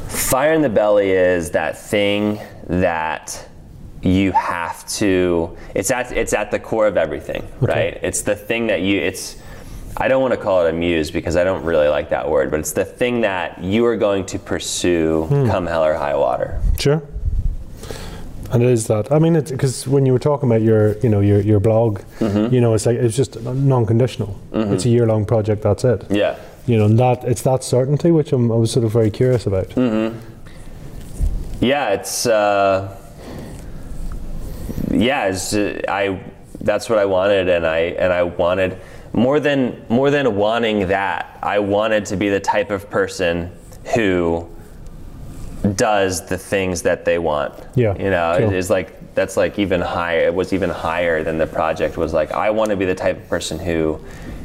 Fire 0.07 0.53
in 0.53 0.61
the 0.61 0.69
belly 0.69 1.11
is 1.11 1.51
that 1.51 1.77
thing 1.77 2.39
that 2.67 3.47
you 4.01 4.33
have 4.33 4.85
to 4.89 5.57
it's 5.73 5.89
at 5.89 6.11
it's 6.11 6.33
at 6.33 6.51
the 6.51 6.59
core 6.59 6.87
of 6.87 6.97
everything, 6.97 7.47
right? 7.61 7.97
It's 8.01 8.21
the 8.21 8.35
thing 8.35 8.67
that 8.67 8.81
you 8.81 8.99
it's 8.99 9.37
I 9.95 10.07
don't 10.07 10.21
want 10.21 10.33
to 10.33 10.39
call 10.39 10.65
it 10.65 10.69
a 10.69 10.73
muse 10.73 11.11
because 11.11 11.35
I 11.35 11.43
don't 11.43 11.63
really 11.63 11.87
like 11.87 12.09
that 12.09 12.29
word, 12.29 12.51
but 12.51 12.59
it's 12.59 12.73
the 12.73 12.85
thing 12.85 13.21
that 13.21 13.63
you 13.63 13.85
are 13.85 13.95
going 13.95 14.25
to 14.27 14.39
pursue 14.39 15.23
hmm. 15.25 15.47
come 15.47 15.67
hell 15.67 15.85
or 15.85 15.93
high 15.93 16.15
water. 16.15 16.59
Sure. 16.79 17.01
And 18.53 18.61
it 18.61 18.69
is 18.69 18.85
that. 18.87 19.11
I 19.11 19.17
mean, 19.17 19.35
it's 19.35 19.51
because 19.51 19.87
when 19.87 20.05
you 20.05 20.13
were 20.13 20.19
talking 20.19 20.47
about 20.47 20.61
your, 20.61 20.95
you 20.99 21.09
know, 21.09 21.21
your 21.21 21.41
your 21.41 21.59
blog, 21.59 22.01
you 22.21 22.61
know, 22.61 22.75
it's 22.75 22.85
like 22.85 22.97
it's 22.97 23.17
just 23.17 23.41
non-conditional. 23.41 24.39
It's 24.53 24.85
a 24.85 24.89
year-long 24.89 25.25
project. 25.25 25.63
That's 25.63 25.83
it. 25.83 26.05
Yeah. 26.11 26.37
You 26.67 26.77
know, 26.77 26.85
and 26.85 26.97
that 26.99 27.23
it's 27.23 27.41
that 27.41 27.63
certainty 27.63 28.11
which 28.11 28.31
I'm, 28.31 28.51
I 28.51 28.55
was 28.55 28.71
sort 28.71 28.85
of 28.85 28.91
very 28.91 29.09
curious 29.09 29.47
about. 29.47 29.75
Yeah, 31.61 31.89
it's 31.89 32.25
uh, 32.25 32.95
yeah, 34.91 35.27
it's, 35.29 35.53
uh, 35.53 35.81
I 35.87 36.23
that's 36.61 36.89
what 36.89 36.99
I 36.99 37.05
wanted, 37.05 37.49
and 37.49 37.65
I 37.65 37.79
and 37.97 38.13
I 38.13 38.23
wanted 38.23 38.79
more 39.13 39.39
than 39.39 39.83
more 39.89 40.11
than 40.11 40.35
wanting 40.35 40.87
that. 40.87 41.39
I 41.41 41.59
wanted 41.59 42.05
to 42.07 42.17
be 42.17 42.29
the 42.29 42.39
type 42.39 42.69
of 42.69 42.89
person 42.89 43.51
who 43.95 44.47
does 45.75 46.25
the 46.27 46.37
things 46.37 46.81
that 46.83 47.05
they 47.05 47.19
want. 47.19 47.53
Yeah, 47.75 47.95
you 47.97 48.09
know, 48.09 48.35
cool. 48.37 48.49
it 48.49 48.55
is 48.55 48.69
like 48.69 49.13
that's 49.15 49.37
like 49.37 49.59
even 49.59 49.81
higher. 49.81 50.25
It 50.25 50.33
was 50.33 50.53
even 50.53 50.69
higher 50.69 51.23
than 51.23 51.37
the 51.37 51.47
project 51.47 51.97
was. 51.97 52.13
Like 52.13 52.31
I 52.31 52.49
want 52.49 52.71
to 52.71 52.75
be 52.75 52.85
the 52.85 52.95
type 52.95 53.17
of 53.17 53.27
person 53.29 53.59
who 53.59 53.99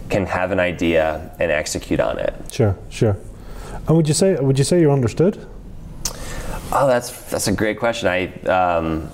can 0.09 0.27
have 0.27 0.51
an 0.53 0.61
idea 0.61 1.35
and 1.39 1.51
execute 1.51 2.01
on 2.01 2.19
it. 2.19 2.35
Sure, 2.51 2.77
sure. 2.89 3.17
And 3.87 3.97
would 3.97 4.09
you 4.09 4.15
say 4.15 4.37
would 4.37 4.59
you 4.59 4.65
say 4.65 4.81
you're 4.81 4.93
understood? 4.93 5.47
Oh, 6.71 6.87
that's 6.87 7.31
that's 7.31 7.49
a 7.49 7.53
great 7.53 7.79
question. 7.79 8.09
I 8.09 8.33
um, 8.45 9.11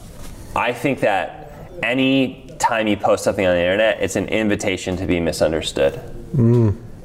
I 0.57 0.73
think 0.73 1.01
that 1.01 1.71
any 1.83 2.51
time 2.59 2.87
you 2.87 2.97
post 2.97 3.25
something 3.25 3.47
on 3.47 3.55
the 3.55 3.61
internet, 3.61 4.01
it's 4.01 4.17
an 4.17 4.29
invitation 4.29 4.97
to 4.97 5.07
be 5.07 5.21
misunderstood. 5.21 6.01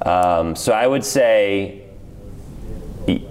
Um, 0.01 0.55
so 0.55 0.71
I 0.71 0.87
would 0.87 1.03
say 1.03 1.88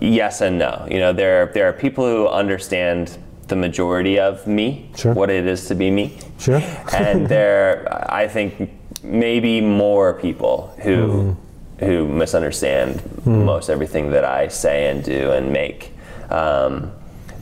yes 0.00 0.40
and 0.40 0.58
no. 0.58 0.86
You 0.90 0.98
know, 0.98 1.12
there 1.12 1.46
there 1.46 1.68
are 1.68 1.72
people 1.72 2.04
who 2.04 2.26
understand 2.28 3.16
the 3.48 3.56
majority 3.56 4.18
of 4.18 4.46
me, 4.46 4.90
Sure. 4.96 5.14
what 5.14 5.30
it 5.30 5.46
is 5.46 5.66
to 5.68 5.74
be 5.74 5.90
me, 5.90 6.18
Sure. 6.38 6.60
and 6.92 7.26
there 7.34 7.86
I 8.12 8.28
think 8.28 8.70
maybe 9.02 9.60
more 9.60 10.14
people 10.14 10.74
who 10.82 11.36
who 11.78 12.06
misunderstand 12.08 13.00
most 13.24 13.68
everything 13.70 14.10
that 14.10 14.24
I 14.24 14.48
say 14.48 14.90
and 14.90 15.02
do 15.04 15.30
and 15.32 15.52
make. 15.52 15.92
Um, 16.30 16.92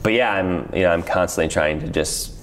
but 0.03 0.13
yeah, 0.13 0.31
I'm 0.31 0.69
you 0.73 0.83
know 0.83 0.91
I'm 0.91 1.03
constantly 1.03 1.49
trying 1.51 1.79
to 1.81 1.87
just 1.87 2.33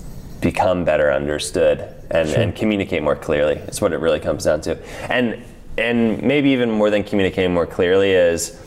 become 0.40 0.84
better 0.84 1.10
understood 1.12 1.88
and, 2.10 2.28
and 2.28 2.54
communicate 2.54 3.02
more 3.02 3.16
clearly. 3.16 3.54
It's 3.66 3.80
what 3.80 3.92
it 3.92 3.98
really 3.98 4.20
comes 4.20 4.44
down 4.44 4.60
to. 4.62 4.76
And 5.10 5.42
and 5.78 6.22
maybe 6.22 6.50
even 6.50 6.70
more 6.70 6.90
than 6.90 7.02
communicating 7.02 7.54
more 7.54 7.66
clearly 7.66 8.10
is 8.12 8.60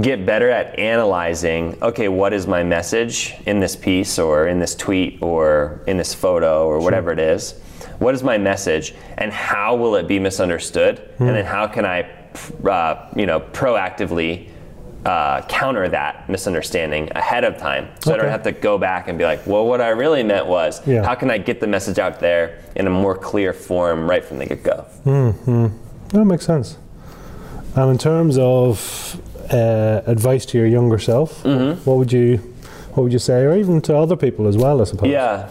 get 0.00 0.24
better 0.24 0.48
at 0.48 0.78
analyzing 0.78 1.76
okay 1.82 2.08
what 2.08 2.32
is 2.32 2.46
my 2.46 2.62
message 2.62 3.34
in 3.46 3.58
this 3.58 3.74
piece 3.74 4.18
or 4.18 4.46
in 4.46 4.58
this 4.60 4.74
tweet 4.76 5.20
or 5.22 5.80
in 5.86 5.96
this 5.96 6.14
photo 6.14 6.66
or 6.66 6.78
whatever 6.80 7.10
it 7.12 7.18
is? 7.18 7.54
What 7.98 8.14
is 8.14 8.22
my 8.22 8.38
message? 8.38 8.94
And 9.16 9.32
how 9.32 9.74
will 9.74 9.96
it 9.96 10.06
be 10.06 10.20
misunderstood? 10.20 11.00
And 11.18 11.28
then 11.30 11.44
how 11.44 11.66
can 11.66 11.84
i 11.84 12.02
uh, 12.64 13.08
you 13.16 13.26
know 13.26 13.40
proactively 13.40 14.48
uh, 15.04 15.42
counter 15.42 15.88
that 15.88 16.28
misunderstanding 16.28 17.10
ahead 17.16 17.42
of 17.42 17.56
time? 17.56 17.88
So 18.00 18.14
i 18.14 18.16
don't 18.16 18.28
have 18.30 18.42
to 18.44 18.52
go 18.52 18.78
back 18.78 19.08
and 19.08 19.18
be 19.18 19.24
like 19.24 19.44
well 19.46 19.66
what 19.66 19.80
i 19.80 19.88
really 19.88 20.22
meant 20.22 20.46
was 20.46 20.86
Yeah. 20.86 21.02
how 21.04 21.14
can 21.16 21.30
i 21.30 21.38
get 21.38 21.60
the 21.60 21.66
message 21.66 21.98
out 21.98 22.20
there 22.20 22.60
in 22.76 22.86
a 22.86 22.90
more 22.90 23.16
clear 23.16 23.52
form 23.52 24.08
right 24.08 24.24
from 24.24 24.38
the 24.38 24.46
get-go? 24.46 24.82
Hmm. 25.02 25.66
That 26.10 26.24
makes 26.24 26.46
sense. 26.46 26.78
And 27.74 27.90
in 27.90 27.98
terms 27.98 28.38
of 28.38 29.20
uh, 29.50 30.02
advice 30.06 30.44
to 30.46 30.58
your 30.58 30.66
younger 30.66 30.98
self, 30.98 31.42
Mm-hmm. 31.42 31.82
what 31.88 31.96
would 31.98 32.12
you 32.12 32.38
what 32.94 33.02
would 33.04 33.12
you 33.12 33.18
say, 33.20 33.42
or 33.44 33.54
even 33.56 33.80
to 33.82 33.96
other 33.96 34.16
people 34.16 34.46
as 34.48 34.56
well? 34.56 34.80
I 34.80 34.84
suppose. 34.84 35.10
Yeah, 35.10 35.48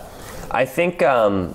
I 0.51 0.65
think 0.65 1.01
um, 1.01 1.53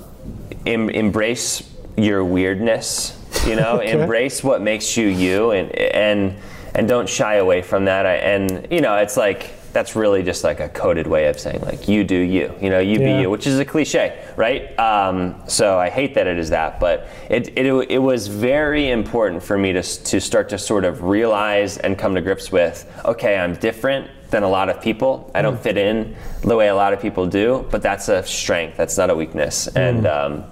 em- 0.64 0.88
embrace 0.90 1.62
your 1.96 2.24
weirdness. 2.24 3.18
You 3.46 3.56
know, 3.56 3.76
Okay. 3.80 3.90
embrace 4.00 4.42
what 4.42 4.60
makes 4.62 4.96
you 4.96 5.06
you, 5.08 5.50
and 5.50 5.70
and 5.72 6.34
and 6.74 6.88
don't 6.88 7.08
shy 7.08 7.34
away 7.36 7.60
from 7.62 7.84
that. 7.86 8.06
I, 8.06 8.14
and 8.16 8.66
you 8.70 8.80
know, 8.80 8.96
it's 8.96 9.16
like 9.16 9.50
that's 9.72 9.96
really 9.96 10.22
just 10.22 10.44
like 10.44 10.60
a 10.60 10.68
coded 10.68 11.06
way 11.06 11.26
of 11.28 11.38
saying 11.38 11.60
like 11.62 11.88
you 11.88 12.04
do 12.04 12.16
you. 12.16 12.54
You 12.60 12.70
know, 12.70 12.78
you 12.78 12.98
Yeah. 13.00 13.16
be 13.16 13.22
you, 13.22 13.30
which 13.30 13.46
is 13.46 13.58
a 13.58 13.64
cliche, 13.64 14.22
right? 14.36 14.78
Um, 14.78 15.42
so 15.46 15.78
I 15.78 15.88
hate 15.90 16.14
that 16.14 16.26
it 16.26 16.38
is 16.38 16.50
that, 16.50 16.78
but 16.78 17.08
it, 17.30 17.56
it 17.56 17.66
it 17.90 17.98
was 17.98 18.26
very 18.28 18.90
important 18.90 19.42
for 19.42 19.56
me 19.56 19.72
to 19.72 19.82
to 19.82 20.20
start 20.20 20.48
to 20.50 20.58
sort 20.58 20.84
of 20.84 21.02
realize 21.02 21.78
and 21.78 21.98
come 21.98 22.14
to 22.14 22.20
grips 22.20 22.52
with. 22.52 22.86
Okay, 23.04 23.36
I'm 23.36 23.54
different 23.54 24.10
than 24.30 24.42
a 24.42 24.48
lot 24.48 24.68
of 24.70 24.80
people. 24.80 25.30
I 25.34 25.42
don't 25.42 25.60
fit 25.60 25.76
in 25.76 26.16
the 26.40 26.56
way 26.56 26.68
a 26.68 26.74
lot 26.74 26.92
of 26.94 27.00
people 27.00 27.26
do, 27.26 27.66
but 27.70 27.82
that's 27.82 28.08
a 28.08 28.22
strength. 28.22 28.76
That's 28.78 28.96
not 28.96 29.10
a 29.10 29.14
weakness. 29.14 29.68
And 29.68 30.06
um, 30.06 30.44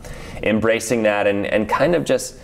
embracing 0.42 1.02
that 1.04 1.26
and, 1.26 1.46
and 1.46 1.66
kind 1.66 1.94
of 1.94 2.04
just, 2.04 2.36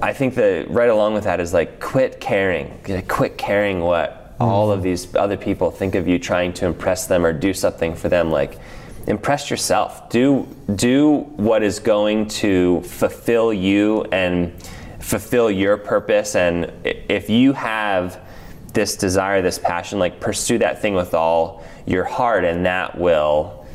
I 0.00 0.12
think 0.12 0.36
that 0.36 0.70
right 0.70 0.88
along 0.88 1.14
with 1.14 1.24
that 1.24 1.40
is 1.40 1.52
like 1.52 1.80
quit 1.80 2.20
caring. 2.20 2.78
Quit 3.08 3.36
caring 3.36 3.80
what 3.80 4.15
all 4.38 4.70
of 4.70 4.82
these 4.82 5.14
other 5.14 5.36
people 5.36 5.70
think 5.70 5.94
of 5.94 6.06
you 6.06 6.18
trying 6.18 6.52
to 6.54 6.66
impress 6.66 7.06
them 7.06 7.24
or 7.24 7.32
do 7.32 7.54
something 7.54 7.94
for 7.94 8.08
them. 8.08 8.30
Like, 8.30 8.58
impress 9.06 9.50
yourself. 9.50 10.08
Do 10.10 10.46
do 10.74 11.18
what 11.36 11.62
is 11.62 11.78
going 11.78 12.28
to 12.28 12.82
fulfill 12.82 13.52
you 13.52 14.04
and 14.12 14.52
fulfill 15.00 15.50
your 15.50 15.76
purpose. 15.76 16.34
And 16.34 16.72
if 16.84 17.30
you 17.30 17.52
have 17.52 18.20
this 18.72 18.96
desire, 18.96 19.40
this 19.40 19.58
passion, 19.58 19.98
like 19.98 20.20
pursue 20.20 20.58
that 20.58 20.82
thing 20.82 20.94
with 20.94 21.14
all 21.14 21.64
your 21.86 22.04
heart, 22.04 22.44
and 22.44 22.66
that 22.66 22.98
will 22.98 23.66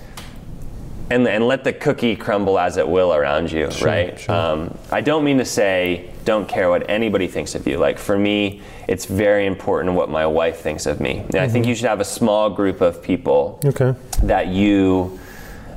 and 1.09 1.27
and 1.27 1.47
let 1.47 1.63
the 1.63 1.73
cookie 1.73 2.15
crumble 2.15 2.59
as 2.59 2.77
it 2.77 2.87
will 2.87 3.13
around 3.13 3.51
you, 3.51 3.67
right? 3.81 4.19
sure. 4.19 4.35
Um, 4.35 4.77
I 4.91 5.01
don't 5.01 5.23
mean 5.23 5.37
to 5.39 5.45
say 5.45 6.10
don't 6.23 6.47
care 6.47 6.69
what 6.69 6.89
anybody 6.89 7.27
thinks 7.27 7.55
of 7.55 7.67
you. 7.67 7.77
Like 7.77 7.97
for 7.97 8.17
me, 8.17 8.61
it's 8.87 9.05
very 9.05 9.45
important 9.45 9.95
what 9.95 10.09
my 10.09 10.25
wife 10.25 10.59
thinks 10.59 10.85
of 10.85 10.99
me. 10.99 11.19
And 11.19 11.35
I 11.35 11.47
think 11.47 11.63
mm-hmm. 11.63 11.69
you 11.69 11.75
should 11.75 11.87
have 11.87 11.99
a 11.99 12.05
small 12.05 12.49
group 12.49 12.81
of 12.81 13.01
people 13.01 13.59
Okay. 13.65 13.95
that 14.23 14.47
you 14.47 15.19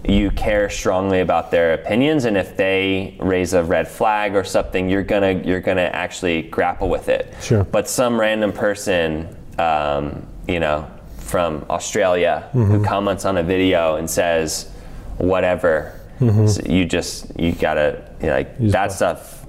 you 0.06 0.30
care 0.32 0.68
strongly 0.68 1.20
about 1.20 1.50
their 1.50 1.72
opinions 1.72 2.26
and 2.26 2.36
if 2.36 2.56
they 2.56 3.16
raise 3.20 3.54
a 3.54 3.62
red 3.64 3.88
flag 3.88 4.34
or 4.36 4.44
something 4.44 4.88
you're 4.88 5.02
gonna 5.02 5.32
you're 5.32 5.60
gonna 5.60 5.80
actually 5.80 6.42
grapple 6.42 6.88
with 6.90 7.08
it 7.08 7.34
Sure. 7.40 7.64
but 7.64 7.88
some 7.88 8.20
random 8.20 8.52
person 8.52 9.34
um, 9.58 10.26
you 10.46 10.60
know 10.60 10.86
from 11.18 11.64
australia 11.70 12.50
who 12.52 12.64
mm-hmm. 12.64 12.84
comments 12.84 13.24
on 13.24 13.38
a 13.38 13.42
video 13.42 13.96
and 13.96 14.10
says 14.10 14.70
whatever 15.16 15.98
mm-hmm. 16.20 16.46
so 16.46 16.60
you 16.70 16.84
just 16.84 17.38
you 17.40 17.52
gotta 17.52 18.06
you 18.20 18.26
know, 18.26 18.34
like 18.34 18.58
just 18.58 18.72
that 18.72 18.92
stuff 18.92 19.43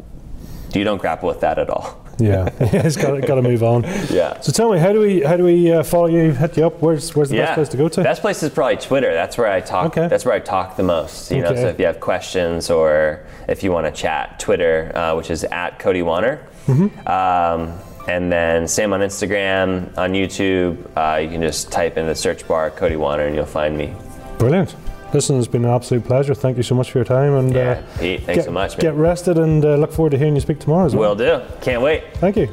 you 0.80 0.86
don't 0.86 0.99
grapple 0.99 1.28
with 1.30 1.39
that 1.41 1.57
at 1.59 1.69
all 1.69 2.01
Yeah. 2.17 2.49
it's 2.59 2.95
got 2.95 3.19
got 3.28 3.36
to 3.36 3.41
move 3.41 3.61
on. 3.63 3.84
yeah 4.09 4.39
So 4.41 4.51
tell 4.51 4.71
me, 4.71 4.80
how 4.80 4.93
do 4.93 4.99
we 5.01 5.21
how 5.21 5.36
do 5.38 5.43
we 5.43 5.71
uh, 5.71 5.84
follow 5.84 6.07
you? 6.07 6.32
Hit 6.32 6.55
you 6.57 6.65
up? 6.67 6.82
Where's 6.82 7.13
where's 7.15 7.30
the 7.30 7.38
best 7.38 7.53
place 7.55 7.69
to 7.69 7.78
go 7.78 7.89
to? 7.89 8.03
Best 8.03 8.21
place 8.21 8.41
is 8.43 8.49
probably 8.51 8.78
Twitter. 8.78 9.11
That's 9.13 9.38
where 9.38 9.51
I 9.51 9.59
talk. 9.61 9.86
Okay. 9.88 10.07
That's 10.07 10.23
where 10.26 10.34
I 10.34 10.39
talk 10.39 10.78
the 10.78 10.84
most. 10.84 11.30
You 11.32 11.41
know, 11.41 11.49
Okay. 11.49 11.61
so 11.63 11.67
if 11.67 11.80
you 11.80 11.86
have 11.86 11.99
questions 11.99 12.69
or 12.69 13.26
if 13.49 13.63
you 13.63 13.71
want 13.73 13.86
to 13.88 13.91
chat, 14.01 14.39
Twitter, 14.39 14.91
uh, 14.95 15.15
which 15.17 15.30
is 15.30 15.43
at 15.45 15.78
Cody 15.80 16.01
Wanner. 16.03 16.39
Mm-hmm. 16.67 17.07
Um, 17.07 17.78
and 18.07 18.32
then 18.32 18.67
same 18.67 18.93
on 18.93 19.01
Instagram, 19.01 19.97
on 19.97 20.13
YouTube. 20.13 20.78
Uh, 20.95 21.17
you 21.19 21.30
can 21.30 21.41
just 21.41 21.71
type 21.71 21.97
in 21.97 22.05
the 22.05 22.15
search 22.15 22.47
bar 22.47 22.69
Cody 22.71 22.95
Wanner 22.95 23.26
and 23.28 23.36
you'll 23.36 23.45
find 23.61 23.78
me. 23.78 23.93
Brilliant. 24.38 24.76
Listen, 25.16 25.38
it's 25.39 25.47
been 25.47 25.63
an 25.63 25.72
absolute 25.72 26.03
pleasure. 26.03 26.36
Thank 26.36 26.57
you 26.57 26.63
so 26.63 26.76
much 26.76 26.91
for 26.91 26.97
your 26.97 27.05
time, 27.05 27.36
and 27.36 27.53
Yeah, 27.53 27.61
uh, 27.95 27.97
Pete, 27.99 28.24
thanks 28.24 28.39
get, 28.39 28.45
so 28.47 28.51
much. 28.51 28.78
get 28.78 28.95
rested, 28.95 29.38
and 29.38 29.63
uh, 29.63 29.78
look 29.78 29.93
forward 29.93 30.09
to 30.09 30.18
hearing 30.18 30.36
you 30.36 30.41
speak 30.41 30.59
tomorrow 30.59 30.86
as 30.86 30.93
well. 30.93 31.16
Will 31.16 31.39
do. 31.39 31.41
Can't 31.61 31.82
wait. 31.82 32.03
Thank 32.16 32.36
you. 32.36 32.49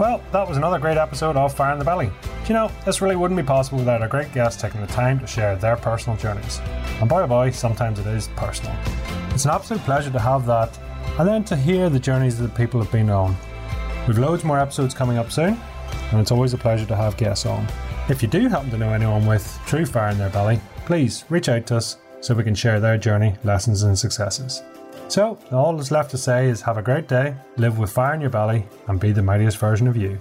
Well, 0.00 0.22
that 0.32 0.48
was 0.48 0.56
another 0.56 0.78
great 0.78 0.96
episode 0.96 1.36
of 1.36 1.54
Fire 1.54 1.74
in 1.74 1.78
the 1.78 1.84
Belly. 1.84 2.06
Do 2.06 2.12
you 2.48 2.54
know, 2.54 2.70
this 2.86 3.02
really 3.02 3.14
wouldn't 3.14 3.38
be 3.38 3.44
possible 3.44 3.76
without 3.76 4.00
our 4.00 4.08
great 4.08 4.32
guests 4.32 4.62
taking 4.62 4.80
the 4.80 4.86
time 4.86 5.20
to 5.20 5.26
share 5.26 5.54
their 5.56 5.76
personal 5.76 6.16
journeys. 6.16 6.60
And 6.98 7.10
boy, 7.10 7.20
oh 7.20 7.26
boy, 7.26 7.50
sometimes 7.50 7.98
it 7.98 8.06
is 8.06 8.28
personal. 8.28 8.74
It's 9.34 9.44
an 9.44 9.50
absolute 9.50 9.82
pleasure 9.82 10.10
to 10.10 10.18
have 10.18 10.46
that, 10.46 10.78
and 11.18 11.28
then 11.28 11.44
to 11.44 11.56
hear 11.56 11.90
the 11.90 12.00
journeys 12.00 12.38
that 12.38 12.46
the 12.46 12.56
people 12.56 12.80
have 12.82 12.90
been 12.90 13.10
on. 13.10 13.36
We've 14.06 14.16
loads 14.16 14.44
more 14.44 14.58
episodes 14.58 14.94
coming 14.94 15.18
up 15.18 15.30
soon, 15.30 15.60
and 16.10 16.20
it's 16.22 16.30
always 16.30 16.54
a 16.54 16.58
pleasure 16.58 16.86
to 16.86 16.96
have 16.96 17.18
guests 17.18 17.44
on. 17.44 17.66
If 18.08 18.22
you 18.22 18.28
do 18.28 18.48
happen 18.48 18.70
to 18.70 18.78
know 18.78 18.94
anyone 18.94 19.26
with 19.26 19.60
true 19.66 19.84
fire 19.84 20.08
in 20.08 20.16
their 20.16 20.30
belly, 20.30 20.58
please 20.88 21.26
reach 21.28 21.50
out 21.50 21.66
to 21.66 21.76
us 21.76 21.98
so 22.22 22.34
we 22.34 22.42
can 22.42 22.54
share 22.54 22.80
their 22.80 22.96
journey, 22.96 23.34
lessons, 23.44 23.82
and 23.82 23.96
successes. 23.98 24.62
So, 25.08 25.38
all 25.52 25.76
that's 25.76 25.90
left 25.90 26.10
to 26.12 26.16
say 26.16 26.48
is 26.48 26.62
have 26.62 26.78
a 26.78 26.82
great 26.82 27.06
day, 27.06 27.34
live 27.58 27.78
with 27.78 27.92
fire 27.92 28.14
in 28.14 28.22
your 28.22 28.30
belly, 28.30 28.66
and 28.86 28.98
be 28.98 29.12
the 29.12 29.22
mightiest 29.22 29.58
version 29.58 29.86
of 29.86 29.98
you. 29.98 30.18